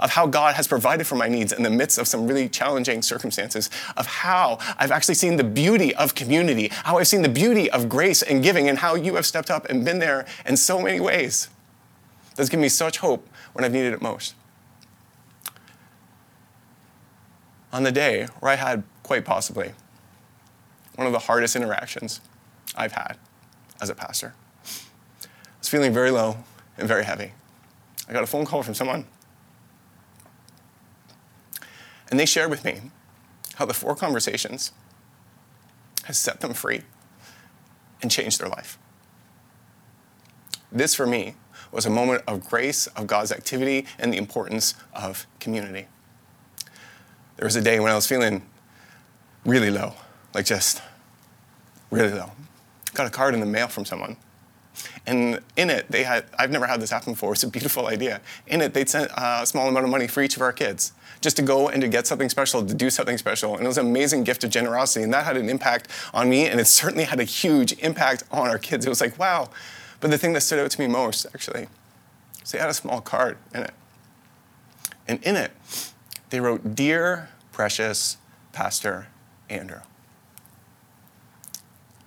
of 0.00 0.10
how 0.10 0.26
God 0.26 0.54
has 0.54 0.66
provided 0.66 1.06
for 1.06 1.14
my 1.14 1.28
needs 1.28 1.52
in 1.52 1.62
the 1.62 1.70
midst 1.70 1.98
of 1.98 2.08
some 2.08 2.26
really 2.26 2.48
challenging 2.48 3.02
circumstances, 3.02 3.70
of 3.96 4.06
how 4.06 4.58
I've 4.78 4.90
actually 4.90 5.14
seen 5.14 5.36
the 5.36 5.44
beauty 5.44 5.94
of 5.94 6.14
community, 6.14 6.68
how 6.84 6.98
I've 6.98 7.08
seen 7.08 7.22
the 7.22 7.28
beauty 7.28 7.70
of 7.70 7.88
grace 7.88 8.22
and 8.22 8.42
giving, 8.42 8.68
and 8.68 8.78
how 8.78 8.94
you 8.94 9.14
have 9.14 9.26
stepped 9.26 9.50
up 9.50 9.68
and 9.68 9.84
been 9.84 9.98
there 9.98 10.26
in 10.44 10.56
so 10.56 10.80
many 10.80 11.00
ways. 11.00 11.48
That's 12.34 12.48
given 12.48 12.62
me 12.62 12.68
such 12.68 12.98
hope 12.98 13.28
when 13.52 13.64
I've 13.64 13.72
needed 13.72 13.92
it 13.92 14.02
most. 14.02 14.34
On 17.72 17.82
the 17.82 17.92
day 17.92 18.28
where 18.40 18.52
I 18.52 18.56
had 18.56 18.84
quite 19.02 19.24
possibly 19.24 19.72
one 20.94 21.06
of 21.06 21.12
the 21.12 21.18
hardest 21.18 21.56
interactions 21.56 22.20
I've 22.74 22.92
had 22.92 23.16
as 23.80 23.90
a 23.90 23.94
pastor, 23.94 24.34
I 25.24 25.58
was 25.58 25.68
feeling 25.68 25.92
very 25.92 26.10
low 26.10 26.38
and 26.78 26.86
very 26.86 27.04
heavy. 27.04 27.32
I 28.08 28.12
got 28.12 28.22
a 28.22 28.26
phone 28.26 28.44
call 28.44 28.62
from 28.62 28.74
someone 28.74 29.04
and 32.16 32.20
they 32.22 32.24
shared 32.24 32.48
with 32.48 32.64
me 32.64 32.80
how 33.56 33.66
the 33.66 33.74
four 33.74 33.94
conversations 33.94 34.72
has 36.04 36.16
set 36.16 36.40
them 36.40 36.54
free 36.54 36.80
and 38.00 38.10
changed 38.10 38.40
their 38.40 38.48
life. 38.48 38.78
This, 40.72 40.94
for 40.94 41.06
me, 41.06 41.34
was 41.70 41.84
a 41.84 41.90
moment 41.90 42.22
of 42.26 42.48
grace, 42.48 42.86
of 42.86 43.06
God's 43.06 43.32
activity, 43.32 43.84
and 43.98 44.14
the 44.14 44.16
importance 44.16 44.72
of 44.94 45.26
community. 45.40 45.88
There 47.36 47.44
was 47.44 47.54
a 47.54 47.60
day 47.60 47.80
when 47.80 47.92
I 47.92 47.94
was 47.94 48.06
feeling 48.06 48.40
really 49.44 49.68
low, 49.68 49.92
like 50.32 50.46
just 50.46 50.80
really 51.90 52.14
low. 52.14 52.30
Got 52.94 53.08
a 53.08 53.10
card 53.10 53.34
in 53.34 53.40
the 53.40 53.46
mail 53.46 53.68
from 53.68 53.84
someone 53.84 54.16
And 55.06 55.40
in 55.56 55.70
it, 55.70 55.90
they 55.90 56.02
had, 56.02 56.26
I've 56.38 56.50
never 56.50 56.66
had 56.66 56.80
this 56.80 56.90
happen 56.90 57.12
before, 57.12 57.32
it's 57.32 57.42
a 57.42 57.48
beautiful 57.48 57.86
idea. 57.86 58.20
In 58.46 58.60
it, 58.60 58.74
they'd 58.74 58.88
sent 58.88 59.10
a 59.16 59.46
small 59.46 59.68
amount 59.68 59.84
of 59.84 59.90
money 59.90 60.06
for 60.06 60.22
each 60.22 60.36
of 60.36 60.42
our 60.42 60.52
kids 60.52 60.92
just 61.20 61.36
to 61.36 61.42
go 61.42 61.68
and 61.68 61.80
to 61.82 61.88
get 61.88 62.06
something 62.06 62.28
special, 62.28 62.64
to 62.64 62.74
do 62.74 62.90
something 62.90 63.18
special. 63.18 63.54
And 63.54 63.64
it 63.64 63.68
was 63.68 63.78
an 63.78 63.86
amazing 63.86 64.24
gift 64.24 64.44
of 64.44 64.50
generosity. 64.50 65.02
And 65.02 65.12
that 65.12 65.24
had 65.24 65.36
an 65.36 65.48
impact 65.48 65.88
on 66.12 66.28
me, 66.28 66.46
and 66.46 66.60
it 66.60 66.66
certainly 66.66 67.04
had 67.04 67.20
a 67.20 67.24
huge 67.24 67.72
impact 67.78 68.24
on 68.30 68.48
our 68.48 68.58
kids. 68.58 68.86
It 68.86 68.88
was 68.88 69.00
like, 69.00 69.18
wow. 69.18 69.50
But 70.00 70.10
the 70.10 70.18
thing 70.18 70.32
that 70.34 70.42
stood 70.42 70.58
out 70.58 70.70
to 70.70 70.80
me 70.80 70.86
most, 70.86 71.26
actually, 71.26 71.68
is 72.42 72.52
they 72.52 72.58
had 72.58 72.70
a 72.70 72.74
small 72.74 73.00
card 73.00 73.38
in 73.54 73.62
it. 73.62 73.74
And 75.08 75.22
in 75.22 75.36
it, 75.36 75.52
they 76.30 76.40
wrote, 76.40 76.74
Dear 76.74 77.28
precious 77.52 78.18
Pastor 78.52 79.06
Andrew. 79.48 79.80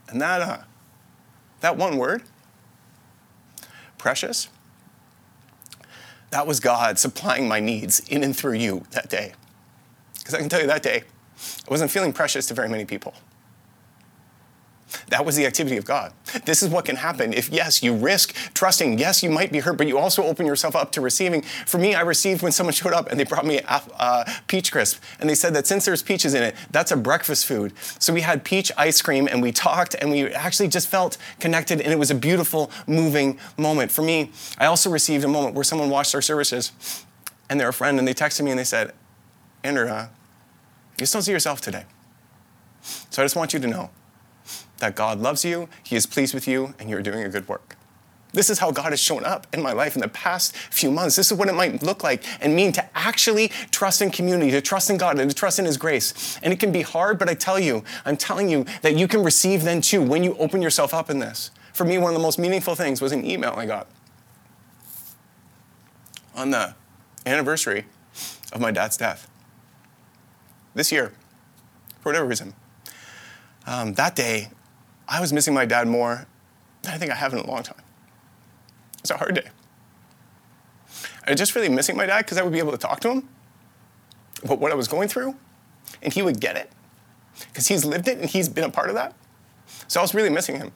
And 0.08 0.22
that, 0.22 0.42
uh, 0.42 0.58
that 1.62 1.78
one 1.78 1.98
word, 1.98 2.24
precious, 4.00 4.50
that 6.32 6.48
was 6.48 6.60
God 6.60 6.98
supplying 6.98 7.48
my 7.48 7.60
needs 7.60 8.00
in 8.10 8.24
and 8.24 8.36
through 8.36 8.54
you 8.54 8.84
that 8.92 9.10
day. 9.10 9.34
Because 10.18 10.34
I 10.34 10.40
can 10.40 10.50
tell 10.50 10.62
you 10.62 10.68
that 10.68 10.84
day, 10.84 11.04
I 11.68 11.72
wasn't 11.72 11.92
feeling 11.92 12.14
precious 12.14 12.48
to 12.48 12.54
very 12.54 12.70
many 12.70 12.86
people. 12.86 13.14
That 15.10 15.26
was 15.26 15.36
the 15.36 15.46
activity 15.46 15.78
of 15.78 15.86
God. 15.86 16.14
This 16.46 16.64
is 16.64 16.70
what 16.70 16.86
can 16.86 16.96
happen 16.96 17.34
if, 17.34 17.50
yes, 17.50 17.84
you 17.84 17.96
risk 17.96 18.34
trusting. 18.54 18.98
Yes, 18.98 19.24
you 19.24 19.30
might 19.30 19.52
be 19.52 19.60
hurt, 19.60 19.78
but 19.78 19.88
you 19.88 19.98
also 19.98 20.24
open 20.24 20.46
yourself 20.46 20.76
up 20.76 20.92
to 20.94 21.02
receiving. 21.02 21.42
For 21.42 21.78
me, 21.78 21.96
I 21.96 22.02
received 22.02 22.42
when 22.42 22.52
someone 22.52 22.74
showed 22.74 22.94
up 22.94 23.10
and 23.10 23.20
they 23.20 23.24
brought 23.24 23.46
me 23.46 23.60
a 23.60 24.32
peach 24.48 24.72
crisp. 24.72 25.02
And 25.20 25.30
they 25.30 25.36
said 25.36 25.54
that 25.54 25.68
since 25.68 25.86
there's 25.86 26.04
peaches 26.04 26.34
in 26.34 26.44
it, 26.44 26.56
that's 26.72 26.92
a 26.92 26.98
breakfast 26.98 27.46
food. 27.46 27.74
So 28.00 28.14
we 28.14 28.22
had 28.22 28.44
peach 28.44 28.72
ice 28.78 29.02
cream 29.02 29.28
and 29.30 29.42
we 29.42 29.52
talked 29.52 29.96
and 29.96 30.12
we 30.12 30.28
actually 30.28 30.68
just 30.68 30.88
felt 30.88 31.18
connected. 31.40 31.82
And 31.82 31.92
it 31.92 32.00
was 32.00 32.12
a 32.12 32.16
beautiful, 32.16 32.72
moving 32.88 33.40
moment. 33.58 33.92
For 33.92 34.02
me, 34.02 34.32
I 34.58 34.66
also 34.66 34.90
received 34.90 35.24
a 35.24 35.28
moment 35.28 35.56
where 35.56 35.64
someone 35.64 35.90
watched 35.90 36.16
our 36.16 36.22
services 36.22 36.72
and 37.50 37.60
they're 37.60 37.70
a 37.70 37.74
friend 37.74 38.00
and 38.00 38.08
they 38.08 38.14
texted 38.14 38.44
me 38.44 38.52
and 38.52 38.60
they 38.60 38.64
said, 38.64 38.94
Andrew, 39.64 39.88
uh, 39.88 40.08
you 41.00 41.06
still 41.06 41.22
see 41.22 41.32
yourself 41.32 41.62
today. 41.62 41.86
So 42.82 43.22
I 43.22 43.26
just 43.26 43.36
want 43.36 43.54
you 43.54 43.60
to 43.60 43.68
know 43.68 43.90
that 44.80 44.96
God 44.96 45.20
loves 45.20 45.46
you, 45.46 45.70
He 45.84 45.96
is 45.96 46.06
pleased 46.06 46.34
with 46.34 46.48
you, 46.48 46.74
and 46.80 46.90
you're 46.90 47.02
doing 47.02 47.24
a 47.24 47.30
good 47.30 47.48
work. 47.48 47.76
This 48.32 48.50
is 48.50 48.60
how 48.60 48.72
God 48.72 48.92
has 48.92 49.00
shown 49.00 49.26
up 49.26 49.48
in 49.54 49.62
my 49.62 49.72
life 49.72 49.96
in 49.96 50.02
the 50.02 50.08
past 50.08 50.56
few 50.56 50.92
months. 50.92 51.16
This 51.16 51.32
is 51.32 51.38
what 51.38 51.48
it 51.48 51.56
might 51.56 51.82
look 51.82 52.04
like 52.04 52.24
and 52.42 52.56
mean 52.56 52.72
to 52.74 52.98
actually 52.98 53.48
trust 53.72 54.04
in 54.04 54.12
community, 54.12 54.52
to 54.52 54.62
trust 54.62 54.92
in 54.92 54.98
God, 54.98 55.18
and 55.18 55.30
to 55.30 55.36
trust 55.36 55.58
in 55.58 55.66
His 55.66 55.78
grace. 55.78 56.40
And 56.44 56.54
it 56.54 56.60
can 56.60 56.72
be 56.72 56.84
hard, 56.84 57.18
but 57.18 57.28
I 57.28 57.34
tell 57.34 57.60
you, 57.60 57.84
I'm 58.06 58.18
telling 58.18 58.48
you 58.48 58.66
that 58.84 58.96
you 58.96 59.08
can 59.08 59.24
receive 59.24 59.64
then 59.64 59.82
too 59.82 60.04
when 60.04 60.24
you 60.24 60.36
open 60.38 60.62
yourself 60.62 60.94
up 60.94 61.10
in 61.10 61.20
this. 61.20 61.50
For 61.74 61.86
me, 61.86 61.98
one 61.98 62.12
of 62.12 62.20
the 62.20 62.24
most 62.24 62.38
meaningful 62.38 62.76
things 62.76 63.02
was 63.02 63.12
an 63.12 63.26
email 63.26 63.54
I 63.58 63.66
got 63.66 63.88
on 66.36 66.52
the 66.52 66.76
anniversary 67.26 67.86
of 68.54 68.62
my 68.62 68.72
dad's 68.72 68.96
death. 68.96 69.30
This 70.74 70.92
year, 70.92 71.14
for 72.00 72.10
whatever 72.10 72.26
reason. 72.26 72.54
Um, 73.66 73.94
that 73.96 74.16
day, 74.16 74.50
I 75.10 75.20
was 75.20 75.34
missing 75.34 75.54
my 75.54 75.66
dad 75.66 75.88
more 75.88 76.28
than 76.84 76.94
I 76.94 76.98
think 76.98 77.12
I 77.12 77.16
have 77.16 77.34
in 77.34 77.40
a 77.40 77.48
long 77.48 77.64
time. 77.64 77.82
It's 79.00 79.10
a 79.10 79.18
hard 79.18 79.36
day. 79.36 79.50
I 81.26 81.32
was 81.32 81.40
just 81.40 81.56
really 81.56 81.70
missing 81.70 81.98
my 81.98 82.06
dad 82.06 82.20
because 82.20 82.38
I 82.38 82.44
would 82.44 82.54
be 82.54 82.60
able 82.60 82.72
to 82.72 82.78
talk 82.78 83.00
to 83.02 83.10
him 83.10 83.30
about 84.44 84.60
what 84.60 84.72
I 84.72 84.76
was 84.76 84.88
going 84.88 85.10
through, 85.10 85.36
and 86.02 86.14
he 86.14 86.22
would 86.22 86.40
get 86.40 86.56
it 86.56 86.72
because 87.48 87.68
he's 87.68 87.84
lived 87.84 88.08
it 88.08 88.20
and 88.20 88.30
he's 88.30 88.48
been 88.48 88.64
a 88.64 88.70
part 88.70 88.90
of 88.90 88.96
that. 88.96 89.16
So 89.88 90.00
I 90.00 90.04
was 90.04 90.14
really 90.14 90.30
missing 90.30 90.58
him. 90.58 90.72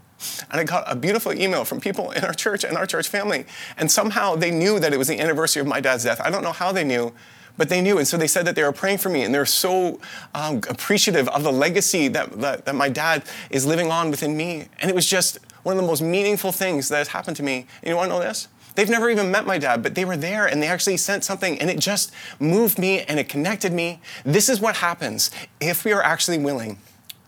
And 0.49 0.59
I 0.61 0.63
got 0.63 0.83
a 0.87 0.95
beautiful 0.95 1.33
email 1.33 1.65
from 1.65 1.79
people 1.79 2.11
in 2.11 2.23
our 2.23 2.33
church 2.33 2.63
and 2.63 2.77
our 2.77 2.85
church 2.85 3.09
family. 3.09 3.45
And 3.77 3.91
somehow 3.91 4.35
they 4.35 4.51
knew 4.51 4.79
that 4.79 4.93
it 4.93 4.97
was 4.97 5.07
the 5.07 5.19
anniversary 5.19 5.61
of 5.61 5.67
my 5.67 5.81
dad's 5.81 6.03
death. 6.03 6.21
I 6.21 6.29
don't 6.29 6.43
know 6.43 6.53
how 6.53 6.71
they 6.71 6.83
knew, 6.83 7.13
but 7.57 7.69
they 7.69 7.81
knew. 7.81 7.97
And 7.97 8.07
so 8.07 8.17
they 8.17 8.27
said 8.27 8.45
that 8.45 8.55
they 8.55 8.63
were 8.63 8.71
praying 8.71 8.99
for 8.99 9.09
me, 9.09 9.23
and 9.23 9.33
they're 9.33 9.45
so 9.45 9.99
um, 10.33 10.61
appreciative 10.69 11.27
of 11.29 11.43
the 11.43 11.51
legacy 11.51 12.07
that, 12.09 12.39
that, 12.41 12.65
that, 12.65 12.75
my 12.75 12.89
dad 12.89 13.23
is 13.49 13.65
living 13.65 13.91
on 13.91 14.09
within 14.11 14.35
me. 14.35 14.67
And 14.79 14.89
it 14.89 14.95
was 14.95 15.05
just 15.05 15.39
one 15.63 15.75
of 15.75 15.81
the 15.81 15.87
most 15.87 16.01
meaningful 16.01 16.51
things 16.51 16.89
that 16.89 16.97
has 16.97 17.09
happened 17.09 17.37
to 17.37 17.43
me. 17.43 17.67
And 17.81 17.89
you 17.89 17.95
want 17.95 18.09
to 18.09 18.17
know 18.17 18.21
this? 18.21 18.47
They've 18.75 18.89
never 18.89 19.09
even 19.09 19.29
met 19.29 19.45
my 19.45 19.57
dad, 19.57 19.83
but 19.83 19.93
they 19.93 20.03
were 20.03 20.17
there 20.17 20.47
and 20.47 20.61
they 20.61 20.67
actually 20.67 20.97
sent 20.97 21.23
something 21.23 21.59
and 21.59 21.69
it 21.69 21.79
just 21.79 22.11
moved 22.39 22.79
me 22.79 23.01
and 23.01 23.19
it 23.19 23.29
connected 23.29 23.71
me. 23.71 24.01
This 24.25 24.49
is 24.49 24.59
what 24.59 24.77
happens 24.77 25.29
if 25.59 25.85
we 25.85 25.93
are 25.93 26.01
actually 26.01 26.39
willing 26.39 26.79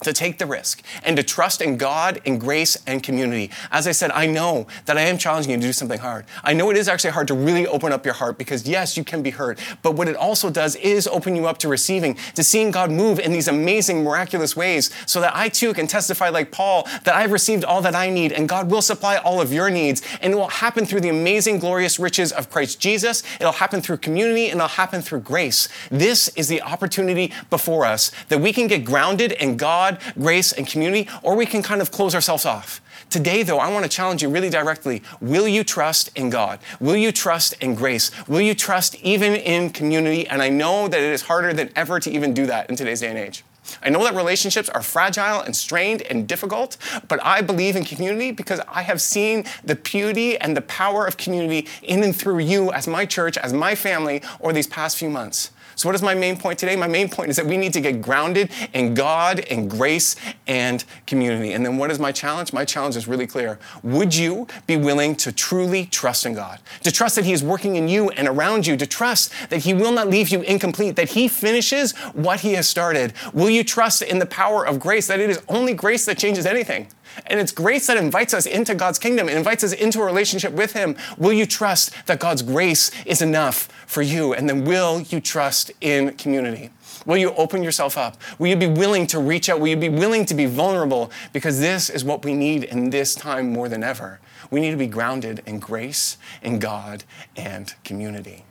to 0.05 0.13
take 0.13 0.37
the 0.37 0.45
risk 0.45 0.81
and 1.03 1.17
to 1.17 1.23
trust 1.23 1.61
in 1.61 1.77
God 1.77 2.21
and 2.25 2.39
grace 2.39 2.77
and 2.87 3.03
community. 3.03 3.51
As 3.71 3.87
I 3.87 3.91
said, 3.91 4.11
I 4.11 4.25
know 4.25 4.67
that 4.85 4.97
I 4.97 5.01
am 5.01 5.17
challenging 5.17 5.51
you 5.51 5.57
to 5.57 5.63
do 5.63 5.73
something 5.73 5.99
hard. 5.99 6.25
I 6.43 6.53
know 6.53 6.69
it 6.69 6.77
is 6.77 6.87
actually 6.87 7.11
hard 7.11 7.27
to 7.27 7.33
really 7.33 7.67
open 7.67 7.91
up 7.91 8.05
your 8.05 8.13
heart 8.13 8.37
because, 8.37 8.67
yes, 8.67 8.95
you 8.97 9.03
can 9.03 9.21
be 9.21 9.31
hurt. 9.31 9.59
But 9.81 9.95
what 9.95 10.07
it 10.07 10.15
also 10.15 10.49
does 10.49 10.75
is 10.77 11.07
open 11.07 11.35
you 11.35 11.47
up 11.47 11.57
to 11.59 11.67
receiving, 11.67 12.15
to 12.35 12.43
seeing 12.43 12.71
God 12.71 12.91
move 12.91 13.19
in 13.19 13.31
these 13.31 13.47
amazing, 13.47 14.03
miraculous 14.03 14.55
ways 14.55 14.91
so 15.05 15.19
that 15.21 15.35
I 15.35 15.49
too 15.49 15.73
can 15.73 15.87
testify, 15.87 16.29
like 16.29 16.51
Paul, 16.51 16.87
that 17.03 17.15
I've 17.15 17.31
received 17.31 17.65
all 17.65 17.81
that 17.81 17.95
I 17.95 18.09
need 18.09 18.31
and 18.31 18.47
God 18.47 18.69
will 18.69 18.81
supply 18.81 19.17
all 19.17 19.41
of 19.41 19.51
your 19.51 19.69
needs. 19.69 20.01
And 20.21 20.33
it 20.33 20.35
will 20.35 20.47
happen 20.47 20.85
through 20.85 21.01
the 21.01 21.09
amazing, 21.09 21.59
glorious 21.59 21.99
riches 21.99 22.31
of 22.31 22.49
Christ 22.49 22.79
Jesus. 22.79 23.23
It'll 23.39 23.53
happen 23.53 23.81
through 23.81 23.97
community 23.97 24.45
and 24.45 24.59
it'll 24.59 24.67
happen 24.67 25.01
through 25.01 25.21
grace. 25.21 25.67
This 25.89 26.27
is 26.29 26.47
the 26.47 26.61
opportunity 26.61 27.33
before 27.49 27.85
us 27.85 28.11
that 28.29 28.39
we 28.39 28.53
can 28.53 28.67
get 28.67 28.85
grounded 28.85 29.31
in 29.33 29.57
God 29.57 29.94
God, 29.95 30.13
grace, 30.19 30.51
and 30.51 30.67
community, 30.67 31.09
or 31.23 31.35
we 31.35 31.45
can 31.45 31.61
kind 31.61 31.81
of 31.81 31.91
close 31.91 32.15
ourselves 32.15 32.45
off. 32.45 32.81
Today, 33.09 33.43
though, 33.43 33.59
I 33.59 33.71
want 33.71 33.83
to 33.83 33.89
challenge 33.89 34.21
you 34.21 34.29
really 34.29 34.49
directly. 34.49 35.03
Will 35.21 35.47
you 35.47 35.63
trust 35.63 36.09
in 36.15 36.29
God? 36.29 36.59
Will 36.79 36.95
you 36.95 37.11
trust 37.11 37.53
in 37.61 37.75
grace? 37.75 38.11
Will 38.27 38.41
you 38.41 38.55
trust 38.55 38.95
even 38.95 39.35
in 39.35 39.69
community? 39.69 40.27
And 40.27 40.41
I 40.41 40.49
know 40.49 40.87
that 40.87 40.99
it 40.99 41.11
is 41.11 41.23
harder 41.23 41.53
than 41.53 41.69
ever 41.75 41.99
to 41.99 42.09
even 42.09 42.33
do 42.33 42.45
that 42.47 42.69
in 42.69 42.75
today's 42.75 43.01
day 43.01 43.09
and 43.09 43.17
age. 43.17 43.43
I 43.81 43.89
know 43.89 44.03
that 44.03 44.13
relationships 44.15 44.69
are 44.69 44.81
fragile 44.81 45.41
and 45.41 45.55
strained 45.55 46.03
and 46.03 46.27
difficult, 46.27 46.77
but 47.07 47.23
I 47.23 47.41
believe 47.41 47.75
in 47.75 47.83
community 47.83 48.31
because 48.31 48.61
I 48.67 48.83
have 48.83 49.01
seen 49.01 49.45
the 49.63 49.75
beauty 49.75 50.37
and 50.37 50.55
the 50.55 50.61
power 50.61 51.05
of 51.05 51.17
community 51.17 51.67
in 51.81 52.03
and 52.03 52.15
through 52.15 52.39
you 52.39 52.71
as 52.71 52.87
my 52.87 53.05
church, 53.05 53.37
as 53.37 53.53
my 53.53 53.73
family, 53.73 54.21
over 54.39 54.53
these 54.53 54.67
past 54.67 54.97
few 54.97 55.09
months. 55.09 55.51
So, 55.75 55.89
what 55.89 55.95
is 55.95 56.01
my 56.01 56.15
main 56.15 56.37
point 56.37 56.57
today? 56.57 56.75
My 56.75 56.87
main 56.87 57.09
point 57.09 57.29
is 57.29 57.35
that 57.35 57.45
we 57.45 57.57
need 57.57 57.73
to 57.73 57.81
get 57.81 58.01
grounded 58.01 58.49
in 58.73 58.93
God 58.93 59.41
and 59.51 59.69
grace 59.69 60.15
and 60.47 60.83
community. 61.05 61.53
And 61.53 61.65
then, 61.65 61.77
what 61.77 61.91
is 61.91 61.99
my 61.99 62.11
challenge? 62.11 62.53
My 62.53 62.65
challenge 62.65 62.95
is 62.95 63.07
really 63.07 63.27
clear. 63.27 63.59
Would 63.83 64.15
you 64.15 64.47
be 64.67 64.77
willing 64.77 65.15
to 65.17 65.31
truly 65.31 65.85
trust 65.85 66.25
in 66.25 66.33
God? 66.33 66.59
To 66.83 66.91
trust 66.91 67.15
that 67.15 67.25
He 67.25 67.33
is 67.33 67.43
working 67.43 67.75
in 67.75 67.87
you 67.87 68.09
and 68.11 68.27
around 68.27 68.65
you, 68.65 68.77
to 68.77 68.87
trust 68.87 69.33
that 69.49 69.59
He 69.59 69.73
will 69.73 69.91
not 69.91 70.07
leave 70.07 70.29
you 70.29 70.41
incomplete, 70.41 70.95
that 70.95 71.09
He 71.09 71.27
finishes 71.27 71.91
what 72.13 72.39
He 72.39 72.53
has 72.53 72.67
started? 72.67 73.13
Will 73.33 73.49
you 73.49 73.63
trust 73.63 74.01
in 74.01 74.19
the 74.19 74.25
power 74.25 74.65
of 74.65 74.79
grace, 74.79 75.07
that 75.07 75.19
it 75.19 75.29
is 75.29 75.41
only 75.49 75.73
grace 75.73 76.05
that 76.05 76.17
changes 76.17 76.45
anything? 76.45 76.87
And 77.27 77.39
it's 77.39 77.51
grace 77.51 77.87
that 77.87 77.97
invites 77.97 78.33
us 78.33 78.45
into 78.45 78.75
God's 78.75 78.99
kingdom, 78.99 79.29
it 79.29 79.35
invites 79.37 79.63
us 79.63 79.73
into 79.73 80.01
a 80.01 80.05
relationship 80.05 80.53
with 80.53 80.73
Him. 80.73 80.95
Will 81.17 81.33
you 81.33 81.45
trust 81.45 81.91
that 82.07 82.19
God's 82.19 82.41
grace 82.41 82.91
is 83.05 83.21
enough 83.21 83.67
for 83.87 84.01
you? 84.01 84.33
And 84.33 84.49
then 84.49 84.65
will 84.65 85.01
you 85.01 85.19
trust 85.19 85.71
in 85.81 86.13
community? 86.17 86.71
Will 87.05 87.17
you 87.17 87.33
open 87.35 87.61
yourself 87.61 87.97
up? 87.97 88.17
Will 88.39 88.47
you 88.47 88.55
be 88.55 88.67
willing 88.67 89.05
to 89.07 89.19
reach 89.19 89.49
out? 89.49 89.59
Will 89.59 89.67
you 89.67 89.77
be 89.77 89.89
willing 89.89 90.25
to 90.25 90.33
be 90.33 90.45
vulnerable? 90.45 91.11
Because 91.33 91.59
this 91.59 91.89
is 91.89 92.03
what 92.03 92.25
we 92.25 92.33
need 92.33 92.63
in 92.63 92.89
this 92.89 93.13
time 93.13 93.51
more 93.51 93.69
than 93.69 93.83
ever. 93.83 94.19
We 94.49 94.59
need 94.59 94.71
to 94.71 94.77
be 94.77 94.87
grounded 94.87 95.41
in 95.45 95.59
grace, 95.59 96.17
in 96.41 96.59
God, 96.59 97.03
and 97.35 97.73
community. 97.83 98.45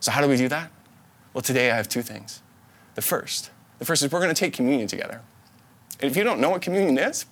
So, 0.00 0.10
how 0.10 0.20
do 0.20 0.28
we 0.28 0.36
do 0.36 0.48
that? 0.48 0.70
Well, 1.32 1.42
today 1.42 1.70
I 1.70 1.76
have 1.76 1.88
two 1.88 2.02
things. 2.02 2.42
The 2.94 3.02
first, 3.02 3.50
the 3.78 3.84
first 3.84 4.02
is 4.02 4.10
we're 4.10 4.20
going 4.20 4.34
to 4.34 4.38
take 4.38 4.52
communion 4.52 4.88
together. 4.88 5.22
And 6.00 6.10
if 6.10 6.16
you 6.16 6.24
don't 6.24 6.40
know 6.40 6.50
what 6.50 6.62
communion 6.62 6.98
is, 6.98 7.26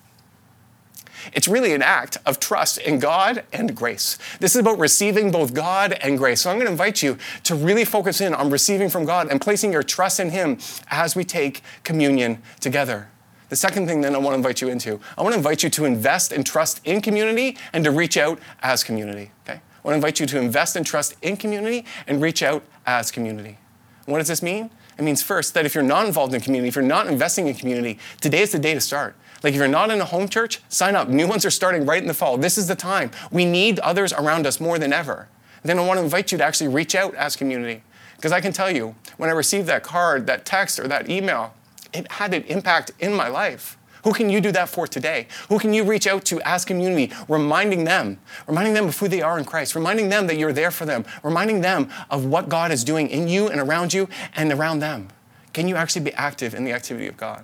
it's 1.33 1.47
really 1.47 1.73
an 1.73 1.81
act 1.81 2.17
of 2.25 2.39
trust 2.39 2.77
in 2.77 2.99
God 2.99 3.43
and 3.51 3.75
grace. 3.75 4.17
This 4.39 4.55
is 4.55 4.61
about 4.61 4.79
receiving 4.79 5.31
both 5.31 5.53
God 5.53 5.93
and 6.01 6.17
grace. 6.17 6.41
So 6.41 6.49
I'm 6.49 6.57
going 6.57 6.67
to 6.67 6.71
invite 6.71 7.01
you 7.01 7.17
to 7.43 7.55
really 7.55 7.85
focus 7.85 8.21
in 8.21 8.33
on 8.33 8.49
receiving 8.49 8.89
from 8.89 9.05
God 9.05 9.29
and 9.29 9.41
placing 9.41 9.71
your 9.71 9.83
trust 9.83 10.19
in 10.19 10.29
Him 10.31 10.57
as 10.89 11.15
we 11.15 11.23
take 11.23 11.61
communion 11.83 12.41
together. 12.59 13.09
The 13.49 13.55
second 13.55 13.87
thing 13.87 14.01
then 14.01 14.15
I 14.15 14.19
want 14.19 14.33
to 14.33 14.37
invite 14.37 14.61
you 14.61 14.69
into, 14.69 14.99
I 15.17 15.23
want 15.23 15.33
to 15.33 15.37
invite 15.37 15.63
you 15.63 15.69
to 15.71 15.85
invest 15.85 16.31
and 16.31 16.45
trust 16.45 16.81
in 16.85 17.01
community 17.01 17.57
and 17.73 17.83
to 17.83 17.91
reach 17.91 18.15
out 18.15 18.39
as 18.61 18.83
community. 18.83 19.31
Okay? 19.43 19.59
I 19.59 19.81
want 19.83 19.93
to 19.93 19.95
invite 19.95 20.19
you 20.19 20.27
to 20.27 20.39
invest 20.39 20.75
and 20.75 20.85
trust 20.85 21.15
in 21.21 21.35
community 21.35 21.85
and 22.05 22.21
reach 22.21 22.43
out 22.43 22.63
as 22.85 23.09
community. 23.09 23.57
What 24.05 24.19
does 24.19 24.27
this 24.27 24.43
mean? 24.43 24.69
It 24.97 25.03
means 25.03 25.23
first 25.23 25.53
that 25.53 25.65
if 25.65 25.73
you're 25.73 25.83
not 25.83 26.05
involved 26.05 26.33
in 26.33 26.41
community, 26.41 26.67
if 26.67 26.75
you're 26.75 26.83
not 26.83 27.07
investing 27.07 27.47
in 27.47 27.55
community, 27.55 27.97
today 28.19 28.41
is 28.41 28.51
the 28.51 28.59
day 28.59 28.73
to 28.73 28.81
start. 28.81 29.15
Like 29.43 29.53
if 29.53 29.59
you're 29.59 29.67
not 29.67 29.89
in 29.89 30.01
a 30.01 30.05
home 30.05 30.27
church, 30.27 30.61
sign 30.69 30.95
up. 30.95 31.07
New 31.07 31.27
ones 31.27 31.45
are 31.45 31.51
starting 31.51 31.85
right 31.85 32.01
in 32.01 32.07
the 32.07 32.13
fall. 32.13 32.37
This 32.37 32.57
is 32.57 32.67
the 32.67 32.75
time. 32.75 33.11
We 33.31 33.45
need 33.45 33.79
others 33.79 34.13
around 34.13 34.45
us 34.45 34.59
more 34.59 34.77
than 34.77 34.93
ever. 34.93 35.27
Then 35.63 35.79
I 35.79 35.85
want 35.85 35.97
to 35.97 36.03
invite 36.03 36.31
you 36.31 36.37
to 36.37 36.43
actually 36.43 36.69
reach 36.69 36.95
out 36.95 37.13
as 37.15 37.35
community. 37.35 37.83
Because 38.15 38.31
I 38.31 38.41
can 38.41 38.51
tell 38.51 38.69
you, 38.69 38.95
when 39.17 39.29
I 39.29 39.33
received 39.33 39.67
that 39.67 39.83
card, 39.83 40.27
that 40.27 40.45
text, 40.45 40.79
or 40.79 40.87
that 40.89 41.09
email, 41.09 41.53
it 41.93 42.11
had 42.11 42.33
an 42.33 42.43
impact 42.43 42.91
in 42.99 43.13
my 43.13 43.29
life. 43.29 43.77
Who 44.03 44.13
can 44.13 44.29
you 44.29 44.39
do 44.41 44.51
that 44.51 44.69
for 44.69 44.87
today? 44.87 45.27
Who 45.49 45.59
can 45.59 45.73
you 45.73 45.83
reach 45.83 46.07
out 46.07 46.25
to 46.25 46.41
as 46.41 46.63
community, 46.63 47.13
reminding 47.27 47.83
them, 47.83 48.19
reminding 48.47 48.73
them 48.73 48.87
of 48.87 48.97
who 48.97 49.07
they 49.07 49.21
are 49.21 49.37
in 49.37 49.45
Christ, 49.45 49.75
reminding 49.75 50.09
them 50.09 50.27
that 50.27 50.37
you're 50.37 50.53
there 50.53 50.71
for 50.71 50.85
them, 50.85 51.05
reminding 51.23 51.61
them 51.61 51.89
of 52.09 52.25
what 52.25 52.49
God 52.49 52.71
is 52.71 52.83
doing 52.83 53.09
in 53.09 53.27
you 53.27 53.47
and 53.47 53.59
around 53.59 53.93
you 53.93 54.07
and 54.35 54.51
around 54.51 54.79
them? 54.79 55.09
Can 55.51 55.67
you 55.67 55.75
actually 55.75 56.05
be 56.05 56.13
active 56.13 56.53
in 56.53 56.63
the 56.63 56.71
activity 56.71 57.07
of 57.07 57.17
God? 57.17 57.43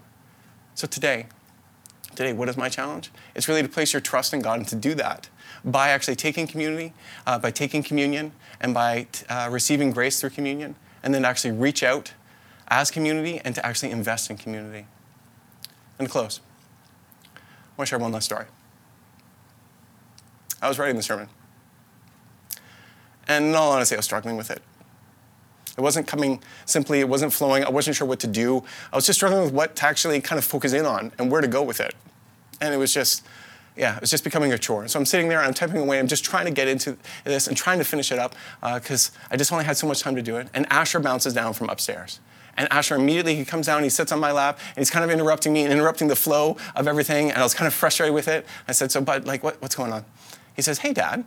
So 0.76 0.88
today, 0.88 1.28
today, 2.15 2.34
what 2.34 2.49
is 2.49 2.58
my 2.58 2.69
challenge? 2.69 3.12
It's 3.36 3.47
really 3.47 3.62
to 3.62 3.69
place 3.69 3.93
your 3.93 4.01
trust 4.01 4.34
in 4.34 4.41
God 4.41 4.60
and 4.60 4.67
to 4.69 4.75
do 4.75 4.93
that 4.95 5.30
by 5.63 5.89
actually 5.89 6.15
taking 6.15 6.47
community, 6.47 6.93
uh, 7.25 7.39
by 7.39 7.51
taking 7.51 7.84
communion, 7.84 8.32
and 8.60 8.73
by 8.73 9.08
uh, 9.30 9.49
receiving 9.51 9.91
grace 9.91 10.19
through 10.19 10.32
communion, 10.32 10.75
and 11.04 11.13
then 11.13 11.25
actually 11.25 11.51
reach 11.51 11.84
out 11.84 12.13
as 12.67 12.91
community 12.91 13.39
and 13.43 13.56
to 13.56 13.65
actually 13.65 13.91
invest 13.91 14.30
in 14.30 14.38
community. 14.38 14.86
And 15.97 16.08
to 16.08 16.12
close, 16.12 16.41
I 17.36 17.39
want 17.78 17.88
to 17.88 17.89
share 17.89 17.99
one 17.99 18.12
last 18.12 18.25
story. 18.25 18.45
I 20.62 20.67
was 20.67 20.80
writing 20.80 20.95
the 20.95 21.04
sermon, 21.04 21.30
and 23.28 23.45
in 23.45 23.56
all 23.56 23.71
honesty, 23.71 23.95
I 23.95 23.97
was 23.97 24.06
struggling 24.06 24.38
with 24.38 24.49
it. 24.49 24.62
It 25.78 25.82
wasn't 25.82 26.08
coming 26.08 26.42
simply, 26.66 27.00
it 27.02 27.10
wasn't 27.10 27.34
flowing. 27.34 27.64
I 27.64 27.70
wasn't 27.70 27.96
sure 27.96 28.08
what 28.08 28.20
to 28.22 28.28
do. 28.28 28.64
I 28.94 28.96
was 28.96 29.06
just 29.06 29.20
struggling 29.20 29.44
with 29.44 29.54
what 29.54 29.76
to 29.78 29.86
actually 29.86 30.22
kind 30.22 30.40
of 30.40 30.46
focus 30.46 30.74
in 30.74 30.86
on 30.86 31.12
and 31.20 31.30
where 31.30 31.42
to 31.42 31.48
go 31.48 31.64
with 31.64 31.80
it. 31.80 31.94
And 32.62 32.74
it 32.74 32.78
was 32.78 32.94
just, 32.94 33.26
yeah, 33.76 33.96
it 33.96 34.02
was 34.02 34.10
just 34.10 34.24
becoming 34.24 34.54
a 34.54 34.58
chore. 34.58 34.88
So 34.88 34.98
I'm 34.98 35.06
sitting 35.06 35.28
there, 35.28 35.42
I'm 35.42 35.54
typing 35.54 35.78
away, 35.78 36.00
I'm 36.00 36.08
just 36.08 36.24
trying 36.24 36.46
to 36.46 36.52
get 36.52 36.68
into 36.68 36.98
this 37.26 37.48
and 37.48 37.58
trying 37.58 37.80
to 37.80 37.84
finish 37.84 38.12
it 38.12 38.20
up 38.20 38.36
because 38.62 39.12
uh, 39.16 39.28
I 39.32 39.38
just 39.38 39.52
only 39.52 39.66
had 39.66 39.76
so 39.76 39.86
much 39.88 40.02
time 40.02 40.16
to 40.16 40.22
do 40.22 40.38
it. 40.38 40.48
And 40.54 40.66
Asher 40.72 41.00
bounces 41.00 41.34
down 41.34 41.54
from 41.54 41.70
upstairs. 41.70 42.20
And 42.58 42.72
Asher 42.72 42.96
immediately 42.96 43.36
he 43.36 43.44
comes 43.44 43.66
down, 43.66 43.84
he 43.84 43.90
sits 43.90 44.14
on 44.14 44.20
my 44.20 44.32
lap, 44.32 44.60
and 44.70 44.78
he's 44.78 44.90
kind 44.90 45.04
of 45.04 45.12
interrupting 45.12 45.52
me 45.52 45.64
and 45.64 45.74
interrupting 45.74 46.08
the 46.08 46.16
flow 46.16 46.56
of 46.74 46.88
everything. 46.88 47.30
And 47.30 47.40
I 47.40 47.44
was 47.44 47.54
kind 47.54 47.68
of 47.68 47.74
frustrated 47.74 48.16
with 48.16 48.30
it. 48.30 48.46
I 48.68 48.72
said, 48.72 48.92
"So, 48.94 49.02
Bud, 49.02 49.26
like, 49.26 49.44
what, 49.44 49.62
what's 49.62 49.76
going 49.76 49.92
on?" 49.92 50.06
He 50.56 50.62
says, 50.62 50.80
"Hey, 50.80 50.94
Dad." 50.94 51.26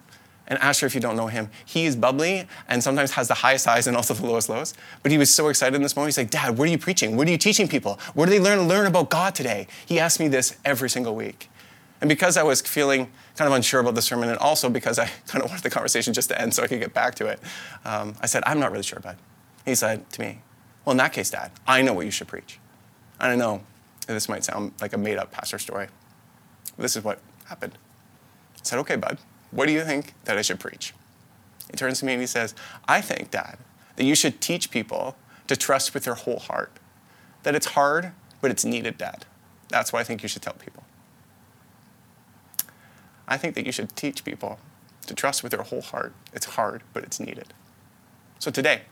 And 0.48 0.58
Asher, 0.60 0.86
if 0.86 0.94
you 0.94 1.00
don't 1.00 1.14
know 1.14 1.26
him, 1.26 1.50
he 1.64 1.84
is 1.84 1.94
bubbly 1.94 2.48
and 2.68 2.82
sometimes 2.82 3.12
has 3.12 3.28
the 3.28 3.34
highest 3.34 3.66
highs 3.66 3.86
and 3.86 3.96
also 3.96 4.14
the 4.14 4.26
lowest 4.26 4.48
lows. 4.48 4.74
But 5.02 5.12
he 5.12 5.18
was 5.18 5.32
so 5.32 5.48
excited 5.48 5.76
in 5.76 5.82
this 5.82 5.94
moment. 5.94 6.08
He's 6.08 6.18
like, 6.18 6.30
Dad, 6.30 6.58
what 6.58 6.66
are 6.68 6.70
you 6.70 6.78
preaching? 6.78 7.16
What 7.16 7.28
are 7.28 7.30
you 7.30 7.38
teaching 7.38 7.68
people? 7.68 8.00
What 8.14 8.26
do 8.26 8.30
they 8.30 8.40
learn 8.40 8.58
to 8.58 8.64
learn 8.64 8.86
about 8.86 9.10
God 9.10 9.34
today? 9.34 9.66
He 9.84 10.00
asked 10.00 10.18
me 10.18 10.26
this 10.26 10.56
every 10.64 10.88
single 10.88 11.14
week. 11.14 11.50
And 12.00 12.08
because 12.08 12.36
I 12.36 12.42
was 12.42 12.62
feeling 12.62 13.10
kind 13.36 13.48
of 13.48 13.54
unsure 13.54 13.80
about 13.80 13.94
the 13.94 14.02
sermon, 14.02 14.30
and 14.30 14.38
also 14.38 14.70
because 14.70 14.98
I 14.98 15.10
kind 15.26 15.44
of 15.44 15.50
wanted 15.50 15.64
the 15.64 15.70
conversation 15.70 16.14
just 16.14 16.28
to 16.30 16.40
end 16.40 16.54
so 16.54 16.62
I 16.62 16.66
could 16.66 16.80
get 16.80 16.94
back 16.94 17.14
to 17.16 17.26
it, 17.26 17.40
um, 17.84 18.14
I 18.22 18.26
said, 18.26 18.42
I'm 18.46 18.58
not 18.58 18.72
really 18.72 18.84
sure, 18.84 19.00
Bud. 19.00 19.16
He 19.66 19.74
said 19.74 20.08
to 20.12 20.20
me, 20.20 20.40
Well, 20.84 20.92
in 20.92 20.96
that 20.98 21.12
case, 21.12 21.30
Dad, 21.30 21.50
I 21.66 21.82
know 21.82 21.92
what 21.92 22.06
you 22.06 22.10
should 22.10 22.28
preach. 22.28 22.58
And 23.20 23.32
I 23.32 23.36
know 23.36 23.62
this 24.06 24.28
might 24.28 24.44
sound 24.44 24.72
like 24.80 24.94
a 24.94 24.98
made 24.98 25.18
up 25.18 25.30
pastor 25.30 25.58
story. 25.58 25.88
This 26.78 26.96
is 26.96 27.04
what 27.04 27.20
happened. 27.44 27.76
I 28.56 28.60
said, 28.62 28.78
Okay, 28.78 28.96
Bud. 28.96 29.18
What 29.50 29.66
do 29.66 29.72
you 29.72 29.84
think 29.84 30.14
that 30.24 30.38
I 30.38 30.42
should 30.42 30.60
preach? 30.60 30.94
He 31.70 31.76
turns 31.76 32.00
to 32.00 32.06
me 32.06 32.12
and 32.12 32.20
he 32.20 32.26
says, 32.26 32.54
I 32.86 33.00
think, 33.00 33.30
Dad, 33.30 33.58
that 33.96 34.04
you 34.04 34.14
should 34.14 34.40
teach 34.40 34.70
people 34.70 35.16
to 35.46 35.56
trust 35.56 35.94
with 35.94 36.04
their 36.04 36.14
whole 36.14 36.38
heart. 36.38 36.72
That 37.42 37.54
it's 37.54 37.66
hard, 37.66 38.12
but 38.40 38.50
it's 38.50 38.64
needed, 38.64 38.98
Dad. 38.98 39.24
That's 39.68 39.92
what 39.92 40.00
I 40.00 40.04
think 40.04 40.22
you 40.22 40.28
should 40.28 40.42
tell 40.42 40.54
people. 40.54 40.84
I 43.26 43.36
think 43.36 43.54
that 43.54 43.66
you 43.66 43.72
should 43.72 43.94
teach 43.96 44.24
people 44.24 44.58
to 45.06 45.14
trust 45.14 45.42
with 45.42 45.52
their 45.52 45.62
whole 45.62 45.82
heart. 45.82 46.14
It's 46.32 46.46
hard, 46.46 46.82
but 46.92 47.04
it's 47.04 47.20
needed. 47.20 47.52
So 48.38 48.50
today, 48.50 48.82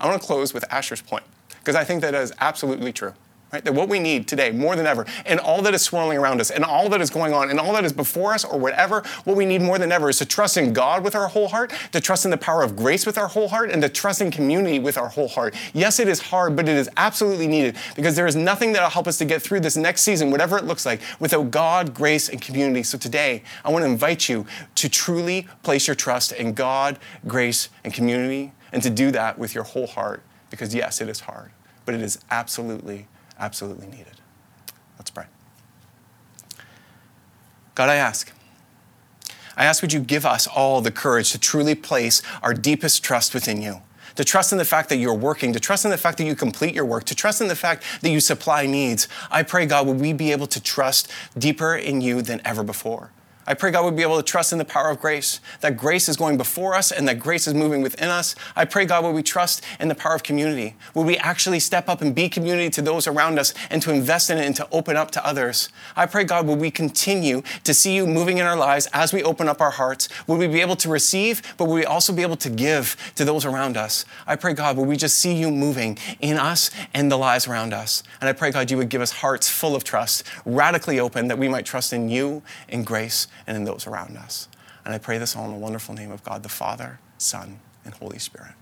I 0.00 0.08
want 0.08 0.20
to 0.20 0.26
close 0.26 0.52
with 0.52 0.64
Asher's 0.72 1.02
point, 1.02 1.24
because 1.58 1.76
I 1.76 1.84
think 1.84 2.00
that 2.02 2.14
is 2.14 2.32
absolutely 2.40 2.92
true. 2.92 3.14
Right? 3.52 3.62
That 3.66 3.74
what 3.74 3.90
we 3.90 3.98
need 3.98 4.26
today, 4.26 4.50
more 4.50 4.76
than 4.76 4.86
ever, 4.86 5.04
and 5.26 5.38
all 5.38 5.60
that 5.60 5.74
is 5.74 5.82
swirling 5.82 6.16
around 6.16 6.40
us, 6.40 6.50
and 6.50 6.64
all 6.64 6.88
that 6.88 7.02
is 7.02 7.10
going 7.10 7.34
on, 7.34 7.50
and 7.50 7.60
all 7.60 7.74
that 7.74 7.84
is 7.84 7.92
before 7.92 8.32
us, 8.32 8.46
or 8.46 8.58
whatever, 8.58 9.02
what 9.24 9.36
we 9.36 9.44
need 9.44 9.60
more 9.60 9.78
than 9.78 9.92
ever 9.92 10.08
is 10.08 10.16
to 10.18 10.24
trust 10.24 10.56
in 10.56 10.72
God 10.72 11.04
with 11.04 11.14
our 11.14 11.28
whole 11.28 11.48
heart, 11.48 11.70
to 11.92 12.00
trust 12.00 12.24
in 12.24 12.30
the 12.30 12.38
power 12.38 12.62
of 12.62 12.76
grace 12.76 13.04
with 13.04 13.18
our 13.18 13.28
whole 13.28 13.48
heart, 13.48 13.70
and 13.70 13.82
to 13.82 13.90
trust 13.90 14.22
in 14.22 14.30
community 14.30 14.78
with 14.78 14.96
our 14.96 15.08
whole 15.08 15.28
heart. 15.28 15.54
Yes, 15.74 16.00
it 16.00 16.08
is 16.08 16.18
hard, 16.18 16.56
but 16.56 16.66
it 16.66 16.76
is 16.78 16.88
absolutely 16.96 17.46
needed 17.46 17.76
because 17.94 18.16
there 18.16 18.26
is 18.26 18.34
nothing 18.34 18.72
that 18.72 18.82
will 18.82 18.88
help 18.88 19.06
us 19.06 19.18
to 19.18 19.26
get 19.26 19.42
through 19.42 19.60
this 19.60 19.76
next 19.76 20.00
season, 20.00 20.30
whatever 20.30 20.56
it 20.56 20.64
looks 20.64 20.86
like, 20.86 21.02
without 21.20 21.50
God, 21.50 21.92
grace, 21.92 22.30
and 22.30 22.40
community. 22.40 22.82
So 22.82 22.96
today, 22.96 23.42
I 23.66 23.70
want 23.70 23.82
to 23.82 23.90
invite 23.90 24.30
you 24.30 24.46
to 24.76 24.88
truly 24.88 25.46
place 25.62 25.86
your 25.86 25.94
trust 25.94 26.32
in 26.32 26.54
God, 26.54 26.98
grace, 27.26 27.68
and 27.84 27.92
community, 27.92 28.52
and 28.72 28.82
to 28.82 28.88
do 28.88 29.10
that 29.10 29.38
with 29.38 29.54
your 29.54 29.64
whole 29.64 29.88
heart 29.88 30.22
because, 30.48 30.74
yes, 30.74 31.02
it 31.02 31.10
is 31.10 31.20
hard, 31.20 31.50
but 31.84 31.94
it 31.94 32.00
is 32.00 32.18
absolutely 32.30 33.08
absolutely 33.42 33.88
needed. 33.88 34.20
Let's 34.98 35.10
pray. 35.10 35.26
God, 37.74 37.90
I 37.90 37.96
ask. 37.96 38.32
I 39.56 39.64
ask, 39.64 39.82
would 39.82 39.92
you 39.92 40.00
give 40.00 40.24
us 40.24 40.46
all 40.46 40.80
the 40.80 40.90
courage 40.90 41.32
to 41.32 41.38
truly 41.38 41.74
place 41.74 42.22
our 42.42 42.54
deepest 42.54 43.02
trust 43.02 43.34
within 43.34 43.60
you? 43.60 43.82
To 44.16 44.24
trust 44.24 44.52
in 44.52 44.58
the 44.58 44.64
fact 44.64 44.88
that 44.90 44.96
you're 44.96 45.14
working, 45.14 45.52
to 45.54 45.60
trust 45.60 45.84
in 45.84 45.90
the 45.90 45.98
fact 45.98 46.18
that 46.18 46.24
you 46.24 46.34
complete 46.34 46.74
your 46.74 46.84
work, 46.84 47.04
to 47.04 47.14
trust 47.14 47.40
in 47.40 47.48
the 47.48 47.56
fact 47.56 47.82
that 48.02 48.10
you 48.10 48.20
supply 48.20 48.66
needs. 48.66 49.08
I 49.30 49.42
pray, 49.42 49.66
God, 49.66 49.86
would 49.86 50.00
we 50.00 50.12
be 50.12 50.32
able 50.32 50.46
to 50.48 50.62
trust 50.62 51.10
deeper 51.36 51.74
in 51.74 52.00
you 52.00 52.22
than 52.22 52.40
ever 52.44 52.62
before? 52.62 53.10
I 53.46 53.54
pray 53.54 53.72
God 53.72 53.84
would 53.84 53.96
be 53.96 54.02
able 54.02 54.16
to 54.16 54.22
trust 54.22 54.52
in 54.52 54.58
the 54.58 54.64
power 54.64 54.88
of 54.88 55.00
grace, 55.00 55.40
that 55.62 55.76
grace 55.76 56.08
is 56.08 56.16
going 56.16 56.36
before 56.36 56.74
us 56.74 56.92
and 56.92 57.08
that 57.08 57.18
grace 57.18 57.48
is 57.48 57.54
moving 57.54 57.82
within 57.82 58.08
us. 58.08 58.36
I 58.54 58.64
pray 58.64 58.84
God 58.84 59.02
would 59.04 59.14
we 59.14 59.22
trust 59.22 59.64
in 59.80 59.88
the 59.88 59.96
power 59.96 60.14
of 60.14 60.22
community. 60.22 60.76
Would 60.94 61.06
we 61.06 61.16
actually 61.18 61.58
step 61.58 61.88
up 61.88 62.00
and 62.02 62.14
be 62.14 62.28
community 62.28 62.70
to 62.70 62.82
those 62.82 63.08
around 63.08 63.40
us 63.40 63.52
and 63.68 63.82
to 63.82 63.92
invest 63.92 64.30
in 64.30 64.38
it 64.38 64.46
and 64.46 64.54
to 64.56 64.68
open 64.70 64.96
up 64.96 65.10
to 65.12 65.26
others? 65.26 65.70
I 65.96 66.06
pray 66.06 66.22
God 66.22 66.46
would 66.46 66.60
we 66.60 66.70
continue 66.70 67.42
to 67.64 67.74
see 67.74 67.96
you 67.96 68.06
moving 68.06 68.38
in 68.38 68.46
our 68.46 68.56
lives 68.56 68.88
as 68.92 69.12
we 69.12 69.24
open 69.24 69.48
up 69.48 69.60
our 69.60 69.72
hearts? 69.72 70.08
Would 70.28 70.38
we 70.38 70.46
be 70.46 70.60
able 70.60 70.76
to 70.76 70.88
receive, 70.88 71.42
but 71.56 71.64
would 71.64 71.74
we 71.74 71.84
also 71.84 72.12
be 72.12 72.22
able 72.22 72.36
to 72.36 72.50
give 72.50 72.96
to 73.16 73.24
those 73.24 73.44
around 73.44 73.76
us? 73.76 74.04
I 74.24 74.36
pray 74.36 74.54
God 74.54 74.76
would 74.76 74.86
we 74.86 74.96
just 74.96 75.18
see 75.18 75.34
you 75.34 75.50
moving 75.50 75.98
in 76.20 76.36
us 76.36 76.70
and 76.94 77.10
the 77.10 77.18
lives 77.18 77.48
around 77.48 77.72
us? 77.72 78.04
And 78.20 78.28
I 78.28 78.34
pray 78.34 78.52
God 78.52 78.70
you 78.70 78.76
would 78.76 78.88
give 78.88 79.00
us 79.00 79.10
hearts 79.10 79.48
full 79.48 79.74
of 79.74 79.82
trust, 79.82 80.22
radically 80.46 81.00
open, 81.00 81.26
that 81.26 81.38
we 81.38 81.48
might 81.48 81.66
trust 81.66 81.92
in 81.92 82.08
you 82.08 82.42
in 82.68 82.84
grace 82.84 83.26
and 83.46 83.56
in 83.56 83.64
those 83.64 83.86
around 83.86 84.16
us. 84.16 84.48
And 84.84 84.94
I 84.94 84.98
pray 84.98 85.18
this 85.18 85.36
all 85.36 85.44
in 85.44 85.52
the 85.52 85.58
wonderful 85.58 85.94
name 85.94 86.10
of 86.10 86.24
God 86.24 86.42
the 86.42 86.48
Father, 86.48 86.98
Son, 87.18 87.60
and 87.84 87.94
Holy 87.94 88.18
Spirit. 88.18 88.54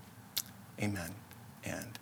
Amen 0.81 1.11
and. 1.63 1.97